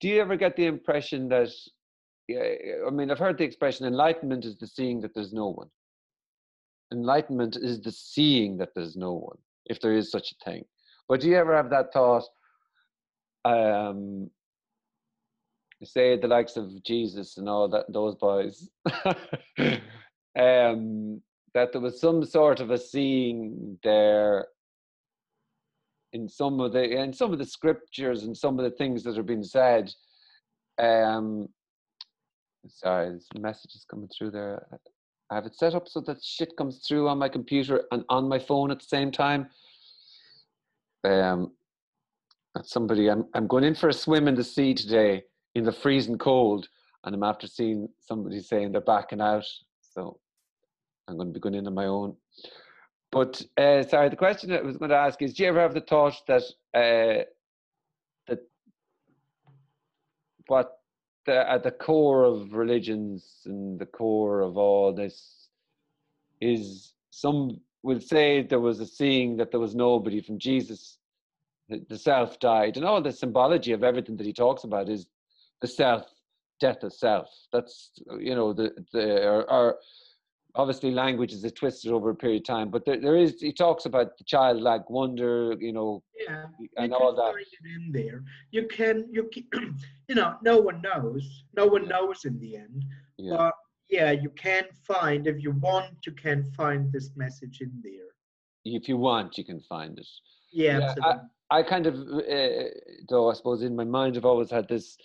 Do 0.00 0.08
you 0.08 0.20
ever 0.20 0.36
get 0.36 0.56
the 0.56 0.66
impression 0.66 1.28
that, 1.28 1.50
I 2.30 2.90
mean, 2.90 3.10
I've 3.10 3.18
heard 3.18 3.38
the 3.38 3.44
expression 3.44 3.86
enlightenment 3.86 4.44
is 4.44 4.56
the 4.58 4.66
seeing 4.66 5.00
that 5.02 5.14
there's 5.14 5.32
no 5.32 5.50
one. 5.50 5.68
Enlightenment 6.92 7.56
is 7.56 7.80
the 7.80 7.92
seeing 7.92 8.56
that 8.58 8.74
there's 8.74 8.96
no 8.96 9.12
one, 9.12 9.38
if 9.66 9.80
there 9.80 9.94
is 9.94 10.10
such 10.10 10.32
a 10.32 10.44
thing. 10.44 10.64
But 11.08 11.20
do 11.20 11.28
you 11.28 11.36
ever 11.36 11.54
have 11.54 11.70
that 11.70 11.92
thought? 11.92 12.24
Um, 13.44 14.30
say 15.84 16.16
the 16.16 16.28
likes 16.28 16.56
of 16.56 16.82
Jesus 16.84 17.38
and 17.38 17.48
all 17.48 17.68
that, 17.68 17.92
those 17.92 18.14
boys. 18.16 18.68
um, 20.38 21.20
that 21.54 21.72
there 21.72 21.80
was 21.80 22.00
some 22.00 22.24
sort 22.24 22.60
of 22.60 22.70
a 22.70 22.78
seeing 22.78 23.78
there 23.82 24.46
in 26.12 26.28
some 26.28 26.60
of 26.60 26.72
the 26.72 26.82
in 26.82 27.12
some 27.12 27.32
of 27.32 27.38
the 27.38 27.44
scriptures 27.44 28.24
and 28.24 28.36
some 28.36 28.58
of 28.58 28.64
the 28.64 28.76
things 28.76 29.02
that 29.02 29.18
are 29.18 29.22
being 29.22 29.42
said. 29.42 29.92
Um, 30.78 31.48
sorry, 32.68 33.12
this 33.12 33.28
message 33.38 33.74
is 33.74 33.86
coming 33.90 34.08
through 34.08 34.30
there. 34.30 34.66
I 35.30 35.36
have 35.36 35.46
it 35.46 35.56
set 35.56 35.74
up 35.74 35.88
so 35.88 36.00
that 36.02 36.22
shit 36.22 36.56
comes 36.56 36.86
through 36.86 37.08
on 37.08 37.18
my 37.18 37.28
computer 37.28 37.84
and 37.90 38.04
on 38.08 38.28
my 38.28 38.38
phone 38.38 38.70
at 38.70 38.80
the 38.80 38.86
same 38.86 39.10
time. 39.10 39.48
Um, 41.04 41.52
somebody, 42.62 43.08
I'm 43.08 43.26
I'm 43.34 43.46
going 43.46 43.64
in 43.64 43.74
for 43.74 43.88
a 43.88 43.92
swim 43.92 44.28
in 44.28 44.34
the 44.34 44.44
sea 44.44 44.74
today 44.74 45.24
in 45.54 45.64
the 45.64 45.72
freezing 45.72 46.18
cold, 46.18 46.68
and 47.04 47.14
I'm 47.14 47.22
after 47.22 47.46
seeing 47.46 47.88
somebody 48.00 48.40
saying 48.40 48.72
they're 48.72 48.80
backing 48.80 49.20
out. 49.20 49.46
So 49.80 50.18
I'm 51.08 51.16
going 51.16 51.28
to 51.28 51.34
be 51.34 51.40
going 51.40 51.54
in 51.54 51.66
on 51.66 51.74
my 51.74 51.86
own. 51.86 52.16
But 53.10 53.42
uh, 53.58 53.82
sorry, 53.82 54.08
the 54.08 54.16
question 54.16 54.52
I 54.52 54.62
was 54.62 54.78
going 54.78 54.90
to 54.90 54.96
ask 54.96 55.20
is: 55.20 55.34
Do 55.34 55.42
you 55.42 55.48
ever 55.48 55.60
have 55.60 55.74
the 55.74 55.80
thought 55.82 56.14
that 56.28 56.42
uh, 56.74 57.24
that 58.26 58.38
what 60.46 60.78
the, 61.26 61.50
at 61.50 61.62
the 61.62 61.70
core 61.70 62.24
of 62.24 62.54
religions 62.54 63.42
and 63.44 63.78
the 63.78 63.86
core 63.86 64.40
of 64.40 64.56
all 64.56 64.92
this 64.92 65.48
is 66.40 66.94
some 67.10 67.60
will 67.82 68.00
say 68.00 68.42
there 68.42 68.60
was 68.60 68.80
a 68.80 68.86
seeing 68.86 69.36
that 69.36 69.50
there 69.50 69.60
was 69.60 69.74
nobody 69.74 70.20
from 70.20 70.38
Jesus, 70.38 70.98
the, 71.68 71.84
the 71.88 71.98
self 71.98 72.38
died, 72.40 72.76
and 72.76 72.86
all 72.86 73.02
the 73.02 73.12
symbology 73.12 73.72
of 73.72 73.82
everything 73.84 74.16
that 74.16 74.26
he 74.26 74.32
talks 74.32 74.64
about 74.64 74.88
is 74.88 75.06
the 75.60 75.68
self, 75.68 76.04
death 76.60 76.82
of 76.82 76.92
self. 76.92 77.28
That's 77.52 77.92
you 78.18 78.34
know 78.34 78.52
the 78.52 78.72
the 78.92 79.26
or, 79.26 79.50
or 79.50 79.78
obviously 80.54 80.90
language 80.90 81.32
is 81.32 81.44
a 81.44 81.50
twisted 81.50 81.92
over 81.92 82.10
a 82.10 82.14
period 82.14 82.42
of 82.42 82.46
time, 82.46 82.70
but 82.70 82.84
there, 82.84 83.00
there 83.00 83.16
is 83.16 83.40
he 83.40 83.52
talks 83.52 83.86
about 83.86 84.16
the 84.18 84.24
childlike 84.24 84.88
wonder, 84.90 85.54
you 85.58 85.72
know, 85.72 86.02
yeah, 86.28 86.44
and 86.76 86.92
all 86.92 87.14
that. 87.14 87.34
In 87.64 87.92
there. 87.92 88.22
You 88.50 88.66
can 88.66 89.06
you 89.10 89.30
can, 89.32 89.78
you 90.08 90.14
know 90.14 90.36
no 90.42 90.58
one 90.58 90.82
knows. 90.82 91.44
No 91.56 91.66
one 91.66 91.88
knows 91.88 92.24
in 92.24 92.38
the 92.40 92.56
end. 92.56 92.84
Yeah. 93.16 93.36
But 93.36 93.54
yeah, 93.88 94.10
you 94.10 94.30
can 94.30 94.64
find 94.86 95.26
if 95.26 95.42
you 95.42 95.52
want, 95.52 95.96
you 96.06 96.12
can 96.12 96.44
find 96.56 96.90
this 96.92 97.10
message 97.16 97.60
in 97.60 97.72
there. 97.82 98.08
If 98.64 98.88
you 98.88 98.96
want, 98.96 99.36
you 99.36 99.44
can 99.44 99.60
find 99.60 99.98
it. 99.98 100.06
Yeah, 100.52 100.78
yeah 100.78 101.16
I, 101.50 101.58
I 101.58 101.62
kind 101.62 101.86
of, 101.86 101.94
uh, 101.94 102.68
though 103.08 103.30
I 103.30 103.34
suppose 103.34 103.62
in 103.62 103.74
my 103.76 103.84
mind, 103.84 104.16
I've 104.16 104.24
always 104.24 104.50
had 104.50 104.68
this 104.68 104.96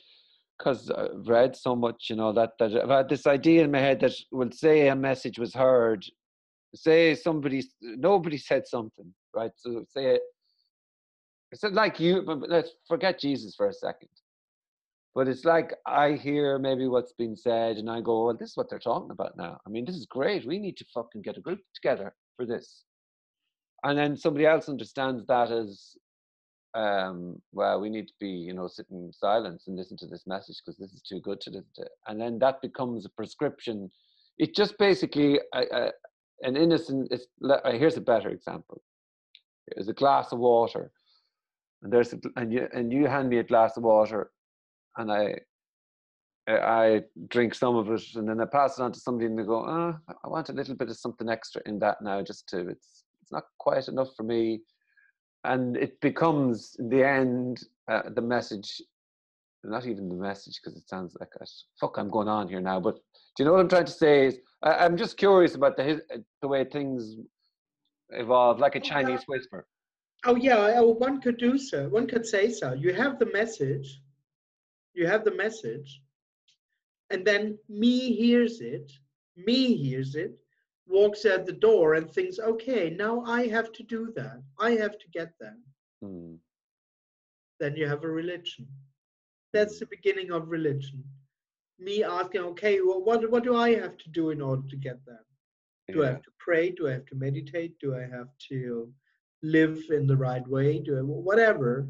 because 0.57 0.89
I've 0.89 1.27
read 1.27 1.55
so 1.55 1.75
much, 1.75 2.09
you 2.09 2.15
know, 2.15 2.33
that, 2.33 2.51
that 2.59 2.75
I've 2.75 2.89
had 2.89 3.09
this 3.09 3.27
idea 3.27 3.63
in 3.63 3.71
my 3.71 3.79
head 3.79 3.99
that 4.01 4.13
will 4.31 4.51
say 4.51 4.87
a 4.87 4.95
message 4.95 5.37
was 5.37 5.53
heard, 5.53 6.05
say 6.73 7.15
somebody, 7.15 7.63
nobody 7.81 8.37
said 8.37 8.67
something, 8.67 9.13
right? 9.35 9.51
So 9.55 9.85
say 9.89 10.15
it, 10.15 10.21
it's 11.51 11.63
like 11.63 11.99
you, 11.99 12.21
let's 12.21 12.71
forget 12.87 13.19
Jesus 13.19 13.55
for 13.55 13.67
a 13.67 13.73
second. 13.73 14.09
But 15.15 15.27
it's 15.27 15.45
like 15.45 15.73
I 15.85 16.11
hear 16.11 16.59
maybe 16.59 16.87
what's 16.87 17.13
been 17.13 17.35
said 17.35 17.77
and 17.77 17.89
I 17.89 18.01
go, 18.01 18.25
well, 18.25 18.37
this 18.37 18.51
is 18.51 18.57
what 18.57 18.69
they're 18.69 18.77
talking 18.77 19.11
about 19.11 19.37
now. 19.37 19.59
I 19.65 19.69
mean, 19.69 19.85
this 19.85 19.95
is 19.95 20.05
great. 20.05 20.45
We 20.45 20.59
need 20.59 20.77
to 20.77 20.85
fucking 20.93 21.21
get 21.21 21.37
a 21.37 21.41
group 21.41 21.59
together 21.73 22.13
for 22.35 22.45
this. 22.45 22.83
And 23.83 23.97
then 23.97 24.17
somebody 24.17 24.45
else 24.45 24.69
understands 24.69 25.25
that 25.27 25.51
as 25.51 25.95
um, 26.73 27.41
well, 27.53 27.79
we 27.79 27.89
need 27.89 28.07
to 28.07 28.13
be, 28.19 28.29
you 28.29 28.53
know, 28.53 28.67
sit 28.67 28.87
in 28.91 29.11
silence 29.11 29.63
and 29.67 29.75
listen 29.75 29.97
to 29.97 30.07
this 30.07 30.27
message 30.27 30.57
because 30.63 30.77
this 30.77 30.91
is 30.91 31.01
too 31.01 31.19
good 31.19 31.41
to 31.41 31.49
listen 31.49 31.71
to. 31.75 31.85
And 32.07 32.19
then 32.19 32.39
that 32.39 32.61
becomes 32.61 33.05
a 33.05 33.09
prescription. 33.09 33.89
It 34.37 34.55
just 34.55 34.77
basically 34.77 35.39
an 35.53 36.55
innocent. 36.55 37.11
It's, 37.11 37.25
uh, 37.43 37.71
here's 37.71 37.97
a 37.97 38.01
better 38.01 38.29
example. 38.29 38.81
There's 39.67 39.87
a 39.87 39.93
glass 39.93 40.31
of 40.31 40.39
water, 40.39 40.91
and 41.81 41.91
there's 41.91 42.13
a, 42.13 42.19
and 42.35 42.53
you 42.53 42.67
and 42.73 42.91
you 42.91 43.07
hand 43.07 43.29
me 43.29 43.39
a 43.39 43.43
glass 43.43 43.75
of 43.77 43.83
water, 43.83 44.31
and 44.97 45.11
I 45.11 45.35
I 46.47 47.03
drink 47.27 47.55
some 47.55 47.75
of 47.75 47.89
it, 47.89 48.03
and 48.15 48.29
then 48.29 48.39
I 48.39 48.45
pass 48.45 48.77
it 48.77 48.83
on 48.83 48.91
to 48.93 48.99
somebody, 48.99 49.25
and 49.25 49.37
they 49.37 49.43
go, 49.43 49.65
oh, 49.65 49.97
I 50.07 50.27
want 50.27 50.49
a 50.49 50.53
little 50.53 50.75
bit 50.75 50.89
of 50.89 50.97
something 50.97 51.27
extra 51.27 51.61
in 51.65 51.79
that 51.79 52.01
now, 52.01 52.21
just 52.21 52.47
to 52.49 52.59
it's 52.69 53.03
it's 53.21 53.31
not 53.31 53.43
quite 53.57 53.87
enough 53.87 54.09
for 54.15 54.23
me 54.23 54.61
and 55.43 55.77
it 55.77 55.99
becomes 56.01 56.75
in 56.79 56.89
the 56.89 57.03
end 57.07 57.63
uh, 57.89 58.03
the 58.15 58.21
message 58.21 58.81
not 59.63 59.85
even 59.85 60.07
the 60.07 60.15
message 60.15 60.59
because 60.61 60.77
it 60.77 60.87
sounds 60.87 61.15
like 61.19 61.29
a 61.41 61.45
fuck 61.79 61.97
i'm 61.97 62.09
going 62.09 62.27
on 62.27 62.47
here 62.47 62.61
now 62.61 62.79
but 62.79 62.95
do 63.35 63.43
you 63.43 63.45
know 63.45 63.53
what 63.53 63.61
i'm 63.61 63.69
trying 63.69 63.85
to 63.85 63.91
say 63.91 64.27
is 64.27 64.39
I, 64.61 64.85
am 64.85 64.97
just 64.97 65.17
curious 65.17 65.55
about 65.55 65.77
the 65.77 66.01
the 66.41 66.47
way 66.47 66.63
things 66.63 67.15
evolve 68.09 68.59
like 68.59 68.75
a 68.75 68.79
chinese 68.79 69.23
whisper. 69.27 69.67
Oh 70.25 70.35
yeah 70.35 70.73
oh, 70.77 70.93
one 70.93 71.21
could 71.21 71.37
do 71.37 71.57
so 71.57 71.89
one 71.89 72.07
could 72.07 72.25
say 72.25 72.49
so. 72.49 72.73
You 72.73 72.93
have 72.93 73.19
the 73.19 73.27
message 73.27 74.01
you 74.97 75.05
have 75.05 75.23
the 75.23 75.35
message 75.35 76.01
and 77.11 77.25
then 77.25 77.57
me 77.69 78.13
hears 78.13 78.59
it 78.61 78.91
me 79.35 79.75
hears 79.75 80.15
it 80.15 80.39
walks 80.87 81.25
out 81.25 81.45
the 81.45 81.51
door 81.51 81.95
and 81.95 82.09
thinks, 82.09 82.39
okay, 82.39 82.89
now 82.89 83.23
I 83.25 83.47
have 83.47 83.71
to 83.73 83.83
do 83.83 84.11
that. 84.15 84.41
I 84.59 84.71
have 84.71 84.97
to 84.97 85.07
get 85.13 85.31
that. 85.39 85.57
Mm. 86.03 86.37
Then 87.59 87.75
you 87.75 87.87
have 87.87 88.03
a 88.03 88.09
religion. 88.09 88.67
That's 89.53 89.79
the 89.79 89.87
beginning 89.87 90.31
of 90.31 90.49
religion. 90.49 91.03
Me 91.79 92.03
asking, 92.03 92.41
okay, 92.41 92.79
well, 92.81 93.03
what, 93.03 93.29
what 93.29 93.43
do 93.43 93.55
I 93.55 93.75
have 93.75 93.97
to 93.97 94.09
do 94.09 94.29
in 94.29 94.41
order 94.41 94.67
to 94.67 94.75
get 94.75 95.03
that? 95.05 95.23
Do 95.91 95.99
yeah. 95.99 96.05
I 96.05 96.07
have 96.11 96.23
to 96.23 96.31
pray? 96.39 96.71
Do 96.71 96.87
I 96.87 96.91
have 96.91 97.05
to 97.07 97.15
meditate? 97.15 97.79
Do 97.79 97.95
I 97.95 98.01
have 98.01 98.29
to 98.49 98.91
live 99.43 99.79
in 99.89 100.07
the 100.07 100.17
right 100.17 100.45
way? 100.47 100.79
Do 100.79 100.97
I, 100.97 101.01
whatever. 101.01 101.87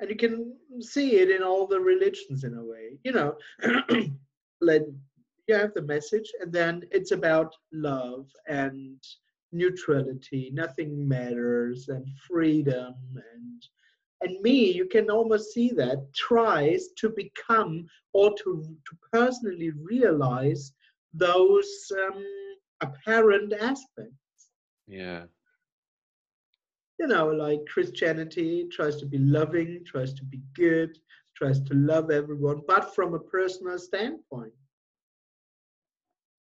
And 0.00 0.10
you 0.10 0.16
can 0.16 0.56
see 0.80 1.16
it 1.16 1.30
in 1.30 1.42
all 1.42 1.66
the 1.66 1.80
religions 1.80 2.44
in 2.44 2.54
a 2.54 2.64
way. 2.64 2.98
You 3.04 3.12
know, 3.12 3.36
like 4.60 4.86
you 5.48 5.54
have 5.56 5.74
the 5.74 5.82
message, 5.82 6.30
and 6.40 6.52
then 6.52 6.82
it's 6.90 7.10
about 7.12 7.54
love 7.72 8.28
and 8.46 9.02
neutrality. 9.52 10.50
Nothing 10.52 11.06
matters, 11.06 11.88
and 11.88 12.06
freedom, 12.28 12.94
and 13.34 13.62
and 14.22 14.40
me. 14.40 14.72
You 14.72 14.86
can 14.86 15.10
almost 15.10 15.52
see 15.52 15.70
that 15.70 16.12
tries 16.14 16.88
to 16.98 17.10
become 17.10 17.86
or 18.12 18.34
to 18.44 18.62
to 18.88 18.96
personally 19.12 19.70
realize 19.70 20.72
those 21.12 21.70
um, 22.06 22.24
apparent 22.80 23.52
aspects. 23.54 24.16
Yeah. 24.86 25.24
You 26.98 27.08
know, 27.08 27.28
like 27.28 27.60
Christianity 27.66 28.68
tries 28.70 28.96
to 28.98 29.06
be 29.06 29.18
loving, 29.18 29.82
tries 29.84 30.14
to 30.14 30.24
be 30.24 30.40
good, 30.54 30.96
tries 31.34 31.60
to 31.62 31.74
love 31.74 32.10
everyone, 32.10 32.62
but 32.68 32.94
from 32.94 33.14
a 33.14 33.18
personal 33.18 33.78
standpoint. 33.78 34.52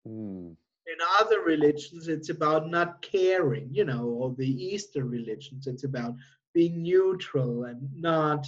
Mm. 0.07 0.57
In 0.87 0.99
other 1.21 1.41
religions, 1.41 2.09
it's 2.09 2.29
about 2.29 2.71
not 2.71 3.03
caring, 3.03 3.69
you 3.73 3.85
know, 3.85 4.05
or 4.05 4.35
the 4.37 4.49
Eastern 4.49 5.11
religions, 5.11 5.67
it's 5.67 5.85
about 5.85 6.15
being 6.55 6.83
neutral 6.83 7.65
and 7.65 7.81
not 7.95 8.47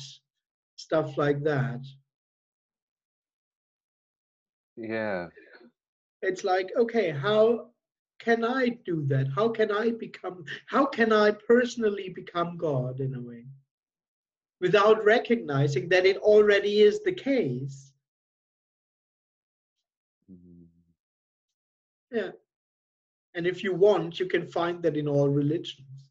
stuff 0.76 1.18
like 1.18 1.42
that. 1.42 1.80
Yeah. 4.76 5.26
It's 6.22 6.44
like, 6.44 6.70
okay, 6.76 7.10
how 7.10 7.70
can 8.20 8.44
I 8.44 8.78
do 8.84 9.04
that? 9.08 9.28
How 9.34 9.48
can 9.48 9.72
I 9.72 9.90
become, 9.90 10.44
how 10.66 10.86
can 10.86 11.12
I 11.12 11.32
personally 11.32 12.10
become 12.10 12.56
God 12.56 13.00
in 13.00 13.14
a 13.14 13.20
way? 13.20 13.44
Without 14.60 15.04
recognizing 15.04 15.88
that 15.88 16.06
it 16.06 16.16
already 16.18 16.80
is 16.80 17.00
the 17.02 17.12
case. 17.12 17.87
Yeah. 22.10 22.30
And 23.34 23.46
if 23.46 23.62
you 23.62 23.74
want, 23.74 24.18
you 24.18 24.26
can 24.26 24.46
find 24.46 24.82
that 24.82 24.96
in 24.96 25.06
all 25.06 25.28
religions. 25.28 26.10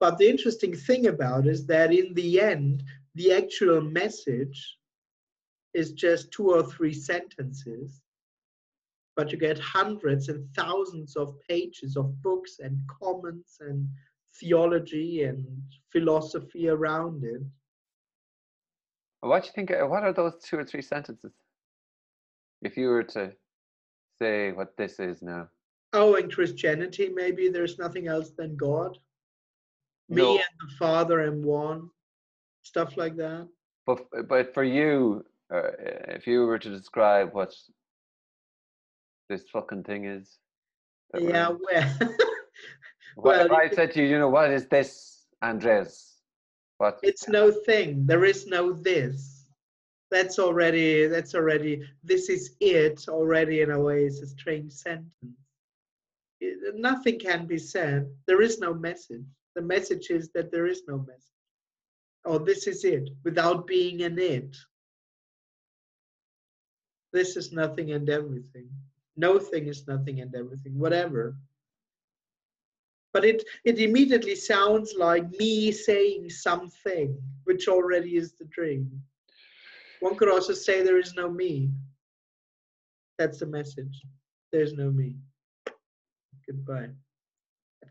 But 0.00 0.18
the 0.18 0.28
interesting 0.28 0.74
thing 0.74 1.06
about 1.06 1.46
is 1.46 1.66
that 1.66 1.92
in 1.92 2.12
the 2.14 2.40
end, 2.40 2.82
the 3.14 3.32
actual 3.32 3.80
message 3.80 4.78
is 5.74 5.92
just 5.92 6.32
two 6.32 6.50
or 6.50 6.64
three 6.64 6.92
sentences, 6.92 8.02
but 9.16 9.30
you 9.30 9.38
get 9.38 9.58
hundreds 9.58 10.28
and 10.28 10.48
thousands 10.54 11.16
of 11.16 11.36
pages 11.48 11.96
of 11.96 12.20
books 12.22 12.58
and 12.58 12.78
comments 12.88 13.58
and 13.60 13.88
theology 14.34 15.24
and 15.24 15.46
philosophy 15.90 16.68
around 16.68 17.22
it. 17.22 17.42
What 19.20 19.42
do 19.42 19.46
you 19.46 19.52
think? 19.52 19.70
What 19.88 20.02
are 20.02 20.12
those 20.12 20.42
two 20.42 20.58
or 20.58 20.64
three 20.64 20.82
sentences? 20.82 21.32
If 22.62 22.76
you 22.76 22.88
were 22.88 23.04
to 23.04 23.32
say 24.22 24.52
what 24.52 24.76
this 24.76 25.00
is 25.00 25.22
now? 25.22 25.48
Oh, 25.92 26.14
in 26.14 26.30
Christianity, 26.30 27.10
maybe 27.22 27.48
there's 27.48 27.78
nothing 27.78 28.06
else 28.06 28.30
than 28.30 28.56
God. 28.56 28.96
Me 30.08 30.22
no. 30.22 30.32
and 30.34 30.56
the 30.62 30.74
Father 30.78 31.22
am 31.22 31.42
one. 31.42 31.90
Stuff 32.62 32.96
like 32.96 33.16
that. 33.16 33.48
But 33.86 33.98
but 34.28 34.54
for 34.54 34.64
you, 34.64 35.24
uh, 35.52 35.72
if 36.16 36.26
you 36.26 36.46
were 36.46 36.58
to 36.58 36.70
describe 36.70 37.34
what 37.34 37.52
this 39.28 39.44
fucking 39.52 39.84
thing 39.84 40.04
is. 40.04 40.38
Yeah, 41.18 41.50
well. 41.66 41.90
well, 43.16 43.46
if 43.46 43.52
I 43.52 43.68
said 43.68 43.92
to 43.92 44.02
you, 44.02 44.08
you 44.08 44.18
know, 44.18 44.28
what 44.28 44.50
is 44.50 44.66
this, 44.68 45.26
Andres? 45.42 46.14
What? 46.78 47.00
It's 47.02 47.28
no 47.28 47.50
thing. 47.50 48.06
There 48.06 48.24
is 48.24 48.46
no 48.46 48.72
this. 48.72 49.31
That's 50.12 50.38
already. 50.38 51.06
That's 51.06 51.34
already. 51.34 51.82
This 52.04 52.28
is 52.28 52.54
it 52.60 53.08
already. 53.08 53.62
In 53.62 53.70
a 53.70 53.80
way, 53.80 54.04
it's 54.04 54.20
a 54.20 54.26
strange 54.26 54.70
sentence. 54.70 55.08
It, 56.38 56.76
nothing 56.76 57.18
can 57.18 57.46
be 57.46 57.56
said. 57.56 58.14
There 58.26 58.42
is 58.42 58.58
no 58.58 58.74
message. 58.74 59.24
The 59.54 59.62
message 59.62 60.10
is 60.10 60.28
that 60.34 60.52
there 60.52 60.66
is 60.66 60.82
no 60.86 60.98
message. 60.98 61.40
Or 62.26 62.38
this 62.38 62.66
is 62.66 62.84
it, 62.84 63.08
without 63.24 63.66
being 63.66 64.02
an 64.02 64.18
it. 64.18 64.54
This 67.14 67.38
is 67.38 67.50
nothing 67.50 67.92
and 67.92 68.08
everything. 68.10 68.68
No 69.16 69.38
thing 69.38 69.66
is 69.66 69.88
nothing 69.88 70.20
and 70.20 70.34
everything, 70.34 70.78
whatever. 70.78 71.36
But 73.14 73.24
it, 73.24 73.44
it 73.64 73.78
immediately 73.78 74.34
sounds 74.34 74.94
like 74.94 75.28
me 75.30 75.72
saying 75.72 76.28
something, 76.28 77.18
which 77.44 77.66
already 77.66 78.16
is 78.16 78.34
the 78.34 78.44
dream. 78.46 79.02
One 80.02 80.16
could 80.16 80.28
also 80.28 80.52
say 80.52 80.82
there 80.82 80.98
is 80.98 81.14
no 81.14 81.30
me. 81.30 81.70
That's 83.20 83.38
the 83.38 83.46
message. 83.46 84.02
There's 84.50 84.72
no 84.72 84.90
me. 84.90 85.14
Goodbye. 86.44 86.88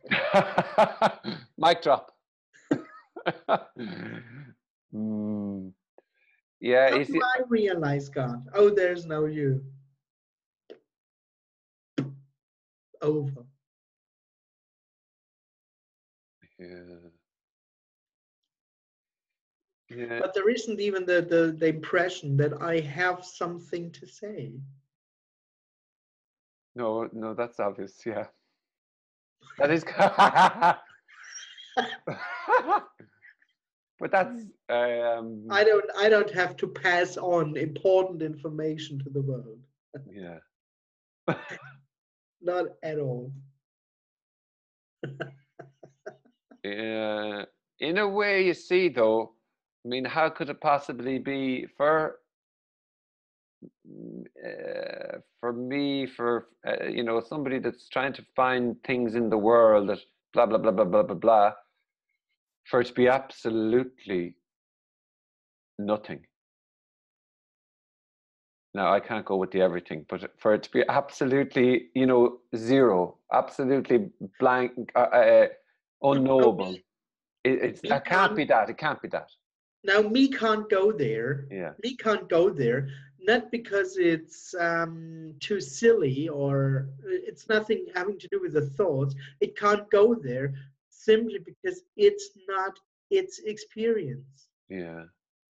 Mic 1.58 1.82
drop. 1.82 2.12
mm. 4.94 5.72
Yeah. 6.60 6.90
How 6.90 6.98
do 6.98 7.22
I 7.24 7.42
realize 7.48 8.10
God? 8.10 8.46
Oh, 8.56 8.70
there's 8.70 9.06
no 9.06 9.24
you. 9.24 9.64
Over. 13.02 13.46
Yeah. 16.60 17.11
Yeah. 19.96 20.20
But 20.20 20.34
there 20.34 20.50
isn't 20.50 20.80
even 20.80 21.06
the, 21.06 21.22
the, 21.22 21.56
the 21.58 21.68
impression 21.68 22.38
that 22.38 22.62
I 22.62 22.80
have 22.80 23.26
something 23.26 23.92
to 23.92 24.08
say. 24.08 24.54
No, 26.76 27.10
no, 27.12 27.34
that's 27.34 27.60
obvious. 27.60 28.00
Yeah. 28.06 28.28
That 29.58 29.72
is. 29.72 29.84
but 34.00 34.12
that's. 34.12 34.44
Um, 34.70 35.48
I 35.50 35.64
don't. 35.64 35.86
I 35.98 36.10
don't 36.10 36.32
have 36.34 36.56
to 36.58 36.68
pass 36.68 37.18
on 37.18 37.58
important 37.58 38.22
information 38.22 39.00
to 39.00 39.10
the 39.10 39.22
world. 39.22 39.60
yeah. 40.10 40.38
Not 42.42 42.68
at 42.82 43.00
all. 43.00 43.34
Yeah. 46.64 47.46
in 47.80 47.98
a 47.98 48.08
way, 48.08 48.46
you 48.46 48.54
see, 48.54 48.90
though. 48.90 49.34
I 49.84 49.88
mean, 49.88 50.06
how 50.06 50.30
could 50.30 50.50
it 50.50 50.62
possibly 50.62 51.18
be 51.18 51.66
for 51.78 52.18
uh, 54.46 55.18
for 55.40 55.54
me, 55.54 56.08
for 56.08 56.48
uh, 56.68 56.86
you 56.88 57.04
know, 57.04 57.20
somebody 57.20 57.60
that's 57.60 57.90
trying 57.90 58.14
to 58.14 58.26
find 58.36 58.76
things 58.84 59.16
in 59.16 59.30
the 59.30 59.38
world 59.38 59.90
that 59.90 60.00
blah 60.34 60.46
blah 60.46 60.58
blah 60.58 60.72
blah 60.72 60.86
blah 60.86 61.04
blah 61.04 61.16
blah, 61.16 61.52
for 62.66 62.82
it 62.82 62.88
to 62.88 62.94
be 62.94 63.08
absolutely 63.08 64.36
nothing. 65.80 66.26
Now 68.74 68.94
I 68.94 69.00
can't 69.00 69.26
go 69.26 69.36
with 69.36 69.52
the 69.52 69.62
everything, 69.62 70.06
but 70.08 70.32
for 70.40 70.54
it 70.54 70.64
to 70.64 70.72
be 70.72 70.84
absolutely, 70.88 71.90
you 71.94 72.06
know, 72.06 72.38
zero, 72.56 73.18
absolutely 73.34 74.10
blank, 74.40 74.72
uh, 74.96 75.00
uh, 75.00 75.48
unknowable, 76.02 76.76
it, 77.44 77.60
it's 77.64 77.82
that 77.90 78.06
can't 78.06 78.36
be 78.36 78.46
that. 78.46 78.70
It 78.70 78.78
can't 78.78 79.02
be 79.02 79.10
that. 79.10 79.30
Now 79.84 80.02
me 80.02 80.28
can't 80.30 80.70
go 80.70 80.92
there. 80.92 81.48
Yeah. 81.52 81.74
Me 81.84 81.96
can't 81.96 82.30
go 82.30 82.50
there 82.50 82.90
not 83.20 83.52
because 83.52 83.98
it's 83.98 84.54
um, 84.60 85.34
too 85.40 85.60
silly 85.62 86.28
or 86.30 86.88
uh, 87.04 87.10
it's 87.30 87.48
nothing 87.50 87.86
having 87.94 88.18
to 88.20 88.28
do 88.30 88.40
with 88.42 88.54
the 88.54 88.62
thoughts. 88.62 89.16
It 89.42 89.58
can't 89.58 89.90
go 89.92 90.16
there 90.16 90.54
simply 90.90 91.40
because 91.40 91.84
it's 91.96 92.30
not 92.48 92.80
its 93.10 93.40
experience. 93.40 94.50
Yeah. 94.70 95.06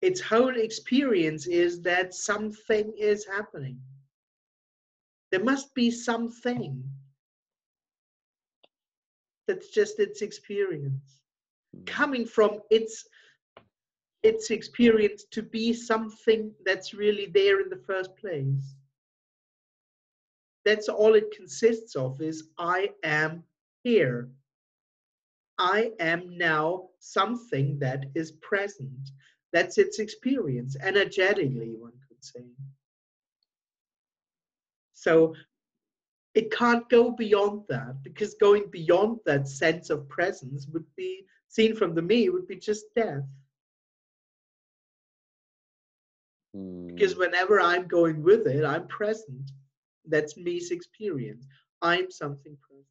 Its 0.02 0.20
whole 0.20 0.56
experience 0.56 1.46
is 1.46 1.82
that 1.82 2.14
something 2.14 2.92
is 2.98 3.26
happening. 3.26 3.80
There 5.30 5.42
must 5.42 5.74
be 5.74 5.90
something 5.90 6.84
that's 9.46 9.68
just 9.70 9.98
its 9.98 10.22
experience 10.22 11.20
Mm. 11.74 11.86
coming 11.86 12.24
from 12.26 12.60
its 12.70 13.06
its 14.24 14.50
experience 14.50 15.24
to 15.30 15.42
be 15.42 15.72
something 15.74 16.50
that's 16.64 16.94
really 16.94 17.26
there 17.26 17.60
in 17.60 17.68
the 17.68 17.82
first 17.86 18.16
place. 18.16 18.74
That's 20.64 20.88
all 20.88 21.14
it 21.14 21.30
consists 21.36 21.94
of 21.94 22.20
is 22.22 22.48
I 22.58 22.88
am 23.04 23.44
here. 23.82 24.30
I 25.58 25.92
am 26.00 26.38
now 26.38 26.88
something 26.98 27.78
that 27.80 28.06
is 28.14 28.32
present. 28.32 29.10
That's 29.52 29.76
its 29.76 29.98
experience, 29.98 30.74
energetically, 30.80 31.76
one 31.78 31.92
could 32.08 32.24
say. 32.24 32.46
So 34.94 35.34
it 36.34 36.50
can't 36.50 36.88
go 36.88 37.10
beyond 37.10 37.64
that 37.68 38.02
because 38.02 38.34
going 38.34 38.70
beyond 38.70 39.20
that 39.26 39.46
sense 39.46 39.90
of 39.90 40.08
presence 40.08 40.66
would 40.72 40.86
be 40.96 41.26
seen 41.48 41.76
from 41.76 41.94
the 41.94 42.02
me 42.02 42.30
would 42.30 42.48
be 42.48 42.56
just 42.56 42.86
death. 42.96 43.22
Because 46.86 47.16
Mm. 47.16 47.16
whenever 47.16 47.60
I'm 47.60 47.86
going 47.86 48.22
with 48.22 48.46
it, 48.46 48.64
I'm 48.64 48.86
present. 48.88 49.50
That's 50.04 50.36
me's 50.36 50.70
experience. 50.70 51.46
I'm 51.82 52.10
something 52.10 52.56
present. 52.60 52.86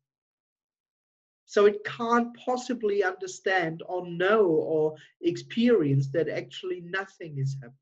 So 1.45 1.65
it 1.65 1.83
can't 1.83 2.35
possibly 2.35 3.03
understand 3.03 3.81
or 3.87 4.07
know 4.07 4.45
or 4.45 4.95
experience 5.21 6.09
that 6.11 6.27
actually 6.29 6.81
nothing 6.81 7.37
is 7.37 7.55
happening. 7.61 7.77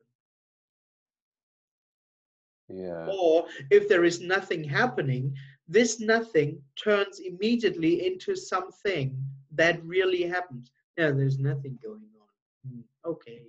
Yeah. 2.69 3.11
Or 3.11 3.47
if 3.69 3.87
there 3.87 4.03
is 4.03 4.21
nothing 4.21 4.63
happening, 4.65 5.35
this 5.67 5.99
nothing 5.99 6.61
turns 6.75 7.19
immediately 7.19 8.05
into 8.05 8.35
something 8.35 9.23
that 9.51 9.83
really 9.83 10.23
happens. 10.23 10.71
Yeah, 10.97 11.11
there's 11.11 11.39
nothing 11.39 11.79
going 11.81 12.09
on. 12.19 12.71
Hmm, 12.71 12.81
Okay. 13.05 13.43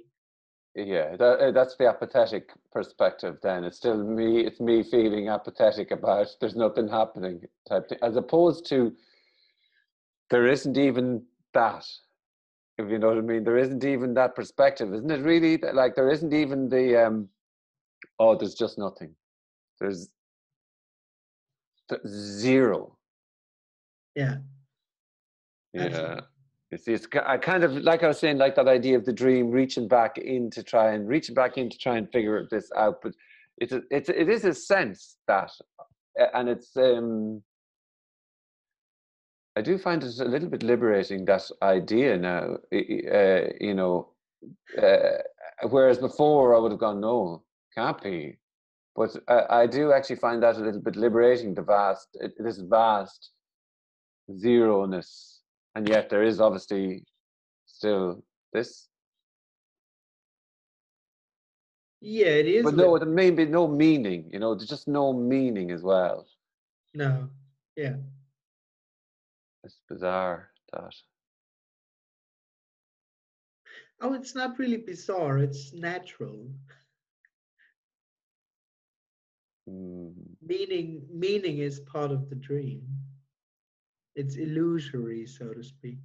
Yeah, 0.75 1.17
that, 1.17 1.39
uh, 1.39 1.51
that's 1.51 1.77
the 1.77 1.87
apathetic 1.87 2.51
perspective. 2.73 3.37
Then 3.43 3.65
it's 3.65 3.77
still 3.77 4.03
me. 4.03 4.41
It's 4.41 4.59
me 4.61 4.83
feeling 4.83 5.29
apathetic 5.29 5.91
about 5.91 6.29
there's 6.41 6.57
nothing 6.57 6.89
happening 6.89 7.43
type 7.69 7.89
thing, 7.89 7.99
as 8.03 8.17
opposed 8.17 8.67
to 8.71 8.93
there 10.31 10.47
isn't 10.47 10.79
even 10.79 11.25
that. 11.53 11.87
If 12.79 12.89
you 12.91 12.99
know 12.99 13.09
what 13.09 13.19
I 13.19 13.21
mean, 13.21 13.45
there 13.45 13.59
isn't 13.59 13.85
even 13.85 14.15
that 14.15 14.35
perspective, 14.35 14.95
isn't 14.95 15.11
it? 15.11 15.21
Really, 15.21 15.59
like 15.59 15.95
there 15.95 16.11
isn't 16.11 16.33
even 16.33 16.71
the 16.71 17.07
um, 17.07 17.29
oh, 18.19 18.35
there's 18.35 18.55
just 18.55 18.79
nothing. 18.79 19.15
There's 19.79 20.09
th- 21.91 22.01
zero. 22.07 22.97
Yeah. 24.15 24.37
Yeah. 25.75 25.83
Absolutely. 25.85 26.23
It's, 26.73 26.89
it's 26.89 27.07
I 27.27 27.37
kind 27.37 27.65
of 27.65 27.73
like 27.73 28.03
I 28.03 28.09
was 28.09 28.19
saying, 28.19 28.39
like 28.39 28.55
that 28.57 28.67
idea 28.67 28.97
of 28.97 29.05
the 29.05 29.13
dream, 29.13 29.51
reaching 29.51 29.87
back 29.87 30.17
in 30.17 30.51
to 30.51 30.63
try 30.63 30.95
and 30.95 31.07
reaching 31.07 31.35
back 31.35 31.59
in 31.59 31.69
to 31.69 31.79
try 31.79 31.99
and 31.99 32.11
figure 32.11 32.49
this 32.51 32.71
out. 32.75 33.01
But 33.03 33.13
it's 33.59 33.73
a, 33.73 33.83
it's 33.91 34.09
it 34.09 34.31
is 34.31 34.47
a 34.47 34.55
sense 34.55 35.19
that, 35.29 35.51
and 36.33 36.49
it's 36.49 36.75
um, 36.77 37.43
I 39.55 39.61
do 39.61 39.77
find 39.77 40.03
it 40.03 40.19
a 40.19 40.25
little 40.25 40.49
bit 40.49 40.63
liberating 40.63 41.27
that 41.27 41.43
idea 41.61 42.17
now. 42.17 42.57
Uh, 42.73 43.53
you 43.61 43.75
know, 43.75 44.09
uh, 44.83 45.19
whereas 45.69 45.99
before 45.99 46.57
I 46.57 46.59
would 46.59 46.73
have 46.73 46.81
gone 46.81 47.01
no, 47.01 47.43
can't 47.77 48.03
be. 48.03 48.39
But 48.97 49.15
I, 49.29 49.63
I 49.63 49.67
do 49.67 49.93
actually 49.93 50.17
find 50.17 50.43
that 50.43 50.57
a 50.57 50.61
little 50.61 50.81
bit 50.81 50.97
liberating. 50.97 51.55
The 51.55 51.63
vast, 51.63 52.17
this 52.39 52.59
vast 52.59 53.31
zero-ness 54.39 55.32
and 55.75 55.89
yet 55.89 56.09
there 56.11 56.23
is 56.23 56.41
obviously 56.41 57.05
still 57.67 58.23
this 58.53 58.89
Yeah, 62.01 62.27
it 62.43 62.47
is. 62.47 62.65
but 62.65 62.75
no 62.75 62.99
there 62.99 63.09
may 63.09 63.31
be 63.31 63.45
no 63.47 63.69
meaning 63.69 64.29
you 64.33 64.39
know 64.41 64.55
there's 64.55 64.69
just 64.69 64.89
no 64.89 65.13
meaning 65.13 65.71
as 65.71 65.83
well 65.83 66.27
No. 66.95 67.29
Yeah. 67.77 67.97
it's 69.65 69.81
bizarre 69.89 70.51
that 70.73 70.95
Oh, 74.05 74.15
it's 74.15 74.35
not 74.35 74.59
really 74.59 74.79
bizarre. 74.79 75.39
It's 75.39 75.73
natural. 75.73 76.51
Mm. 79.71 80.13
Meaning, 80.45 81.07
meaning 81.09 81.59
is 81.59 81.79
part 81.81 82.11
of 82.11 82.29
the 82.29 82.35
dream. 82.35 82.83
It's 84.15 84.37
illusory, 84.37 85.27
so 85.27 85.53
to 85.53 85.63
speak. 85.63 85.99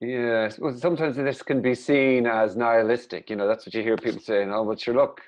Yes, 0.00 0.58
well, 0.58 0.76
sometimes 0.76 1.16
this 1.16 1.42
can 1.42 1.62
be 1.62 1.74
seen 1.74 2.26
as 2.26 2.54
nihilistic. 2.54 3.30
You 3.30 3.36
know, 3.36 3.48
that's 3.48 3.64
what 3.64 3.74
you 3.74 3.82
hear 3.82 3.96
people 3.96 4.20
saying. 4.20 4.52
Oh, 4.52 4.64
but 4.66 4.86
your 4.86 4.94
look, 4.94 5.22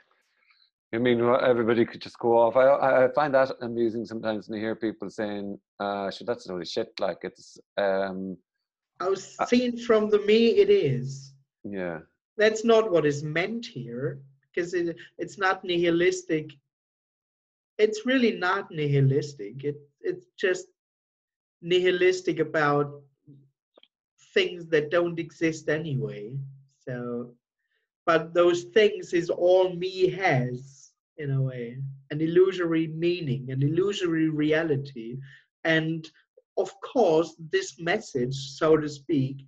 I 0.95 0.99
mean, 0.99 1.21
everybody 1.21 1.87
could 1.87 2.03
just 2.03 2.19
go 2.19 2.37
off. 2.37 2.57
I 2.57 3.05
I 3.05 3.09
find 3.13 3.33
that 3.33 3.51
amusing 3.63 4.05
sometimes 4.05 4.49
when 4.49 4.59
you 4.59 4.65
hear 4.67 4.77
people 4.77 5.09
saying, 5.09 5.59
uh, 5.81 6.11
"Sure, 6.11 6.27
that's 6.27 6.45
totally 6.45 6.67
shit." 6.67 6.93
Like 7.01 7.19
it's. 7.23 7.59
um 7.79 8.37
I 9.01 9.09
was 9.09 9.37
seen 9.47 9.79
from 9.79 10.11
the 10.11 10.19
me. 10.21 10.49
It 10.49 10.71
is. 10.71 11.33
Yeah. 11.65 12.01
That's 12.37 12.65
not 12.65 12.91
what 12.91 13.07
is 13.07 13.23
meant 13.23 13.65
here, 13.65 14.21
because 14.43 14.75
it, 14.75 14.97
it's 15.19 15.39
not 15.39 15.65
nihilistic. 15.65 16.53
It's 17.79 18.05
really 18.05 18.33
not 18.33 18.70
nihilistic. 18.70 19.64
It 19.64 19.76
it's 20.01 20.26
just 20.39 20.66
nihilistic 21.62 22.39
about 22.39 23.03
things 24.35 24.66
that 24.68 24.91
don't 24.91 25.18
exist 25.18 25.68
anyway. 25.68 26.37
So, 26.87 27.33
but 28.07 28.35
those 28.35 28.64
things 28.64 29.12
is 29.12 29.31
all 29.31 29.74
me 29.74 30.09
has 30.11 30.93
in 31.18 31.31
a 31.33 31.43
way, 31.43 31.76
an 32.11 32.20
illusory 32.20 32.87
meaning, 32.89 33.51
an 33.51 33.62
illusory 33.62 34.29
reality. 34.29 35.18
And 35.64 36.09
of 36.57 36.70
course, 36.81 37.35
this 37.51 37.79
message, 37.81 38.35
so 38.35 38.76
to 38.76 38.89
speak, 38.89 39.45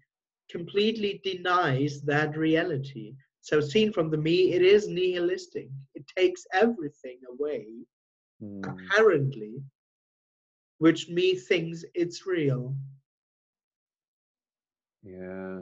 completely 0.50 1.20
denies 1.24 2.02
that 2.02 2.36
reality. 2.36 3.14
So, 3.42 3.60
seen 3.60 3.92
from 3.92 4.10
the 4.10 4.18
me, 4.18 4.52
it 4.52 4.62
is 4.62 4.88
nihilistic. 4.88 5.68
It 5.94 6.04
takes 6.16 6.46
everything 6.52 7.18
away, 7.32 7.66
mm. 8.42 8.62
apparently, 8.64 9.62
which 10.78 11.08
me 11.08 11.34
thinks 11.34 11.84
it's 11.94 12.26
real. 12.26 12.74
Yeah. 15.02 15.60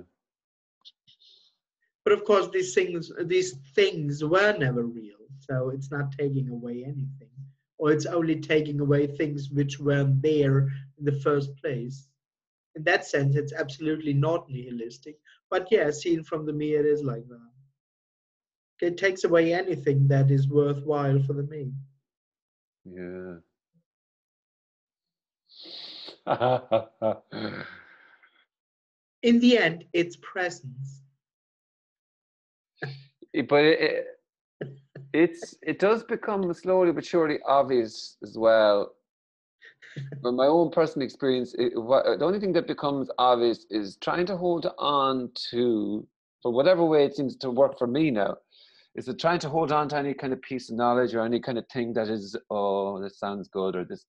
But 2.04 2.12
of 2.12 2.24
course, 2.24 2.48
these 2.48 2.74
things, 2.74 3.12
these 3.24 3.54
things 3.74 4.24
were 4.24 4.56
never 4.56 4.84
real. 4.84 5.18
So 5.40 5.70
it's 5.70 5.90
not 5.90 6.12
taking 6.12 6.48
away 6.50 6.84
anything, 6.84 7.30
or 7.78 7.92
it's 7.92 8.06
only 8.06 8.40
taking 8.40 8.80
away 8.80 9.06
things 9.06 9.50
which 9.50 9.78
weren't 9.78 10.22
there 10.22 10.68
in 10.98 11.04
the 11.04 11.20
first 11.20 11.56
place. 11.56 12.08
In 12.76 12.84
that 12.84 13.06
sense, 13.06 13.34
it's 13.34 13.52
absolutely 13.52 14.12
not 14.12 14.48
nihilistic. 14.48 15.18
But 15.50 15.68
yeah, 15.70 15.90
seen 15.90 16.22
from 16.22 16.46
the 16.46 16.52
me, 16.52 16.74
it 16.74 16.86
is 16.86 17.02
like 17.02 17.26
that. 17.28 17.50
It 18.80 18.96
takes 18.96 19.24
away 19.24 19.52
anything 19.52 20.06
that 20.08 20.30
is 20.30 20.48
worthwhile 20.48 21.20
for 21.24 21.32
the 21.32 21.42
me. 21.42 21.72
Yeah. 22.84 23.36
in 29.22 29.40
the 29.40 29.58
end, 29.58 29.84
it's 29.92 30.16
presence. 30.16 31.02
Eh, 33.34 33.42
but 33.48 33.64
it, 33.64 34.06
it's 35.12 35.54
it 35.62 35.78
does 35.78 36.02
become 36.04 36.52
slowly 36.52 36.92
but 36.92 37.04
surely 37.04 37.38
obvious 37.46 38.16
as 38.22 38.36
well. 38.36 38.94
From 40.22 40.36
my 40.36 40.46
own 40.46 40.70
personal 40.70 41.04
experience, 41.04 41.54
it, 41.58 41.72
what, 41.80 42.04
the 42.18 42.24
only 42.24 42.40
thing 42.40 42.52
that 42.52 42.66
becomes 42.66 43.10
obvious 43.18 43.66
is 43.70 43.96
trying 43.96 44.26
to 44.26 44.36
hold 44.36 44.66
on 44.78 45.30
to, 45.50 46.06
for 46.42 46.52
whatever 46.52 46.84
way 46.84 47.04
it 47.04 47.16
seems 47.16 47.36
to 47.36 47.50
work 47.50 47.78
for 47.78 47.86
me 47.86 48.10
now, 48.10 48.36
is 48.98 49.06
it 49.06 49.20
trying 49.20 49.38
to 49.38 49.48
hold 49.48 49.70
on 49.70 49.88
to 49.88 49.96
any 49.96 50.12
kind 50.12 50.32
of 50.32 50.42
piece 50.42 50.70
of 50.70 50.76
knowledge 50.76 51.14
or 51.14 51.20
any 51.20 51.38
kind 51.38 51.56
of 51.56 51.64
thing 51.72 51.92
that 51.92 52.08
is, 52.08 52.36
oh, 52.50 53.00
this 53.00 53.16
sounds 53.16 53.46
good, 53.46 53.76
or 53.76 53.84
this, 53.84 54.04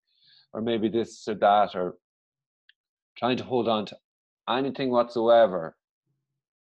or 0.52 0.62
maybe 0.62 0.90
this 0.90 1.28
or 1.28 1.36
that, 1.36 1.76
or 1.76 1.98
trying 3.16 3.38
to 3.38 3.44
hold 3.44 3.68
on 3.68 3.86
to 3.86 3.96
anything 4.50 4.90
whatsoever 4.90 5.76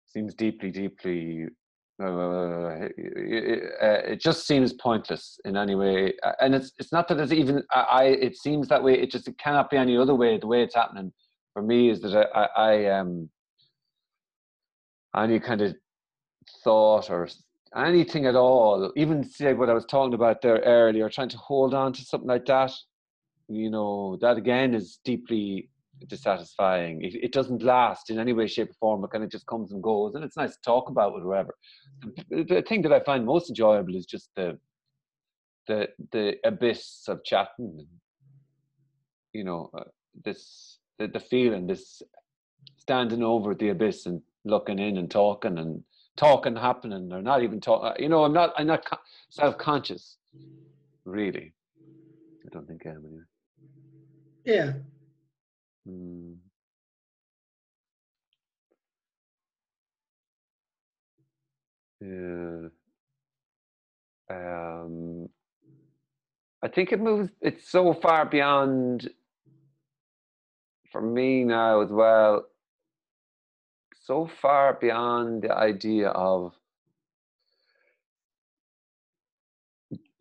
seems 0.04 0.34
deeply, 0.34 0.70
deeply. 0.70 1.46
Uh, 2.00 2.88
it, 2.98 3.72
it, 4.12 4.20
just 4.20 4.46
seems 4.46 4.74
pointless 4.74 5.40
in 5.46 5.56
any 5.56 5.74
way, 5.74 6.12
and 6.40 6.54
it's 6.54 6.70
it's 6.78 6.92
not 6.92 7.08
that 7.08 7.18
it's 7.18 7.32
even. 7.32 7.62
I, 7.72 8.04
it 8.04 8.36
seems 8.36 8.68
that 8.68 8.84
way. 8.84 9.00
It 9.00 9.10
just 9.10 9.26
it 9.26 9.36
cannot 9.38 9.68
be 9.68 9.78
any 9.78 9.96
other 9.96 10.14
way. 10.14 10.38
The 10.38 10.46
way 10.46 10.62
it's 10.62 10.76
happening 10.76 11.12
for 11.54 11.62
me 11.62 11.90
is 11.90 12.00
that 12.02 12.14
I, 12.14 12.42
I, 12.44 12.72
I 12.72 13.00
um 13.00 13.28
any 15.16 15.40
kind 15.40 15.60
of 15.60 15.74
thought 16.62 17.10
or 17.10 17.26
anything 17.76 18.26
at 18.26 18.36
all, 18.36 18.92
even 18.96 19.24
say 19.24 19.52
what 19.54 19.70
I 19.70 19.74
was 19.74 19.84
talking 19.84 20.14
about 20.14 20.42
there 20.42 20.58
earlier, 20.58 21.08
trying 21.08 21.28
to 21.30 21.38
hold 21.38 21.74
on 21.74 21.92
to 21.92 22.02
something 22.02 22.28
like 22.28 22.46
that, 22.46 22.72
you 23.48 23.70
know, 23.70 24.18
that 24.20 24.36
again 24.36 24.74
is 24.74 24.98
deeply 25.04 25.70
dissatisfying. 26.06 27.02
It, 27.02 27.14
it 27.14 27.32
doesn't 27.32 27.62
last 27.62 28.10
in 28.10 28.18
any 28.18 28.32
way, 28.32 28.46
shape, 28.46 28.70
or 28.70 28.74
form. 28.74 29.04
It 29.04 29.10
kind 29.10 29.24
of 29.24 29.30
just 29.30 29.46
comes 29.46 29.72
and 29.72 29.82
goes, 29.82 30.14
and 30.14 30.24
it's 30.24 30.36
nice 30.36 30.54
to 30.54 30.62
talk 30.64 30.88
about 30.88 31.14
with 31.14 31.22
whoever. 31.22 31.54
The, 32.30 32.44
the 32.44 32.62
thing 32.62 32.82
that 32.82 32.92
I 32.92 33.00
find 33.00 33.24
most 33.24 33.48
enjoyable 33.48 33.96
is 33.96 34.06
just 34.06 34.30
the 34.36 34.58
the 35.66 35.88
the 36.12 36.36
abyss 36.44 37.04
of 37.08 37.24
chatting. 37.24 37.86
You 39.32 39.44
know, 39.44 39.70
uh, 39.76 39.84
this 40.24 40.78
the, 40.98 41.08
the 41.08 41.20
feeling, 41.20 41.66
this 41.66 42.02
standing 42.78 43.22
over 43.22 43.54
the 43.54 43.70
abyss 43.70 44.06
and 44.06 44.22
looking 44.44 44.78
in 44.78 44.96
and 44.96 45.10
talking 45.10 45.58
and 45.58 45.82
talking 46.18 46.56
happening 46.56 47.12
or 47.12 47.22
not 47.22 47.42
even 47.44 47.60
talk. 47.60 47.84
Uh, 47.84 47.94
you 47.98 48.10
know, 48.10 48.24
I'm 48.24 48.34
not 48.34 48.54
I'm 48.58 48.66
not 48.68 48.84
self 49.30 49.58
conscious, 49.58 50.18
really. 51.06 51.54
I 52.46 52.50
don't 52.52 52.66
think 52.68 52.86
I 52.86 52.90
am 52.90 53.04
anyway. 53.06 53.22
Yeah, 54.44 54.72
Mm. 55.88 56.36
Yeah. 62.00 62.68
Um, 64.30 65.28
I 66.62 66.68
think 66.68 66.92
it 66.92 67.00
moves. 67.00 67.30
It's 67.40 67.70
so 67.70 67.94
far 67.94 68.26
beyond 68.26 69.08
for 70.92 71.00
me 71.00 71.44
now 71.44 71.82
as 71.82 71.90
well. 71.90 72.46
So 74.08 74.26
far 74.40 74.72
beyond 74.72 75.42
the 75.42 75.54
idea 75.54 76.08
of 76.08 76.54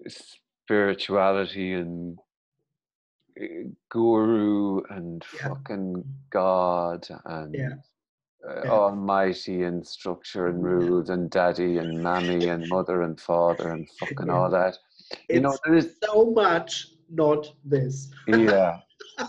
spirituality 0.10 1.72
and 1.72 2.20
guru 3.90 4.82
and 4.90 5.24
yeah. 5.34 5.48
fucking 5.48 6.04
God 6.32 7.08
and 7.24 7.56
yeah. 7.56 7.70
Uh, 8.46 8.62
yeah. 8.66 8.70
almighty 8.72 9.64
and 9.64 9.88
structure 9.88 10.48
and 10.48 10.62
rules 10.62 11.10
and 11.10 11.30
daddy 11.32 11.78
and 11.78 12.04
mammy 12.04 12.48
and 12.50 12.68
mother 12.68 13.04
and 13.04 13.18
father 13.18 13.72
and 13.72 13.88
fucking 14.02 14.30
all 14.30 14.50
that. 14.50 14.78
You 15.30 15.38
it's 15.38 15.44
know, 15.44 15.58
there 15.64 15.76
is 15.76 15.96
so 16.04 16.32
much 16.32 16.88
not 17.10 17.54
this. 17.64 18.12
yeah, 18.28 18.80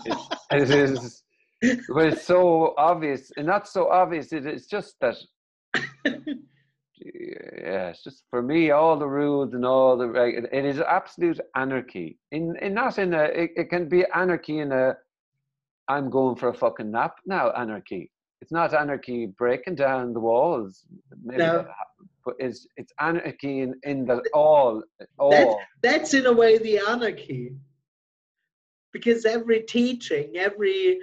it's, 0.05 0.27
it 0.51 0.69
is. 0.91 1.18
But 1.61 2.05
it's 2.05 2.25
so 2.25 2.73
obvious, 2.77 3.31
and 3.35 3.47
not 3.47 3.67
so 3.67 3.89
obvious. 3.89 4.31
It, 4.31 4.45
it's 4.45 4.67
just 4.67 4.95
that 5.01 5.17
yeah, 7.01 7.89
it's 7.89 8.03
just 8.03 8.23
for 8.29 8.41
me, 8.41 8.71
all 8.71 8.97
the 8.97 9.07
rules 9.07 9.53
and 9.53 9.65
all 9.65 9.97
the 9.97 10.11
it 10.51 10.65
is 10.65 10.79
absolute 10.79 11.39
anarchy. 11.55 12.17
In, 12.31 12.55
in 12.61 12.73
not 12.73 12.97
in 12.97 13.13
a, 13.13 13.23
it, 13.23 13.51
it 13.55 13.69
can 13.69 13.87
be 13.87 14.05
anarchy 14.13 14.59
in 14.59 14.71
a, 14.71 14.95
I'm 15.87 16.09
going 16.09 16.35
for 16.35 16.49
a 16.49 16.53
fucking 16.53 16.91
nap 16.91 17.15
now. 17.25 17.51
Anarchy. 17.51 18.11
It's 18.41 18.51
not 18.51 18.73
anarchy 18.73 19.25
breaking 19.25 19.75
down 19.75 20.13
the 20.13 20.19
walls. 20.19 20.85
Maybe 21.23 21.39
no. 21.39 21.67
but 22.25 22.35
it's 22.39 22.67
it's 22.77 22.93
anarchy 22.99 23.61
in, 23.61 23.75
in 23.83 24.05
the 24.05 24.21
all 24.33 24.83
all. 25.17 25.31
That's, 25.31 25.55
that's 25.81 26.13
in 26.13 26.25
a 26.25 26.33
way 26.33 26.57
the 26.57 26.79
anarchy, 26.79 27.53
because 28.93 29.25
every 29.25 29.61
teaching, 29.61 30.37
every 30.37 30.99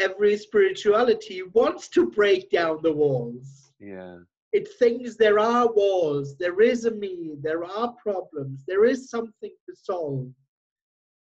every 0.00 0.36
spirituality 0.36 1.42
wants 1.52 1.88
to 1.88 2.10
break 2.10 2.50
down 2.50 2.80
the 2.82 2.92
walls. 2.92 3.72
Yeah 3.78 4.16
it 4.52 4.68
thinks 4.78 5.16
there 5.16 5.38
are 5.38 5.72
walls, 5.72 6.36
there 6.36 6.60
is 6.60 6.84
a 6.84 6.90
me, 6.90 7.36
there 7.40 7.64
are 7.64 7.92
problems, 7.92 8.64
there 8.66 8.84
is 8.84 9.08
something 9.08 9.52
to 9.68 9.74
solve. 9.74 10.28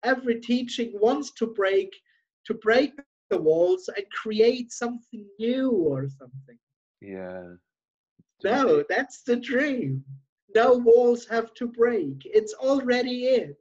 Every 0.02 0.40
teaching 0.40 0.92
wants 0.94 1.32
to 1.34 1.46
break 1.46 1.94
to 2.46 2.54
break 2.54 2.92
the 3.30 3.38
walls 3.38 3.88
and 3.96 4.04
create 4.10 4.70
something 4.70 5.24
new 5.38 5.70
or 5.70 6.08
something. 6.08 6.58
Yeah. 7.00 7.54
No, 8.42 8.84
that's 8.90 9.22
the 9.22 9.36
dream. 9.36 10.04
No 10.54 10.74
walls 10.74 11.26
have 11.28 11.54
to 11.54 11.66
break. 11.66 12.20
It's 12.26 12.52
already 12.52 13.26
it. 13.28 13.56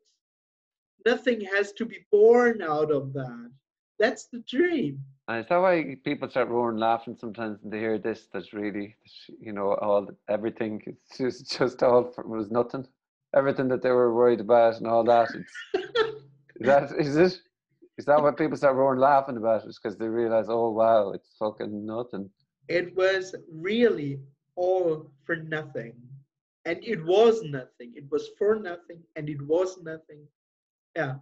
Nothing 1.06 1.40
has 1.56 1.72
to 1.74 1.86
be 1.86 2.00
born 2.12 2.62
out 2.62 2.92
of 2.92 3.14
that. 3.14 3.52
That's 4.00 4.26
the 4.26 4.40
dream. 4.40 5.00
And 5.28 5.40
is 5.42 5.50
that 5.50 5.58
why 5.58 5.96
people 6.04 6.30
start 6.30 6.50
roaring 6.50 6.78
laughing 6.78 7.16
sometimes 7.20 7.60
when 7.62 7.72
they 7.72 7.80
hear 7.80 7.98
this? 7.98 8.28
That's 8.34 8.54
really, 8.54 8.96
you 9.40 9.54
know, 9.54 9.76
all 9.76 10.10
everything. 10.30 10.82
It's 10.86 11.18
just, 11.18 11.52
just 11.58 11.84
all 11.84 12.14
was 12.26 12.52
nothing. 12.52 12.86
everything 13.36 13.68
that 13.70 13.82
they 13.82 13.92
were 13.92 14.14
worried 14.14 14.42
about 14.42 14.78
and 14.78 14.88
all 14.88 15.04
that. 15.06 15.30
It's, 15.34 15.54
is 16.60 16.68
that 16.68 16.92
is 17.00 17.16
it? 17.18 17.42
Is 17.98 18.06
that 18.06 18.22
what 18.22 18.38
people 18.38 18.58
start 18.58 18.76
roaring 18.76 19.00
laughing 19.00 19.38
about? 19.38 19.66
It's 19.66 19.80
because 19.80 19.98
they 19.98 20.08
realize, 20.08 20.48
oh 20.50 20.72
wow, 20.72 21.12
it's 21.12 21.36
fucking 21.40 21.86
nothing. 21.86 22.30
It 22.68 22.96
was 22.96 23.36
really 23.52 24.20
all 24.56 25.12
for 25.26 25.36
nothing. 25.36 25.94
And 26.66 26.80
it 26.84 27.04
was 27.06 27.44
nothing. 27.44 27.94
It 27.96 28.06
was 28.10 28.30
for 28.38 28.56
nothing 28.56 29.04
and 29.16 29.30
it 29.30 29.42
was 29.42 29.78
nothing. 29.84 30.26
Yeah. 30.96 31.16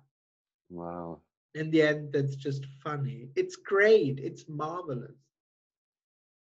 Wow. 0.70 1.22
In 1.56 1.70
the 1.70 1.82
end, 1.82 2.14
that's 2.14 2.36
just 2.36 2.66
funny. 2.84 3.30
It's 3.36 3.56
great. 3.58 4.20
It's 4.20 4.46
marvelous. 4.48 5.12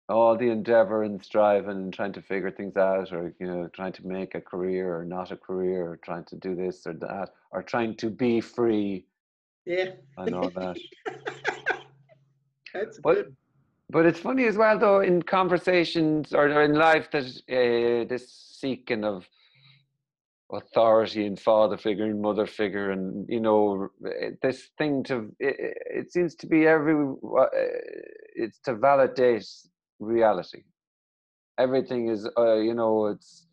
All 0.08 0.36
the 0.36 0.50
endeavor 0.50 1.02
and 1.02 1.22
striving 1.24 1.70
and 1.70 1.92
trying 1.92 2.12
to 2.12 2.22
figure 2.22 2.50
things 2.50 2.76
out, 2.76 3.12
or 3.12 3.34
you 3.40 3.46
know, 3.46 3.68
trying 3.68 3.92
to 3.94 4.06
make 4.06 4.34
a 4.34 4.40
career 4.40 4.94
or 4.96 5.04
not 5.04 5.32
a 5.32 5.36
career, 5.36 5.90
or 5.92 5.96
trying 5.96 6.24
to 6.26 6.36
do 6.36 6.54
this 6.54 6.86
or 6.86 6.92
that, 6.94 7.30
or 7.50 7.62
trying 7.62 7.96
to 7.96 8.10
be 8.10 8.40
free. 8.40 9.06
Yeah. 9.64 9.92
And 10.18 10.34
all 10.34 10.50
that. 10.50 10.76
that's 12.74 12.98
What- 13.02 13.14
good. 13.16 13.36
But 13.90 14.06
it's 14.06 14.18
funny 14.18 14.46
as 14.46 14.56
well, 14.56 14.78
though, 14.78 15.00
in 15.00 15.22
conversations 15.22 16.32
or, 16.32 16.46
or 16.48 16.62
in 16.62 16.74
life, 16.74 17.10
that 17.12 17.24
uh, 17.26 18.08
this 18.08 18.28
seeking 18.32 19.04
of 19.04 19.28
authority 20.52 21.26
and 21.26 21.38
father 21.38 21.76
figure 21.76 22.04
and 22.04 22.20
mother 22.20 22.46
figure, 22.46 22.90
and 22.90 23.26
you 23.28 23.40
know, 23.40 23.88
eh, 24.06 24.30
this 24.42 24.70
thing 24.78 25.02
to 25.04 25.34
it, 25.38 25.76
it 25.94 26.12
seems 26.12 26.34
to 26.36 26.46
be 26.46 26.66
every 26.66 26.94
uh, 26.94 27.46
it's 28.34 28.58
to 28.60 28.74
validate 28.74 29.46
reality. 30.00 30.62
Everything 31.58 32.08
is, 32.08 32.28
uh, 32.36 32.56
you 32.56 32.74
know, 32.74 33.06
it's 33.06 33.46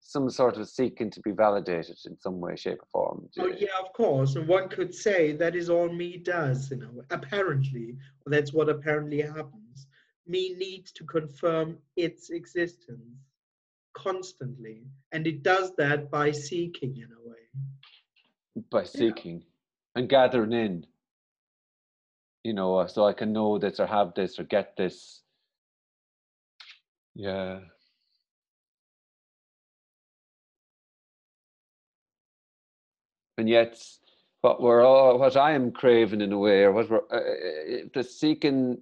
some 0.00 0.30
sort 0.30 0.56
of 0.58 0.68
seeking 0.68 1.10
to 1.10 1.20
be 1.20 1.32
validated 1.32 1.96
in 2.06 2.16
some 2.20 2.38
way, 2.38 2.54
shape, 2.54 2.78
or 2.80 2.86
form. 2.92 3.28
Oh 3.38 3.46
yeah, 3.46 3.68
of 3.80 3.92
course. 3.92 4.36
And 4.36 4.46
one 4.46 4.68
could 4.68 4.94
say 4.94 5.32
that 5.32 5.56
is 5.56 5.68
all 5.68 5.88
me 5.88 6.18
does, 6.18 6.70
you 6.70 6.76
know. 6.76 7.02
Apparently, 7.10 7.96
that's 8.26 8.52
what 8.52 8.68
apparently 8.68 9.20
happens. 9.20 9.86
Me 10.26 10.54
needs 10.56 10.92
to 10.92 11.04
confirm 11.04 11.78
its 11.96 12.30
existence 12.30 13.33
constantly, 13.94 14.82
and 15.12 15.26
it 15.26 15.42
does 15.42 15.72
that 15.78 16.10
by 16.10 16.30
seeking 16.30 16.96
in 16.96 17.08
a 17.12 17.28
way. 17.28 18.64
by 18.70 18.84
seeking 18.84 19.44
and 19.94 20.08
gathering 20.08 20.52
in. 20.52 20.86
You 22.42 22.52
know 22.52 22.76
uh, 22.76 22.86
so 22.86 23.06
i 23.06 23.12
can 23.14 23.32
know 23.32 23.58
this 23.58 23.80
or 23.80 23.86
have 23.86 24.14
this 24.14 24.38
or 24.38 24.44
get 24.44 24.76
this. 24.76 25.22
Yeah. 27.14 27.60
And 33.38 33.48
yet 33.48 33.82
what 34.42 34.60
we're 34.60 34.84
all 34.84 35.18
what 35.18 35.36
i 35.36 35.52
am 35.52 35.72
craving 35.72 36.20
in 36.20 36.32
a 36.32 36.38
way 36.38 36.64
or 36.64 36.72
what 36.72 36.90
we're 36.90 36.98
uh, 37.10 37.16
uh, 37.16 37.88
the 37.94 38.04
seeking 38.04 38.78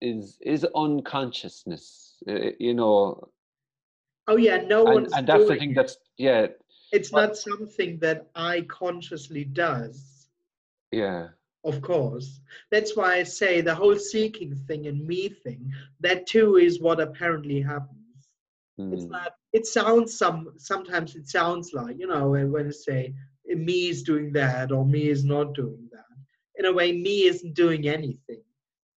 is 0.00 0.38
is 0.40 0.64
unconsciousness. 0.74 2.22
Uh, 2.28 2.50
you 2.60 2.74
know 2.74 3.28
Oh 4.26 4.36
yeah, 4.36 4.58
no 4.58 4.84
and, 4.86 4.94
one's 4.94 5.12
and 5.12 5.26
that's 5.26 5.46
the 5.46 5.56
thing 5.56 5.74
that's 5.74 5.96
yeah 6.18 6.46
It's 6.92 7.10
but- 7.10 7.28
not 7.28 7.36
something 7.36 7.98
that 8.00 8.28
I 8.34 8.62
consciously 8.62 9.44
does. 9.44 10.28
yeah 10.92 11.28
Of 11.64 11.80
course. 11.82 12.40
That's 12.70 12.96
why 12.96 13.16
I 13.16 13.22
say 13.24 13.60
the 13.60 13.74
whole 13.74 13.96
seeking 13.96 14.54
thing 14.54 14.86
and 14.86 15.06
me 15.06 15.28
thing, 15.28 15.72
that 16.00 16.26
too 16.26 16.56
is 16.56 16.80
what 16.80 17.00
apparently 17.00 17.60
happens. 17.60 18.28
It's 18.90 19.04
mm, 19.04 19.10
not 19.10 19.34
it 19.52 19.66
sounds 19.66 20.16
some 20.16 20.52
sometimes 20.58 21.14
it 21.16 21.28
sounds 21.28 21.72
like, 21.72 21.98
you 21.98 22.06
know, 22.06 22.30
when 22.30 22.52
when 22.52 22.66
I 22.68 22.70
say 22.70 23.14
me 23.46 23.88
is 23.88 24.02
doing 24.02 24.32
that 24.32 24.70
or 24.72 24.84
me 24.84 25.08
is 25.08 25.24
not 25.24 25.54
doing 25.54 25.88
that. 25.92 26.04
In 26.56 26.66
a 26.66 26.72
way, 26.72 26.92
me 26.92 27.24
isn't 27.24 27.54
doing 27.54 27.88
anything. 27.88 28.42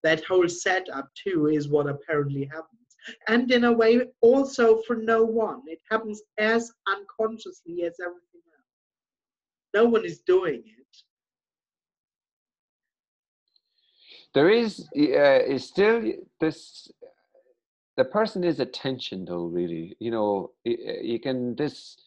That 0.04 0.24
whole 0.26 0.48
setup 0.48 1.10
too 1.16 1.48
is 1.48 1.68
what 1.70 1.88
apparently 1.88 2.46
happens. 2.46 2.79
And 3.28 3.52
in 3.52 3.64
a 3.64 3.72
way, 3.72 4.02
also 4.22 4.82
for 4.84 4.95
no 4.95 5.24
one. 5.24 5.62
It 5.68 5.80
happens 5.89 6.22
as 6.38 6.72
unconsciously 6.88 7.84
as 7.84 7.95
everything 8.02 8.41
else. 8.56 8.66
No 9.74 9.86
one 9.86 10.06
is 10.06 10.20
doing 10.20 10.64
it. 10.66 10.80
there 14.34 14.50
is 14.50 14.88
uh, 14.97 15.41
is 15.56 15.66
still 15.66 16.02
this 16.39 16.91
the 17.97 18.06
person 18.06 18.43
is 18.43 18.60
attention 18.60 19.26
though 19.26 19.45
really 19.45 19.95
you 20.00 20.12
know 20.12 20.52
y- 20.66 20.78
uh, 20.88 21.02
you 21.02 21.20
can 21.20 21.56
this 21.56 21.97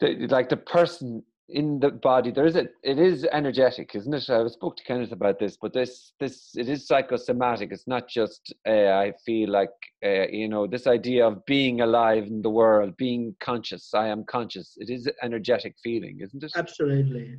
the, 0.00 0.26
like 0.28 0.48
the 0.48 0.56
person 0.56 1.22
in 1.50 1.78
the 1.78 1.90
body 1.90 2.30
there 2.30 2.46
is 2.46 2.56
a 2.56 2.66
it 2.82 2.98
is 2.98 3.26
energetic 3.30 3.94
isn't 3.94 4.14
it 4.14 4.30
i 4.30 4.46
spoke 4.46 4.76
to 4.76 4.84
kenneth 4.84 5.12
about 5.12 5.38
this 5.38 5.58
but 5.60 5.74
this 5.74 6.14
this 6.18 6.52
it 6.56 6.70
is 6.70 6.86
psychosomatic 6.86 7.70
it's 7.70 7.86
not 7.86 8.08
just 8.08 8.54
uh, 8.66 8.70
i 8.70 9.12
feel 9.26 9.50
like 9.50 9.68
uh, 10.04 10.26
you 10.30 10.48
know 10.48 10.66
this 10.66 10.86
idea 10.86 11.26
of 11.26 11.44
being 11.44 11.82
alive 11.82 12.24
in 12.24 12.40
the 12.40 12.48
world 12.48 12.96
being 12.96 13.34
conscious 13.40 13.92
i 13.92 14.08
am 14.08 14.24
conscious 14.24 14.74
it 14.78 14.88
is 14.88 15.06
an 15.06 15.12
energetic 15.22 15.74
feeling 15.82 16.18
isn't 16.22 16.42
it 16.42 16.52
Absolutely. 16.56 17.36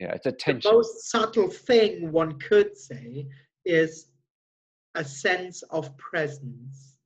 yeah 0.00 0.12
it's 0.12 0.26
a 0.26 0.32
tension. 0.32 0.70
The 0.72 0.76
most 0.76 1.10
subtle 1.10 1.48
thing 1.48 2.10
one 2.10 2.36
could 2.40 2.76
say 2.76 3.28
is 3.64 4.08
a 4.96 5.04
sense 5.04 5.62
of 5.70 5.96
presence. 5.98 6.96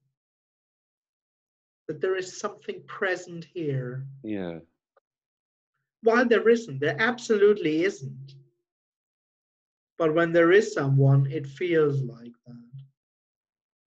That 1.89 2.01
there 2.01 2.17
is 2.17 2.39
something 2.39 2.83
present 2.87 3.47
here. 3.53 4.07
yeah 4.23 4.59
While 6.03 6.27
there 6.27 6.49
isn't, 6.49 6.81
there 6.81 6.97
absolutely 7.01 7.85
isn't. 7.85 8.35
But 9.99 10.15
when 10.15 10.33
there 10.33 10.53
is 10.53 10.73
someone, 10.73 11.27
it 11.31 11.47
feels 11.47 12.03
like 12.03 12.33
that. 12.47 12.85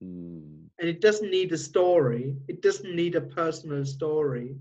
Mm. 0.03 0.66
And 0.80 0.89
it 0.89 0.99
doesn't 0.99 1.32
need 1.32 1.51
a 1.53 1.57
story, 1.57 2.36
it 2.47 2.62
doesn't 2.62 2.95
need 2.95 3.16
a 3.16 3.22
personal 3.22 3.86
story, 3.86 4.57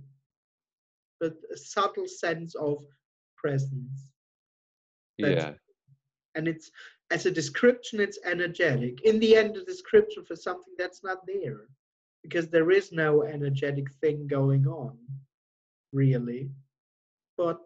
but 1.19 1.35
a 1.53 1.57
subtle 1.57 2.07
sense 2.07 2.55
of 2.55 2.85
presence. 3.37 4.13
That's- 5.19 5.43
Yeah, 5.43 5.55
and 6.35 6.47
it's 6.47 6.71
as 7.11 7.27
a 7.27 7.31
description 7.31 8.01
it's 8.01 8.19
energetic 8.25 9.01
in 9.03 9.19
the 9.19 9.37
end 9.37 9.57
a 9.57 9.65
description 9.65 10.25
for 10.25 10.37
something 10.37 10.75
that's 10.79 11.03
not 11.03 11.27
there 11.27 11.67
because 12.23 12.49
there 12.49 12.71
is 12.71 12.93
no 12.93 13.23
energetic 13.23 13.91
thing 14.01 14.27
going 14.27 14.67
on 14.67 14.97
really 15.93 16.51
but 17.41 17.59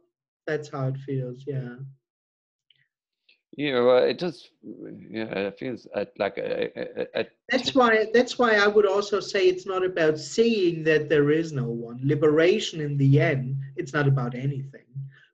that's 0.46 0.68
how 0.68 0.86
it 0.86 0.98
feels 0.98 1.44
yeah. 1.46 1.74
Yeah 3.56 3.80
uh, 3.94 4.06
it 4.12 4.18
does. 4.18 4.48
Yeah, 4.62 5.48
it 5.48 5.58
feels 5.58 5.86
uh, 5.94 6.04
like 6.18 6.38
a, 6.38 6.70
a, 6.80 7.20
a, 7.20 7.26
that's 7.50 7.74
why 7.74 8.06
that's 8.14 8.38
why 8.38 8.52
i 8.64 8.68
would 8.74 8.86
also 8.86 9.18
say 9.20 9.40
it's 9.46 9.66
not 9.66 9.84
about 9.84 10.18
seeing 10.18 10.84
that 10.84 11.08
there 11.08 11.30
is 11.30 11.52
no 11.52 11.68
one. 11.88 11.98
Liberation 12.14 12.80
in 12.80 12.96
the 12.96 13.20
end 13.20 13.56
it's 13.76 13.94
not 13.98 14.06
about 14.08 14.34
anything 14.34 14.88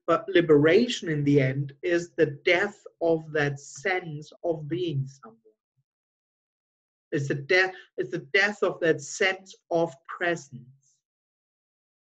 but 0.06 0.28
liberation 0.28 1.08
in 1.08 1.22
the 1.24 1.38
end 1.40 1.72
is 1.82 2.10
the 2.20 2.30
death 2.52 2.78
of 3.00 3.18
that 3.32 3.60
sense 3.60 4.32
of 4.42 4.66
being 4.66 5.06
someone. 5.06 5.56
It's 7.12 7.28
the 7.28 7.40
death 7.54 7.72
it's 7.98 8.12
the 8.16 8.26
death 8.40 8.62
of 8.62 8.80
that 8.80 9.00
sense 9.02 9.54
of 9.70 9.88
presence 10.18 10.79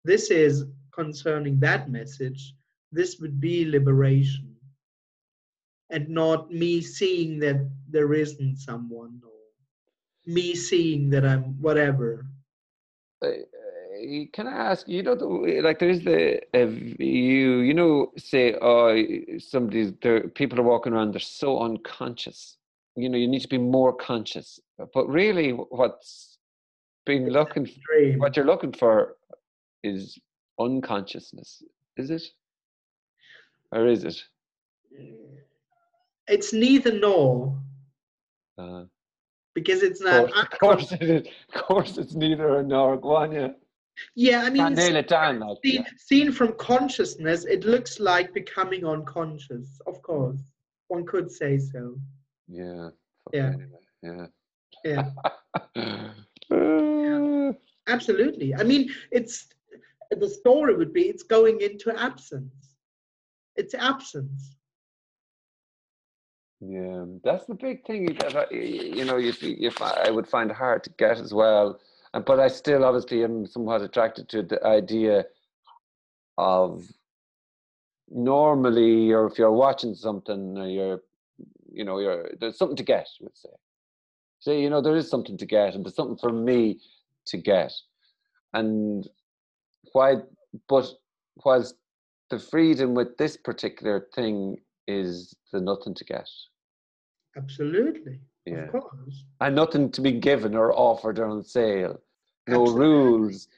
this 0.04 0.30
is 0.30 0.64
concerning 0.92 1.58
that 1.60 1.90
message 1.90 2.54
this 2.92 3.18
would 3.20 3.40
be 3.40 3.64
liberation 3.64 4.54
and 5.90 6.08
not 6.08 6.50
me 6.50 6.80
seeing 6.80 7.38
that 7.38 7.68
there 7.88 8.12
isn't 8.14 8.56
someone 8.56 9.20
or 9.24 10.32
me 10.32 10.54
seeing 10.54 11.10
that 11.10 11.24
i'm 11.24 11.60
whatever 11.60 12.26
uh, 13.22 13.28
can 14.32 14.46
I 14.46 14.52
ask? 14.52 14.88
You 14.88 15.02
know, 15.02 15.14
the, 15.14 15.60
like 15.62 15.78
there 15.78 15.90
is 15.90 16.02
the 16.04 16.40
uh, 16.54 16.66
you. 16.98 17.60
You 17.60 17.74
know, 17.74 18.12
say, 18.16 18.54
oh, 18.60 18.96
somebody's 19.38 19.92
there. 20.02 20.28
People 20.28 20.60
are 20.60 20.64
walking 20.64 20.92
around. 20.92 21.12
They're 21.12 21.20
so 21.20 21.60
unconscious. 21.60 22.56
You 22.96 23.08
know, 23.08 23.18
you 23.18 23.28
need 23.28 23.40
to 23.40 23.48
be 23.48 23.58
more 23.58 23.92
conscious. 23.92 24.58
But 24.94 25.08
really, 25.08 25.50
what's 25.50 26.38
being 27.06 27.28
looking, 27.28 27.68
what 28.18 28.36
you're 28.36 28.46
looking 28.46 28.72
for, 28.72 29.16
is 29.82 30.18
unconsciousness. 30.58 31.62
Is 31.96 32.10
it, 32.10 32.22
or 33.72 33.86
is 33.86 34.04
it? 34.04 34.22
it's 36.28 36.52
neither 36.52 36.92
nor 36.92 37.58
Uh, 38.58 38.84
because 39.54 39.82
it's 39.82 40.00
of 40.00 40.06
not 40.06 40.30
course, 40.32 40.42
of 40.52 40.58
course, 40.60 40.92
it 40.92 41.02
is. 41.02 41.26
Of 41.54 41.62
course, 41.62 41.98
it's 41.98 42.14
neither 42.14 42.62
nor. 42.62 42.96
Go 42.96 43.16
on, 43.16 43.32
yeah. 43.32 43.48
yeah 44.14 44.42
i 44.44 44.50
mean 44.50 44.62
Can't 44.62 44.76
nail 44.76 44.96
it 44.96 45.08
down. 45.08 45.40
Like, 45.40 45.58
seen, 45.64 45.74
yeah. 45.74 45.88
seen 45.98 46.32
from 46.32 46.54
consciousness 46.54 47.44
it 47.44 47.64
looks 47.64 48.00
like 48.00 48.32
becoming 48.32 48.86
unconscious 48.86 49.80
of 49.86 50.00
course 50.02 50.40
one 50.88 51.04
could 51.06 51.30
say 51.30 51.58
so 51.58 51.96
Yeah. 52.48 52.90
Yeah. 53.32 53.52
Anyway, 53.54 53.84
yeah. 54.02 54.26
yeah 54.84 56.10
Uh, 56.50 57.52
Absolutely. 57.86 58.54
I 58.54 58.62
mean, 58.62 58.90
it's 59.10 59.48
the 60.18 60.28
story 60.28 60.76
would 60.76 60.92
be 60.92 61.02
it's 61.02 61.22
going 61.22 61.60
into 61.60 61.96
absence. 61.96 62.74
It's 63.56 63.74
absence. 63.74 64.56
Yeah, 66.60 67.04
that's 67.24 67.46
the 67.46 67.54
big 67.54 67.86
thing 67.86 68.06
that 68.20 68.36
I, 68.36 68.54
you 68.54 69.04
know 69.04 69.16
you, 69.16 69.32
you 69.40 69.70
I 69.80 70.10
would 70.10 70.26
find 70.26 70.50
hard 70.52 70.84
to 70.84 70.90
get 70.98 71.18
as 71.18 71.32
well. 71.32 71.80
But 72.12 72.40
I 72.40 72.48
still 72.48 72.84
obviously 72.84 73.22
am 73.22 73.46
somewhat 73.46 73.82
attracted 73.82 74.28
to 74.30 74.42
the 74.42 74.62
idea 74.66 75.24
of 76.36 76.84
normally, 78.10 79.12
or 79.12 79.26
if 79.26 79.38
you're 79.38 79.52
watching 79.52 79.94
something, 79.94 80.58
uh, 80.58 80.64
you're 80.64 81.00
you 81.72 81.84
know 81.84 81.98
you're 81.98 82.30
there's 82.38 82.58
something 82.58 82.76
to 82.76 82.82
get. 82.82 83.08
Let's 83.20 83.42
say, 83.42 83.48
say 84.40 84.60
you 84.60 84.68
know 84.68 84.82
there 84.82 84.96
is 84.96 85.08
something 85.08 85.38
to 85.38 85.46
get, 85.46 85.74
and 85.74 85.84
there's 85.84 85.94
something 85.94 86.18
for 86.18 86.32
me 86.32 86.80
to 87.26 87.36
get, 87.38 87.72
and 88.52 89.08
why? 89.92 90.16
But 90.68 90.90
whilst 91.44 91.76
the 92.30 92.38
freedom 92.38 92.94
with 92.94 93.16
this 93.16 93.36
particular 93.36 94.08
thing 94.14 94.56
is 94.86 95.34
the 95.52 95.60
nothing 95.60 95.94
to 95.94 96.04
get. 96.04 96.28
Absolutely. 97.36 98.20
Yeah. 98.46 98.64
Of 98.64 98.72
course. 98.72 99.24
And 99.40 99.54
nothing 99.54 99.90
to 99.92 100.00
be 100.00 100.12
given 100.12 100.54
or 100.54 100.72
offered 100.72 101.18
or 101.18 101.26
on 101.26 101.44
sale. 101.44 102.00
No 102.48 102.62
Absolutely. 102.62 102.86
rules. 102.86 103.48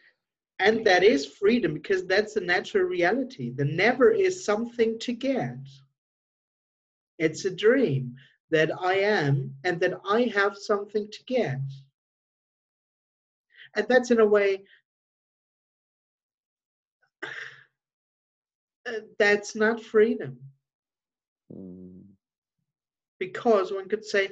And 0.58 0.84
that 0.84 1.02
is 1.02 1.26
freedom 1.26 1.74
because 1.74 2.06
that's 2.06 2.34
the 2.34 2.40
natural 2.40 2.84
reality. 2.84 3.52
There 3.54 3.66
never 3.66 4.10
is 4.10 4.44
something 4.44 4.98
to 5.00 5.12
get. 5.12 5.58
It's 7.18 7.44
a 7.44 7.50
dream 7.54 8.14
that 8.50 8.70
I 8.80 8.94
am 8.94 9.54
and 9.64 9.80
that 9.80 9.98
I 10.08 10.30
have 10.34 10.56
something 10.56 11.08
to 11.10 11.24
get. 11.24 11.60
And 13.74 13.86
that's 13.88 14.10
in 14.10 14.20
a 14.20 14.26
way, 14.26 14.62
that's 19.18 19.54
not 19.54 19.82
freedom. 19.82 20.38
Mm 21.52 22.02
because 23.22 23.70
one 23.70 23.88
could 23.88 24.04
say 24.04 24.30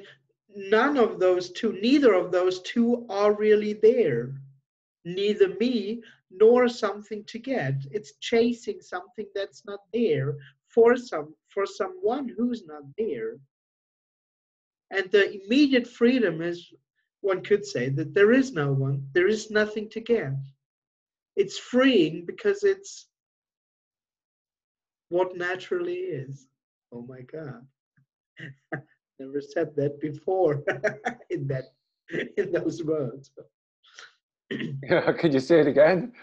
none 0.53 0.97
of 0.97 1.17
those 1.17 1.49
two, 1.51 1.71
neither 1.81 2.13
of 2.13 2.29
those 2.29 2.61
two 2.63 3.05
are 3.09 3.33
really 3.33 3.71
there. 3.71 4.33
Neither 5.05 5.47
me 5.61 6.01
nor 6.29 6.67
something 6.67 7.23
to 7.31 7.39
get. 7.39 7.75
It's 7.89 8.11
chasing 8.19 8.81
something 8.81 9.27
that's 9.33 9.63
not 9.65 9.79
there 9.93 10.35
for 10.67 10.97
some 10.97 11.33
for 11.47 11.65
someone 11.65 12.27
who's 12.35 12.65
not 12.65 12.83
there. 12.97 13.37
And 14.95 15.09
the 15.09 15.25
immediate 15.39 15.87
freedom 15.87 16.41
is 16.41 16.57
one 17.21 17.41
could 17.41 17.65
say 17.65 17.87
that 17.97 18.13
there 18.13 18.33
is 18.33 18.51
no 18.51 18.73
one, 18.73 19.07
there 19.13 19.29
is 19.35 19.49
nothing 19.49 19.87
to 19.91 20.01
get. 20.01 20.33
It's 21.37 21.57
freeing 21.57 22.25
because 22.25 22.65
it's 22.65 23.07
what 25.11 25.37
naturally 25.37 26.01
is. 26.23 26.47
Oh 26.91 27.01
my 27.07 27.21
God. 27.21 27.65
Never 29.19 29.41
said 29.41 29.75
that 29.75 29.99
before 29.99 30.63
in 31.29 31.47
that 31.47 31.65
in 32.37 32.51
those 32.51 32.83
words. 32.83 33.31
yeah, 34.49 35.11
could 35.19 35.33
you 35.33 35.39
say 35.39 35.59
it 35.59 35.67
again? 35.67 36.13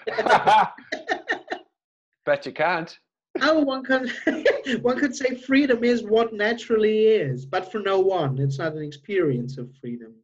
Bet 2.26 2.44
you 2.44 2.52
can't. 2.52 2.98
Oh, 3.40 3.60
one 3.60 3.84
could 3.84 4.10
one 4.82 4.98
could 4.98 5.14
say 5.14 5.36
freedom 5.36 5.84
is 5.84 6.02
what 6.02 6.32
naturally 6.32 7.06
is, 7.06 7.46
but 7.46 7.70
for 7.70 7.78
no 7.78 8.00
one, 8.00 8.38
it's 8.38 8.58
not 8.58 8.72
an 8.72 8.82
experience 8.82 9.58
of 9.58 9.70
freedom. 9.80 10.14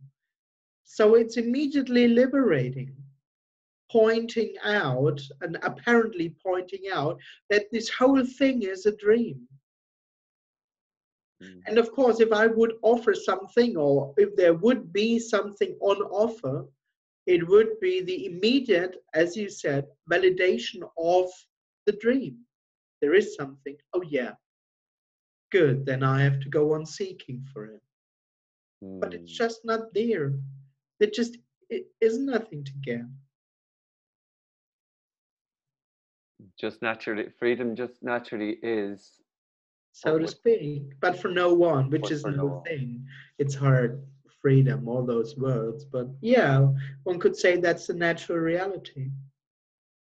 So 0.85 1.15
it's 1.15 1.37
immediately 1.37 2.09
liberating, 2.09 2.95
pointing 3.95 4.53
out 4.64 5.20
and 5.40 5.57
apparently 5.62 6.34
pointing 6.45 6.84
out 6.92 7.16
that 7.49 7.66
this 7.70 7.88
whole 7.88 8.24
thing 8.38 8.62
is 8.62 8.86
a 8.86 8.97
dream. 8.97 9.38
Mm. 11.40 11.61
And 11.66 11.78
of 11.78 11.92
course, 11.92 12.18
if 12.18 12.32
I 12.32 12.49
would 12.49 12.72
offer 12.82 13.14
something 13.14 13.76
or 13.76 14.12
if 14.16 14.34
there 14.34 14.55
would 14.55 14.92
be 14.92 15.20
something 15.20 15.76
on 15.80 15.99
offer, 16.24 16.66
it 17.26 17.47
would 17.49 17.78
be 17.80 18.03
the 18.03 18.26
immediate, 18.26 18.97
as 19.14 19.36
you 19.36 19.49
said, 19.49 19.86
validation 20.11 20.80
of 20.99 21.30
the 21.86 21.92
dream. 21.92 22.38
There 23.01 23.14
is 23.14 23.36
something. 23.36 23.76
Oh, 23.92 24.03
yeah. 24.03 24.32
Good. 25.53 25.86
Then 25.86 26.03
I 26.03 26.22
have 26.22 26.40
to 26.40 26.49
go 26.49 26.74
on 26.74 26.84
seeking 26.84 27.47
for 27.53 27.66
it. 27.66 27.82
Mm. 28.82 29.01
But 29.01 29.14
it's 29.14 29.32
mm. 29.32 29.36
just 29.36 29.64
not 29.64 29.95
there. 29.95 30.32
It 30.99 31.14
just 31.14 31.38
it 31.70 31.86
is 32.01 32.18
nothing 32.18 32.64
to 32.64 32.72
get. 32.82 33.03
Just 36.59 36.82
naturally, 36.82 37.28
freedom 37.38 37.74
just 37.74 38.03
naturally 38.03 38.59
is 38.62 39.20
so 39.95 40.18
to 40.18 40.26
speak, 40.26 40.92
but 41.01 41.20
for 41.20 41.28
no 41.28 41.55
one, 41.55 41.88
which 41.88 42.11
is 42.11 42.24
no, 42.24 42.64
thing. 42.66 43.07
It's 43.38 43.55
hard, 43.55 44.05
freedom, 44.42 44.88
all 44.88 45.07
those 45.07 45.36
words. 45.36 45.84
But 45.84 46.09
yeah, 46.20 46.66
one 47.05 47.20
could 47.20 47.36
say 47.36 47.57
that's 47.59 47.86
the 47.86 47.95
natural 47.95 48.38
reality, 48.38 49.11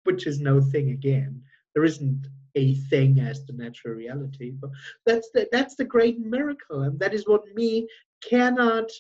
which 0.04 0.28
is 0.28 0.40
no 0.40 0.62
thing 0.62 0.92
again. 0.92 1.42
There 1.74 1.84
isn't 1.84 2.28
a 2.54 2.76
thing 2.92 3.20
as 3.20 3.44
the 3.46 3.54
natural 3.54 3.96
reality, 3.96 4.52
but 4.52 4.70
that's 5.08 5.32
the 5.34 5.50
that's 5.52 5.76
the 5.76 5.86
great 5.86 6.20
miracle, 6.20 6.82
and 6.82 7.00
that 7.00 7.16
is 7.16 7.28
what 7.28 7.42
me 7.56 7.88
cannot 8.24 8.92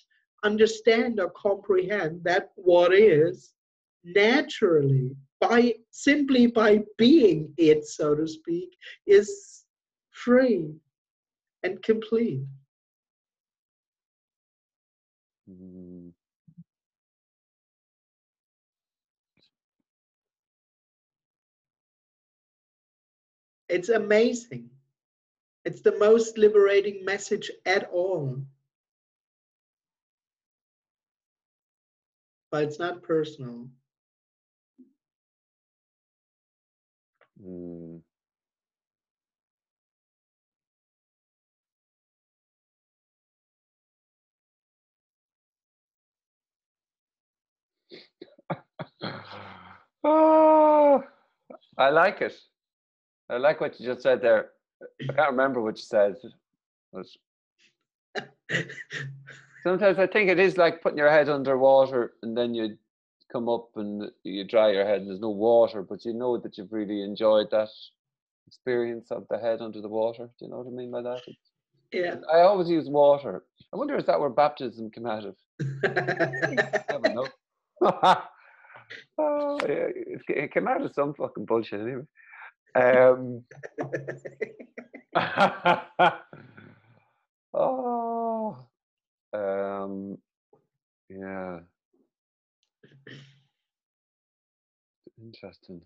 understand 0.43 1.19
or 1.19 1.29
comprehend. 1.29 2.23
That 2.23 2.49
what 2.55 2.91
is 2.91 3.53
naturally 4.03 5.15
by 5.41 5.73
simply 5.89 6.47
by 6.47 6.83
being 6.97 7.53
it, 7.57 7.85
so 7.85 8.15
to 8.15 8.27
speak, 8.27 8.77
is 9.07 9.65
free 10.11 10.71
and 11.63 11.81
complete. 11.83 12.43
It's 23.67 23.89
amazing. 23.89 24.69
It's 25.65 25.81
the 25.81 25.97
most 25.97 26.37
liberating 26.37 27.03
message 27.05 27.49
at 27.65 27.89
all. 27.91 28.41
But 32.51 32.65
it's 32.65 32.79
not 32.79 33.01
personal. 33.01 33.69
Mm. 37.41 38.01
oh, 50.03 51.03
I 51.77 51.89
like 51.89 52.21
it. 52.21 52.33
I 53.29 53.37
like 53.37 53.61
what 53.61 53.79
you 53.79 53.85
just 53.87 54.01
said 54.03 54.21
there. 54.21 54.51
I 55.09 55.13
can't 55.13 55.31
remember 55.31 55.61
what 55.61 55.77
you 55.77 55.83
said. 55.83 56.15
Sometimes 59.63 59.99
I 59.99 60.07
think 60.07 60.29
it 60.29 60.39
is 60.39 60.57
like 60.57 60.81
putting 60.81 60.97
your 60.97 61.09
head 61.09 61.29
underwater 61.29 62.13
and 62.23 62.35
then 62.37 62.53
you 62.53 62.77
come 63.31 63.49
up 63.49 63.69
and 63.75 64.11
you 64.23 64.43
dry 64.43 64.71
your 64.71 64.85
head 64.85 65.01
and 65.01 65.09
there's 65.09 65.19
no 65.19 65.29
water, 65.29 65.81
but 65.81 66.05
you 66.05 66.13
know 66.13 66.37
that 66.37 66.57
you've 66.57 66.71
really 66.71 67.03
enjoyed 67.03 67.47
that 67.51 67.69
experience 68.47 69.11
of 69.11 69.25
the 69.29 69.37
head 69.39 69.61
under 69.61 69.81
the 69.81 69.87
water. 69.87 70.29
Do 70.37 70.45
you 70.45 70.51
know 70.51 70.57
what 70.57 70.67
I 70.67 70.71
mean 70.71 70.91
by 70.91 71.01
that? 71.01 71.21
It's, 71.27 71.51
yeah. 71.91 72.15
I 72.31 72.41
always 72.41 72.69
use 72.69 72.89
water. 72.89 73.43
I 73.73 73.77
wonder 73.77 73.95
if 73.95 74.05
that 74.05 74.19
where 74.19 74.29
baptism 74.29 74.91
came 74.91 75.05
out 75.05 75.25
of. 75.25 75.35
never 75.83 77.13
know. 77.13 77.27
oh, 79.17 79.59
yeah, 79.67 79.87
it 80.27 80.53
came 80.53 80.67
out 80.67 80.81
of 80.81 80.93
some 80.93 81.13
fucking 81.13 81.45
bullshit 81.45 81.81
anyway. 81.81 82.03
Um, 82.75 83.43
oh, 87.53 88.57
um, 89.33 90.17
yeah. 91.09 91.59
Interesting. 95.31 95.81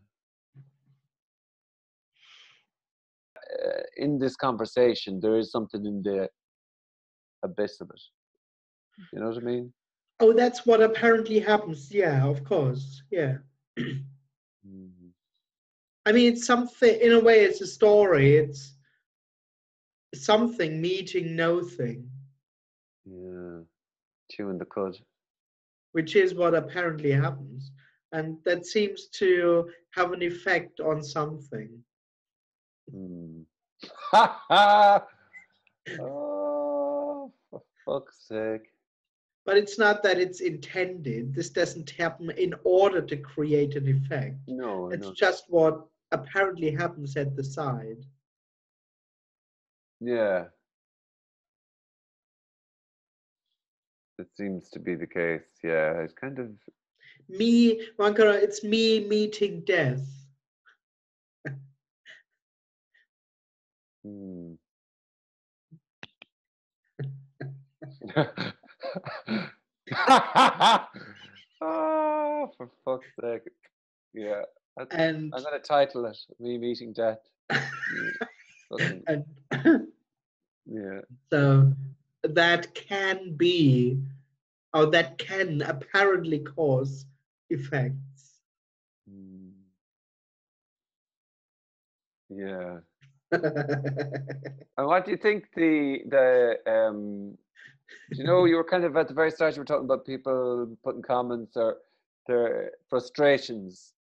Uh, 3.38 3.84
in 3.98 4.18
this 4.18 4.36
conversation, 4.36 5.20
there 5.20 5.38
is 5.38 5.52
something 5.52 5.86
in 5.86 6.02
the 6.02 6.28
abyss 7.44 7.80
of 7.80 7.92
it. 7.92 8.02
You 9.14 9.20
know 9.20 9.28
what 9.28 9.38
I 9.38 9.42
mean? 9.42 9.72
Oh, 10.20 10.34
that's 10.34 10.66
what 10.66 10.82
apparently 10.82 11.40
happens. 11.40 11.92
Yeah, 11.92 12.26
of 12.26 12.44
course. 12.44 13.04
Yeah. 13.12 13.36
mm-hmm. 13.78 15.10
I 16.08 16.12
mean, 16.12 16.34
it's 16.34 16.48
something, 16.48 17.00
in 17.00 17.12
a 17.12 17.20
way, 17.20 17.44
it's 17.44 17.62
a 17.62 17.68
story. 17.68 18.38
It's 18.38 18.74
something 20.16 20.82
meeting 20.82 21.36
nothing. 21.36 22.10
Yeah. 23.06 23.60
Chewing 24.32 24.58
the 24.58 24.66
cud. 24.66 24.98
Which 25.92 26.16
is 26.16 26.34
what 26.34 26.56
apparently 26.56 27.12
happens. 27.12 27.72
And 28.12 28.38
that 28.46 28.66
seems 28.66 29.08
to 29.08 29.70
have 29.92 30.12
an 30.14 30.22
effect 30.22 30.80
on 30.80 31.04
something. 31.04 31.70
Hmm. 32.92 33.42
oh, 36.00 37.32
for 37.50 37.62
fuck's 37.86 38.28
sake. 38.28 38.72
But 39.46 39.58
it's 39.58 39.78
not 39.78 40.02
that 40.04 40.18
it's 40.18 40.42
intended. 40.42 41.36
This 41.36 41.50
doesn't 41.52 41.92
happen 41.92 42.32
in 42.32 42.56
order 42.64 43.02
to 43.02 43.16
create 43.18 43.76
an 43.76 43.88
effect. 43.88 44.38
No, 44.48 44.90
It's 44.90 45.06
no. 45.06 45.14
just 45.14 45.46
what 45.50 45.86
apparently 46.12 46.72
happens 46.72 47.16
at 47.16 47.36
the 47.36 47.44
side. 47.44 48.04
Yeah. 50.02 50.46
It 54.18 54.28
seems 54.36 54.70
to 54.70 54.80
be 54.80 54.96
the 54.96 55.08
case. 55.08 55.44
Yeah, 55.64 56.00
it's 56.00 56.14
kind 56.14 56.40
of. 56.40 56.50
Me, 57.28 57.82
Vankara, 57.98 58.34
it's 58.34 58.64
me 58.64 59.08
meeting 59.08 59.62
death. 59.66 60.02
Hmm. 64.04 64.54
oh, 71.62 72.52
for 72.58 72.70
fuck's 72.84 73.08
sake. 73.20 73.42
Yeah. 74.14 74.42
That's, 74.78 74.94
And 74.94 75.34
I'm 75.34 75.44
going 75.44 75.60
to 75.60 75.68
title 75.68 76.06
it 76.06 76.18
Me 76.40 76.58
Meeting 76.58 76.94
Death. 76.94 77.20
And 79.08 79.24
yeah. 80.66 81.02
so 81.30 81.72
that 82.24 82.74
can 82.74 83.36
be 83.38 84.02
or 84.74 84.88
that 84.88 85.18
can 85.20 85.62
apparently 85.62 86.40
cause 86.40 87.06
effects. 87.50 88.40
Hmm. 89.10 89.50
Yeah. 92.30 92.80
And 94.78 94.88
what 94.88 95.06
do 95.06 95.12
you 95.12 95.18
think 95.18 95.46
the 95.56 96.00
the 96.10 96.58
um 96.68 97.38
you 98.12 98.24
know 98.24 98.46
you 98.46 98.56
were 98.56 98.64
kind 98.64 98.84
of 98.84 98.96
at 98.98 99.08
the 99.08 99.14
very 99.14 99.32
start 99.32 99.56
you 99.56 99.62
were 99.62 99.66
talking 99.66 99.86
about 99.86 100.06
people 100.06 100.78
putting 100.84 101.02
comments 101.02 101.56
or 101.56 101.78
their 102.28 102.72
frustrations 102.90 103.94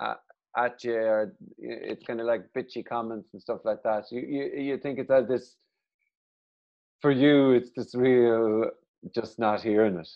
at, 0.00 0.18
at 0.56 0.82
you 0.84 0.94
or 0.94 1.34
it's 1.58 2.04
kind 2.04 2.20
of 2.20 2.26
like 2.26 2.52
bitchy 2.56 2.84
comments 2.84 3.28
and 3.32 3.42
stuff 3.42 3.60
like 3.64 3.82
that. 3.82 4.10
You 4.10 4.20
you 4.20 4.62
you 4.62 4.78
think 4.78 4.98
it's 4.98 5.08
that 5.08 5.28
this 5.28 5.56
for 7.00 7.10
you 7.10 7.52
it's 7.52 7.70
this 7.76 7.94
real 7.94 8.70
just 9.14 9.38
not 9.38 9.62
hearing 9.62 9.98
it 9.98 10.08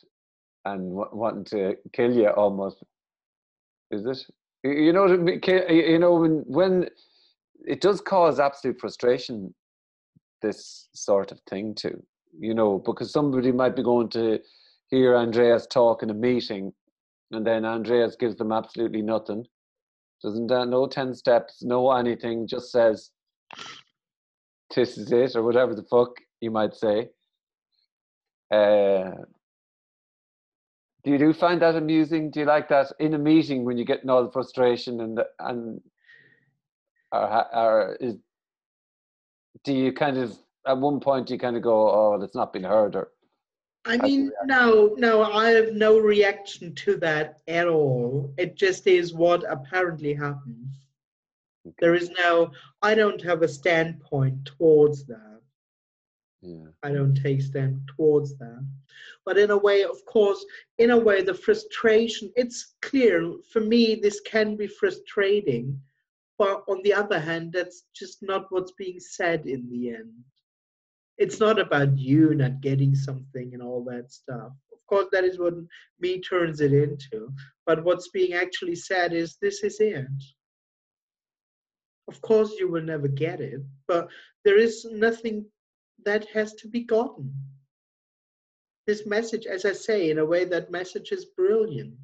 and 0.72 0.90
wa- 0.90 1.08
wanting 1.12 1.44
to 1.44 1.76
kill 1.92 2.12
you 2.12 2.28
almost. 2.28 2.82
Is 3.90 4.04
it? 4.06 4.26
You 4.64 4.92
know 4.92 5.06
You 5.06 5.98
know 5.98 6.14
when 6.14 6.44
when 6.46 6.88
it 7.66 7.80
does 7.80 8.00
cause 8.00 8.38
absolute 8.40 8.80
frustration 8.80 9.54
this 10.42 10.88
sort 10.94 11.32
of 11.32 11.40
thing 11.48 11.74
too 11.74 12.02
you 12.38 12.54
know 12.54 12.78
because 12.78 13.12
somebody 13.12 13.52
might 13.52 13.74
be 13.74 13.82
going 13.82 14.08
to 14.08 14.38
hear 14.88 15.16
andreas 15.16 15.66
talk 15.66 16.02
in 16.02 16.10
a 16.10 16.14
meeting 16.14 16.72
and 17.32 17.46
then 17.46 17.64
andreas 17.64 18.16
gives 18.16 18.36
them 18.36 18.52
absolutely 18.52 19.02
nothing 19.02 19.44
doesn't 20.22 20.46
that 20.48 20.68
no 20.68 20.86
10 20.86 21.14
steps 21.14 21.62
no 21.62 21.90
anything 21.92 22.46
just 22.46 22.70
says 22.70 23.10
this 24.74 24.96
is 24.98 25.10
it 25.10 25.34
or 25.34 25.42
whatever 25.42 25.74
the 25.74 25.84
fuck 25.90 26.10
you 26.40 26.50
might 26.50 26.74
say 26.74 27.08
uh, 28.52 29.10
do 31.08 31.12
you 31.12 31.18
do 31.18 31.32
find 31.32 31.62
that 31.62 31.74
amusing 31.74 32.30
do 32.30 32.40
you 32.40 32.46
like 32.46 32.68
that 32.68 32.92
in 33.00 33.14
a 33.14 33.18
meeting 33.18 33.64
when 33.64 33.78
you 33.78 33.84
get 33.86 34.06
all 34.06 34.24
the 34.24 34.30
frustration 34.30 35.00
and 35.00 35.16
the, 35.16 35.26
and 35.38 35.80
or, 37.10 37.56
or 37.56 37.96
is 37.98 38.16
do 39.64 39.72
you 39.72 39.90
kind 39.90 40.18
of 40.18 40.36
at 40.66 40.76
one 40.76 41.00
point 41.00 41.30
you 41.30 41.38
kind 41.38 41.56
of 41.56 41.62
go 41.62 41.88
oh 41.88 42.18
that's 42.20 42.34
not 42.34 42.52
been 42.52 42.64
heard 42.64 42.94
or 42.94 43.08
I 43.86 43.96
mean, 43.96 44.30
no, 44.44 44.94
no, 44.98 45.22
I 45.22 45.50
have 45.50 45.72
no 45.72 45.98
reaction 45.98 46.74
to 46.74 46.98
that 46.98 47.40
at 47.48 47.68
all. 47.68 48.34
It 48.36 48.54
just 48.54 48.86
is 48.86 49.14
what 49.14 49.50
apparently 49.50 50.12
happens. 50.12 50.74
There 51.78 51.94
is 51.94 52.10
no, 52.10 52.50
I 52.82 52.94
don't 52.94 53.22
have 53.22 53.40
a 53.40 53.48
standpoint 53.48 54.44
towards 54.44 55.06
that. 55.06 55.27
Yeah 56.42 56.66
I 56.82 56.92
don't 56.92 57.14
take 57.14 57.42
stand 57.42 57.80
towards 57.96 58.36
that. 58.38 58.64
But 59.24 59.36
in 59.38 59.50
a 59.50 59.58
way, 59.58 59.84
of 59.84 60.02
course, 60.06 60.44
in 60.78 60.90
a 60.90 60.98
way, 60.98 61.22
the 61.22 61.34
frustration, 61.34 62.32
it's 62.34 62.76
clear 62.80 63.34
for 63.52 63.60
me, 63.60 63.94
this 63.94 64.20
can 64.20 64.56
be 64.56 64.66
frustrating. 64.66 65.78
But 66.38 66.62
on 66.68 66.80
the 66.82 66.94
other 66.94 67.18
hand, 67.18 67.52
that's 67.52 67.84
just 67.94 68.22
not 68.22 68.46
what's 68.50 68.72
being 68.72 69.00
said 69.00 69.46
in 69.46 69.68
the 69.68 69.90
end. 69.90 70.12
It's 71.18 71.40
not 71.40 71.58
about 71.58 71.98
you 71.98 72.32
not 72.34 72.60
getting 72.60 72.94
something 72.94 73.52
and 73.52 73.62
all 73.62 73.84
that 73.84 74.12
stuff. 74.12 74.52
Of 74.72 74.86
course, 74.86 75.08
that 75.12 75.24
is 75.24 75.38
what 75.38 75.54
me 76.00 76.20
turns 76.20 76.60
it 76.60 76.72
into. 76.72 77.32
But 77.66 77.84
what's 77.84 78.08
being 78.08 78.34
actually 78.34 78.76
said 78.76 79.12
is 79.12 79.36
this 79.42 79.64
is 79.64 79.80
it. 79.80 80.06
Of 82.06 82.20
course, 82.22 82.52
you 82.58 82.70
will 82.70 82.82
never 82.82 83.08
get 83.08 83.40
it, 83.40 83.60
but 83.86 84.08
there 84.44 84.56
is 84.56 84.86
nothing 84.90 85.44
that 86.04 86.26
has 86.30 86.54
to 86.54 86.68
be 86.68 86.82
gotten. 86.84 87.32
This 88.86 89.06
message, 89.06 89.46
as 89.46 89.64
I 89.64 89.72
say, 89.72 90.10
in 90.10 90.18
a 90.18 90.24
way, 90.24 90.44
that 90.46 90.70
message 90.70 91.12
is 91.12 91.24
brilliant. 91.26 91.98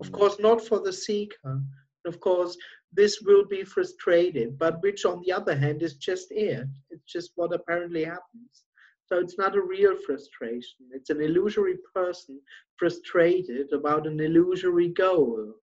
Of 0.00 0.08
Mm. 0.10 0.12
course, 0.12 0.38
not 0.38 0.60
for 0.62 0.80
the 0.80 0.92
seeker. 0.92 1.62
Of 2.04 2.20
course, 2.20 2.56
this 2.92 3.20
will 3.22 3.44
be 3.44 3.64
frustrated, 3.64 4.58
but 4.58 4.80
which, 4.82 5.04
on 5.04 5.20
the 5.22 5.32
other 5.32 5.56
hand, 5.56 5.82
is 5.82 5.96
just 5.96 6.30
it. 6.30 6.68
It's 6.90 7.10
just 7.10 7.32
what 7.34 7.52
apparently 7.52 8.04
happens. 8.04 8.64
So 9.06 9.18
it's 9.18 9.38
not 9.38 9.56
a 9.56 9.62
real 9.62 9.96
frustration. 9.96 10.88
It's 10.92 11.10
an 11.10 11.20
illusory 11.20 11.78
person 11.94 12.40
frustrated 12.76 13.72
about 13.72 14.06
an 14.06 14.20
illusory 14.20 14.88
goal 14.88 15.54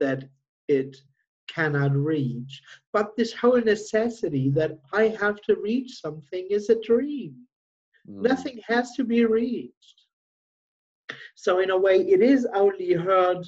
that 0.00 0.28
it 0.68 0.96
cannot 1.48 1.94
reach. 1.94 2.62
But 2.92 3.16
this 3.16 3.32
whole 3.32 3.60
necessity 3.60 4.50
that 4.50 4.78
I 4.92 5.08
have 5.20 5.40
to 5.42 5.56
reach 5.56 6.00
something 6.00 6.46
is 6.50 6.68
a 6.70 6.80
dream. 6.80 7.34
Mm. 8.08 8.22
Nothing 8.22 8.60
has 8.68 8.92
to 8.92 9.04
be 9.04 9.24
reached. 9.24 10.02
So, 11.34 11.60
in 11.60 11.70
a 11.70 11.78
way, 11.78 11.96
it 11.96 12.22
is 12.22 12.46
only 12.54 12.92
heard 12.92 13.46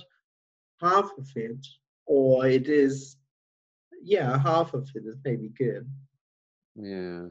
half 0.81 1.11
of 1.19 1.29
it, 1.37 1.67
or 2.07 2.47
it 2.47 2.69
is, 2.69 3.17
yeah, 4.03 4.39
half 4.39 4.75
of 4.75 4.89
it 4.95 5.05
is 5.07 5.17
maybe 5.25 5.51
good. 5.57 5.89
yeah 6.77 7.27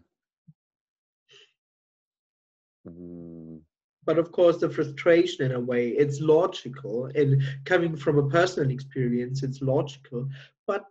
mm. 2.87 3.59
But 4.05 4.17
of 4.17 4.31
course, 4.31 4.57
the 4.57 4.69
frustration, 4.69 5.45
in 5.45 5.53
a 5.53 5.59
way, 5.59 5.89
it's 5.89 6.19
logical. 6.19 7.05
And 7.15 7.41
coming 7.63 7.95
from 7.95 8.17
a 8.17 8.29
personal 8.29 8.69
experience, 8.69 9.43
it's 9.43 9.61
logical. 9.61 10.27
But 10.67 10.85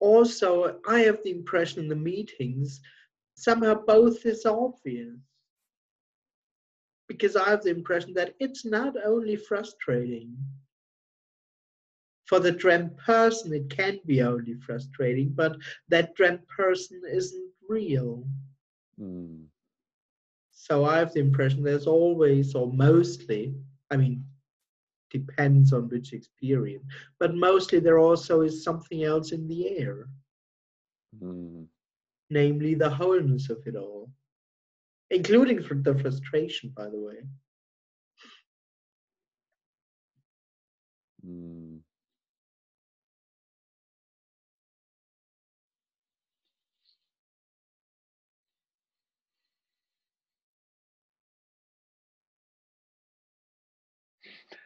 also, 0.00 0.80
I 0.88 1.00
have 1.00 1.22
the 1.22 1.30
impression 1.30 1.80
in 1.80 1.88
the 1.88 1.96
meetings, 1.96 2.80
somehow 3.34 3.74
both 3.86 4.24
is 4.26 4.46
obvious. 4.46 5.16
Because 7.08 7.36
I 7.36 7.50
have 7.50 7.62
the 7.62 7.70
impression 7.70 8.14
that 8.14 8.34
it's 8.38 8.64
not 8.64 8.94
only 9.04 9.36
frustrating. 9.36 10.36
For 12.26 12.38
the 12.38 12.52
dreamt 12.52 12.96
person, 12.96 13.52
it 13.52 13.68
can 13.68 13.98
be 14.06 14.22
only 14.22 14.54
frustrating, 14.54 15.30
but 15.30 15.56
that 15.88 16.14
dreamt 16.14 16.46
person 16.46 17.02
isn't 17.10 17.50
real. 17.68 18.24
Mm. 19.00 19.46
So 20.52 20.84
I 20.84 20.98
have 20.98 21.12
the 21.12 21.20
impression 21.20 21.64
there's 21.64 21.88
always, 21.88 22.54
or 22.54 22.72
mostly, 22.72 23.56
I 23.90 23.96
mean, 23.96 24.24
depends 25.10 25.72
on 25.72 25.88
which 25.88 26.12
experience, 26.12 26.84
but 27.18 27.34
mostly 27.34 27.78
there 27.80 27.98
also 27.98 28.40
is 28.42 28.64
something 28.64 29.02
else 29.04 29.32
in 29.32 29.46
the 29.48 29.68
air, 29.78 30.08
Mm. 31.20 31.68
namely 32.30 32.74
the 32.74 32.90
wholeness 32.90 33.50
of 33.50 33.66
it 33.66 33.76
all, 33.76 34.10
including 35.10 35.58
the 35.82 35.94
frustration, 35.98 36.70
by 36.70 36.88
the 36.88 36.98
way. 36.98 37.22
Mm. 41.26 41.80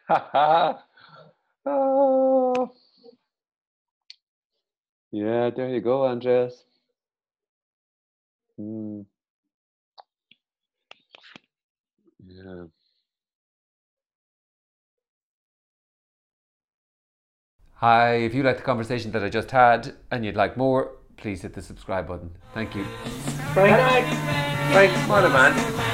Oh. 0.09 0.85
Yeah, 5.17 5.51
there 5.51 5.69
you 5.69 5.81
go, 5.81 6.07
Andres. 6.07 6.65
Mm. 8.59 9.07
Yeah. 12.27 12.65
Hi, 17.75 18.15
if 18.15 18.35
you 18.35 18.43
like 18.43 18.57
the 18.57 18.65
conversation 18.65 19.13
that 19.13 19.23
I 19.23 19.29
just 19.29 19.53
had 19.53 19.95
and 20.11 20.25
you'd 20.25 20.35
like 20.35 20.57
more, 20.57 20.97
please 21.17 21.43
hit 21.43 21.55
the 21.55 21.63
subscribe 21.63 22.09
button. 22.09 22.31
Thank 22.53 22.75
you. 22.75 22.85
Frank. 23.53 24.09
Frank, 24.73 25.09
what 25.09 25.25
a 25.25 25.29
man. 25.29 25.94